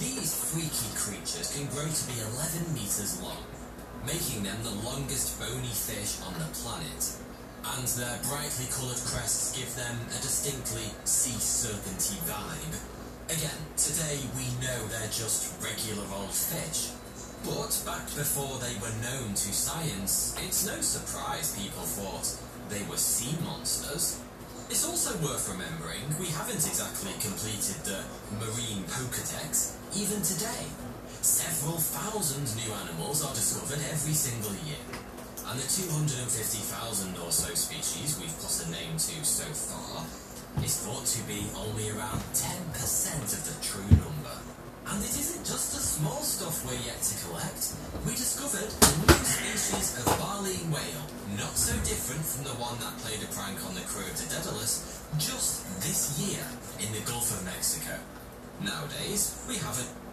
These 0.00 0.32
freaky 0.32 0.88
creatures 0.96 1.52
can 1.52 1.68
grow 1.72 1.84
to 1.84 2.04
be 2.08 2.16
11 2.20 2.72
metres 2.72 3.20
long, 3.20 3.44
making 4.06 4.46
them 4.46 4.56
the 4.62 4.78
longest 4.86 5.34
bony 5.42 5.74
fish 5.74 6.22
on 6.22 6.32
the 6.38 6.46
planet, 6.62 7.02
and 7.74 7.86
their 7.98 8.16
brightly 8.30 8.70
coloured 8.70 9.02
crests 9.02 9.58
give 9.58 9.68
them 9.74 9.98
a 10.14 10.18
distinctly 10.22 10.86
sea 11.02 11.34
serpenty 11.34 12.14
vibe. 12.22 12.78
Again, 13.26 13.58
today 13.76 14.22
we 14.38 14.46
know 14.62 14.78
they're 14.86 15.10
just 15.10 15.58
regular 15.58 16.06
old 16.14 16.30
fish, 16.30 16.94
but 17.42 17.74
back 17.82 18.06
before 18.14 18.62
they 18.62 18.78
were 18.78 18.94
known 19.02 19.34
to 19.34 19.50
science, 19.50 20.38
it's 20.38 20.64
no 20.64 20.80
surprise 20.80 21.58
people 21.58 21.82
thought 21.82 22.38
they 22.70 22.86
were 22.86 22.96
sea 22.96 23.34
monsters. 23.42 24.22
It's 24.70 24.86
also 24.86 25.18
worth 25.18 25.50
remembering 25.50 26.06
we 26.18 26.26
haven't 26.26 26.62
exactly 26.62 27.12
completed 27.18 27.82
the 27.82 28.06
marine 28.38 28.86
Pokedex 28.86 29.74
even 29.94 30.22
today. 30.22 30.70
Several 31.26 31.74
thousand 31.82 32.46
new 32.54 32.70
animals 32.86 33.18
are 33.26 33.34
discovered 33.34 33.82
every 33.90 34.14
single 34.14 34.54
year. 34.62 34.78
And 35.50 35.58
the 35.58 35.66
250,000 35.66 36.22
or 37.18 37.34
so 37.34 37.50
species 37.50 38.14
we've 38.22 38.30
put 38.38 38.54
a 38.62 38.70
name 38.70 38.94
to 38.94 39.18
so 39.26 39.42
far 39.50 40.06
is 40.62 40.86
thought 40.86 41.02
to 41.02 41.20
be 41.26 41.50
only 41.58 41.90
around 41.90 42.22
10% 42.30 42.70
of 43.26 43.42
the 43.42 43.58
true 43.58 43.90
number. 43.98 44.38
And 44.86 45.02
it 45.02 45.18
isn't 45.18 45.42
just 45.42 45.74
the 45.74 45.82
small 45.82 46.22
stuff 46.22 46.62
we're 46.62 46.78
yet 46.86 47.02
to 47.02 47.14
collect. 47.26 47.74
We 48.06 48.14
discovered 48.14 48.70
a 48.70 48.90
new 49.10 49.26
species 49.26 49.98
of 49.98 50.06
baleen 50.22 50.70
whale, 50.70 51.10
not 51.34 51.58
so 51.58 51.74
different 51.82 52.22
from 52.22 52.46
the 52.46 52.54
one 52.54 52.78
that 52.78 53.02
played 53.02 53.26
a 53.26 53.30
prank 53.34 53.58
on 53.66 53.74
the 53.74 53.82
crew 53.90 54.06
of 54.06 54.14
the 54.14 54.30
Daedalus 54.30 55.02
just 55.18 55.66
this 55.82 56.22
year 56.22 56.46
in 56.78 56.94
the 56.94 57.02
Gulf 57.02 57.34
of 57.34 57.42
Mexico. 57.42 57.98
Nowadays, 58.62 59.34
we 59.50 59.58
haven't 59.58 59.90
Trust 59.90 60.05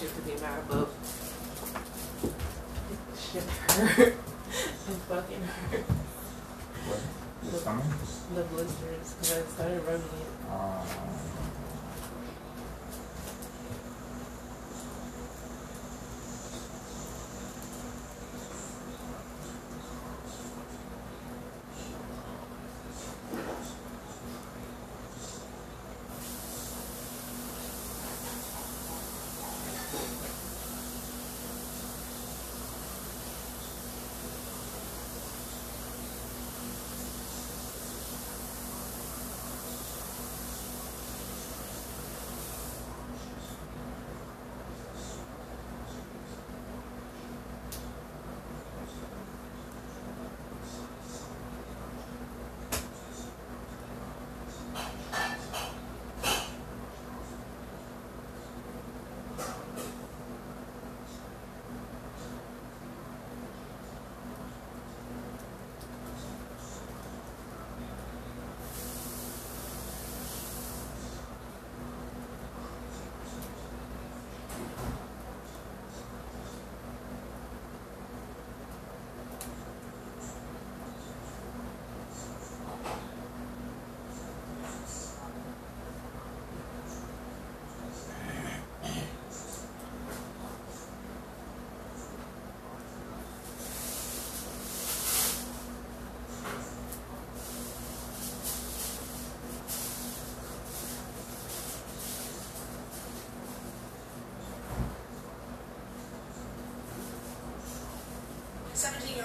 shit 0.00 0.16
to 0.16 0.22
be 0.22 0.32
mad 0.40 0.58
about. 0.60 0.88
Shit 3.18 3.42
hurt. 3.42 4.08
it 4.08 4.16
fucking 5.08 5.42
hurt. 5.42 5.84
What? 6.88 7.00
The, 7.42 8.40
the 8.40 8.44
blisters, 8.48 9.14
because 9.20 9.32
I 9.32 9.42
started 9.52 9.84
rubbing 9.84 10.00
it. 10.00 10.39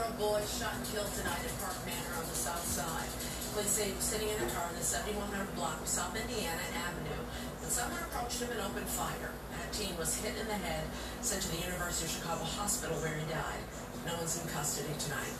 14-year-old 0.05 0.17
boy 0.17 0.41
shot 0.45 0.73
and 0.75 0.85
killed 0.85 1.11
tonight 1.17 1.41
at 1.41 1.61
Park 1.61 1.77
Manor 1.85 2.15
on 2.17 2.27
the 2.29 2.35
south 2.35 2.65
side. 2.65 3.09
Police 3.53 3.69
say 3.69 3.85
he 3.89 3.95
was 3.95 4.03
sitting 4.03 4.29
in 4.29 4.35
a 4.35 4.49
car 4.51 4.69
in 4.69 4.75
the 4.75 4.83
7100 4.83 5.55
block 5.55 5.81
of 5.81 5.87
South 5.87 6.15
Indiana 6.15 6.61
Avenue 6.75 7.23
when 7.61 7.69
someone 7.69 7.99
approached 8.03 8.41
him 8.41 8.51
and 8.51 8.61
opened 8.61 8.87
fire. 8.87 9.31
That 9.51 9.71
teen 9.73 9.97
was 9.97 10.21
hit 10.21 10.37
in 10.39 10.47
the 10.47 10.59
head, 10.59 10.83
sent 11.21 11.41
to 11.43 11.49
the 11.55 11.61
University 11.63 12.05
of 12.05 12.11
Chicago 12.11 12.43
hospital 12.43 12.97
where 12.97 13.15
he 13.15 13.25
died. 13.31 13.63
No 14.05 14.13
one's 14.17 14.41
in 14.41 14.47
custody 14.49 14.93
tonight. 14.99 15.33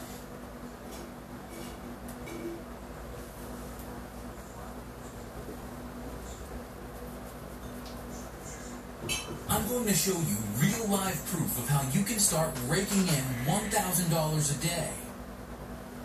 I'm 9.50 9.68
going 9.68 9.86
to 9.86 9.94
show 9.94 10.18
you 10.18 10.45
real 10.86 10.98
live 10.98 11.26
proof 11.28 11.58
of 11.58 11.70
how 11.70 11.82
you 11.92 12.04
can 12.04 12.20
start 12.20 12.50
raking 12.68 13.08
in 13.08 13.24
$1,000 13.46 13.72
a 13.72 14.62
day. 14.66 14.90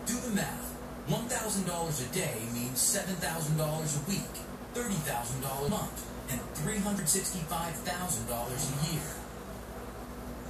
Do 0.07 0.15
the 0.15 0.31
math. 0.31 0.75
$1,000 1.09 1.67
a 1.67 2.15
day 2.15 2.39
means 2.55 2.79
$7,000 2.79 3.59
a 3.59 4.03
week, 4.09 4.35
$30,000 4.75 5.67
a 5.67 5.71
month, 5.71 6.07
and 6.31 6.41
$365,000 6.55 8.31
a 8.31 8.93
year. 8.93 9.11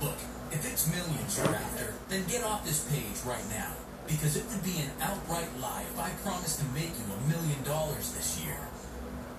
Look, 0.03 0.19
if 0.53 0.65
it's 0.71 0.87
millions 0.91 1.39
you're 1.39 1.55
after, 1.55 1.95
then 2.09 2.25
get 2.29 2.45
off 2.45 2.65
this 2.65 2.85
page 2.91 3.25
right 3.25 3.49
now, 3.51 3.73
because 4.07 4.37
it 4.37 4.45
would 4.51 4.63
be 4.63 4.79
an 4.79 4.91
outright 5.01 5.49
lie 5.61 5.85
if 5.91 5.99
I 5.99 6.11
promised 6.23 6.59
to 6.61 6.67
make 6.75 6.93
you 6.99 7.07
a 7.09 7.29
million 7.29 7.63
dollars 7.65 8.13
this 8.13 8.39
year. 8.45 8.59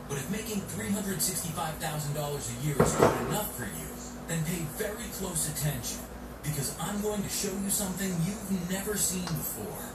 But 0.10 0.18
if 0.18 0.30
making 0.32 0.62
$365,000 0.62 1.80
a 1.80 2.66
year 2.66 2.76
is 2.82 2.96
good 2.96 3.28
enough 3.28 3.56
for 3.56 3.66
you, 3.66 4.01
then 4.28 4.44
pay 4.46 4.66
very 4.78 5.10
close 5.14 5.50
attention, 5.50 6.00
because 6.44 6.76
I'm 6.80 7.02
going 7.02 7.24
to 7.24 7.30
show 7.30 7.52
you 7.64 7.70
something 7.70 8.10
you've 8.26 8.70
never 8.70 8.98
seen 8.98 9.26
before. 9.26 9.86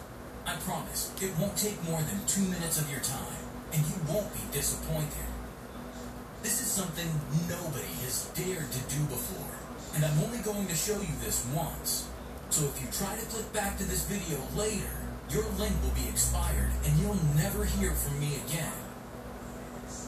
I 0.46 0.54
promise, 0.62 1.12
it 1.20 1.32
won't 1.38 1.56
take 1.56 1.82
more 1.84 2.00
than 2.00 2.24
two 2.26 2.42
minutes 2.42 2.80
of 2.80 2.90
your 2.90 3.00
time, 3.00 3.42
and 3.72 3.82
you 3.82 3.96
won't 4.08 4.32
be 4.32 4.40
disappointed. 4.52 5.26
This 6.42 6.60
is 6.60 6.68
something 6.70 7.08
nobody 7.48 7.92
has 8.06 8.30
dared 8.34 8.70
to 8.70 8.80
do 8.94 9.02
before, 9.06 9.58
and 9.94 10.04
I'm 10.04 10.22
only 10.22 10.38
going 10.38 10.68
to 10.68 10.74
show 10.76 11.00
you 11.00 11.14
this 11.20 11.44
once. 11.54 12.08
So 12.50 12.64
if 12.66 12.80
you 12.80 12.86
try 12.92 13.16
to 13.16 13.26
click 13.26 13.52
back 13.52 13.76
to 13.78 13.84
this 13.84 14.06
video 14.06 14.38
later, 14.54 14.94
your 15.30 15.42
link 15.58 15.74
will 15.82 15.96
be 15.98 16.08
expired, 16.08 16.70
and 16.84 16.96
you'll 17.00 17.18
never 17.34 17.64
hear 17.64 17.90
from 17.90 18.20
me 18.20 18.38
again. 18.46 18.70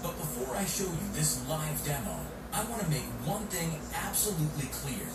But 0.00 0.16
before 0.16 0.54
I 0.54 0.64
show 0.64 0.84
you 0.84 1.08
this 1.14 1.42
live 1.48 1.84
demo, 1.84 2.20
I 2.52 2.64
want 2.64 2.82
to 2.82 2.90
make 2.90 3.04
one 3.28 3.46
thing 3.46 3.78
absolutely 3.94 4.68
clear. 4.72 5.06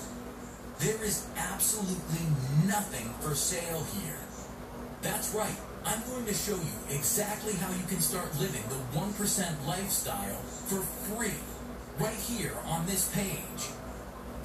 There 0.79 1.03
is 1.03 1.27
absolutely 1.38 2.25
nothing 2.67 3.09
for 3.21 3.36
sale 3.36 3.86
here. 4.01 4.19
That's 5.01 5.34
right, 5.34 5.57
I'm 5.86 6.01
going 6.07 6.25
to 6.25 6.34
show 6.34 6.55
you 6.55 6.75
exactly 6.89 7.53
how 7.53 7.71
you 7.71 7.86
can 7.88 7.99
start 7.99 8.39
living 8.39 8.63
the 8.69 8.79
1% 8.97 9.67
lifestyle 9.67 10.41
for 10.69 10.79
free, 11.11 11.36
right 11.99 12.15
here 12.15 12.53
on 12.65 12.86
this 12.86 13.09
page. 13.13 13.73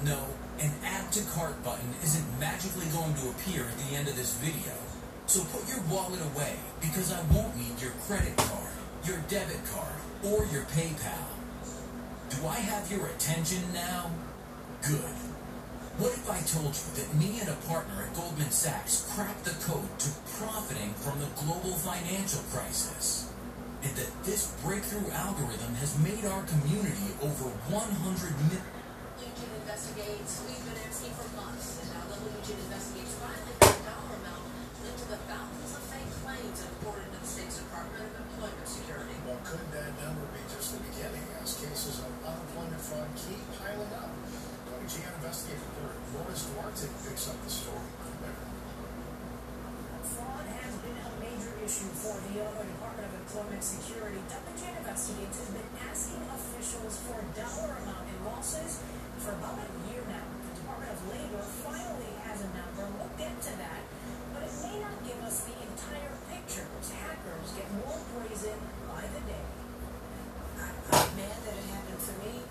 No, 0.03 0.19
an 0.59 0.71
add 0.83 1.11
to 1.13 1.23
cart 1.31 1.63
button 1.63 1.93
isn't 2.03 2.39
magically 2.39 2.87
going 2.91 3.13
to 3.15 3.29
appear 3.29 3.63
at 3.63 3.77
the 3.87 3.95
end 3.95 4.07
of 4.07 4.15
this 4.15 4.35
video. 4.35 4.73
So 5.27 5.43
put 5.53 5.69
your 5.69 5.81
wallet 5.89 6.19
away, 6.33 6.55
because 6.81 7.13
I 7.13 7.21
won't 7.31 7.55
need 7.55 7.79
your 7.79 7.93
credit 8.07 8.35
card, 8.35 8.73
your 9.05 9.19
debit 9.29 9.61
card, 9.71 9.95
or 10.25 10.45
your 10.51 10.63
PayPal. 10.75 11.28
Do 12.29 12.45
I 12.45 12.61
have 12.61 12.91
your 12.91 13.07
attention 13.07 13.73
now? 13.73 14.11
Good. 14.85 15.17
What 15.97 16.13
if 16.13 16.29
I 16.29 16.37
told 16.45 16.77
you 16.77 16.87
that 17.01 17.09
me 17.17 17.41
and 17.41 17.49
a 17.49 17.57
partner 17.65 18.05
at 18.05 18.13
Goldman 18.13 18.51
Sachs 18.51 19.09
cracked 19.15 19.45
the 19.45 19.57
code 19.65 19.89
to 19.99 20.09
profiting 20.37 20.93
from 20.93 21.17
the 21.19 21.27
global 21.41 21.73
financial 21.73 22.45
crisis? 22.53 23.33
And 23.81 23.95
that 23.97 24.13
this 24.23 24.53
breakthrough 24.61 25.09
algorithm 25.09 25.73
has 25.81 25.97
made 25.99 26.23
our 26.29 26.43
community 26.45 27.17
over 27.19 27.49
100 27.73 27.81
million. 28.45 28.61
Legion 29.17 29.49
investigates. 29.65 30.45
We've 30.45 30.58
fraud 42.89 43.05
uh, 43.05 43.13
keep 43.13 43.45
piling 43.53 43.93
up? 43.93 44.09
WGN 44.65 45.13
investigative 45.21 45.61
reporter 45.61 46.01
Lourdes 46.09 46.41
Duarte 46.49 46.89
picks 47.05 47.29
up 47.29 47.37
the 47.45 47.51
story. 47.53 47.85
Fraud 50.09 50.47
has 50.49 50.73
been 50.81 50.97
a 50.97 51.09
major 51.21 51.53
issue 51.61 51.93
for 51.93 52.17
the 52.17 52.41
Illinois 52.41 52.65
Department 52.65 53.05
of 53.05 53.13
Employment 53.13 53.61
Security. 53.61 54.17
WGN 54.25 54.81
Investigates 54.81 55.37
has 55.37 55.49
been 55.53 55.69
asking 55.85 56.21
officials 56.33 56.97
for 57.05 57.21
a 57.21 57.27
dollar 57.37 57.77
amount 57.77 58.09
in 58.09 58.17
losses 58.25 58.81
for 59.21 59.37
about 59.37 59.61
a 59.61 59.69
year 59.85 60.01
now. 60.09 60.25
The 60.49 60.65
Department 60.65 60.89
of 60.89 60.99
Labor 61.13 61.45
finally 61.61 62.13
has 62.25 62.41
a 62.41 62.49
number. 62.57 62.89
We'll 62.97 63.13
get 63.21 63.37
to 63.37 63.53
that, 63.53 63.81
but 64.33 64.49
it 64.49 64.53
may 64.65 64.81
not 64.81 64.97
give 65.05 65.21
us 65.21 65.45
the 65.45 65.53
entire 65.61 66.17
picture 66.33 66.65
hackers 66.65 67.53
get 67.53 67.69
more 67.85 68.01
brazen 68.17 68.57
by 68.89 69.05
the 69.13 69.21
day. 69.29 69.45
I- 70.57 70.73
I'm 70.89 71.11
mad 71.13 71.37
that 71.37 71.53
it 71.53 71.67
happened 71.69 72.01
to 72.01 72.13
me. 72.25 72.49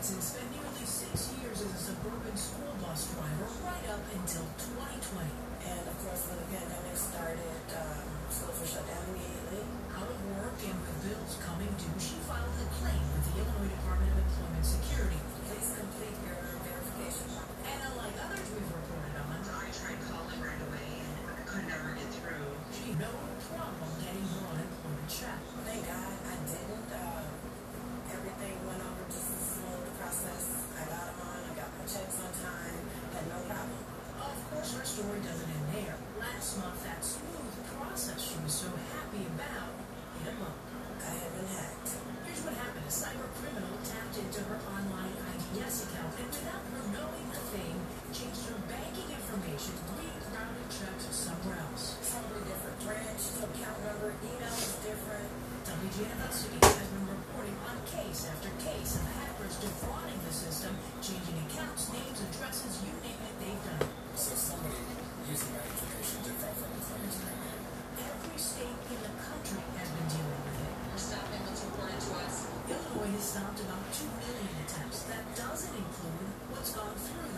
Hickson 0.00 0.22
spent 0.22 0.48
nearly 0.56 0.86
six 0.88 1.28
years 1.36 1.60
as 1.60 1.76
a 1.76 1.80
suburban 1.92 2.32
school 2.32 2.72
bus 2.80 3.12
driver 3.12 3.52
right 3.68 3.84
up 3.92 4.00
until 4.16 4.48
2020. 4.56 5.28
And 5.28 5.84
of 5.84 5.96
course, 6.00 6.24
when 6.24 6.40
the 6.40 6.48
pandemic 6.56 6.96
started, 6.96 7.60
um, 7.76 8.08
schools 8.32 8.56
were 8.64 8.70
shut 8.80 8.88
down 8.88 9.04
immediately. 9.12 9.60
Out 9.92 10.08
of 10.08 10.16
work 10.40 10.56
and 10.64 10.80
with 10.80 11.04
bills 11.04 11.36
coming 11.44 11.68
due, 11.76 12.00
she 12.00 12.16
filed 12.24 12.48
a 12.48 12.68
claim 12.80 13.04
with 13.12 13.28
the 13.28 13.44
Illinois 13.44 13.76
Department 13.76 14.08
of 14.16 14.24
Employment 14.24 14.64
Security. 14.64 15.19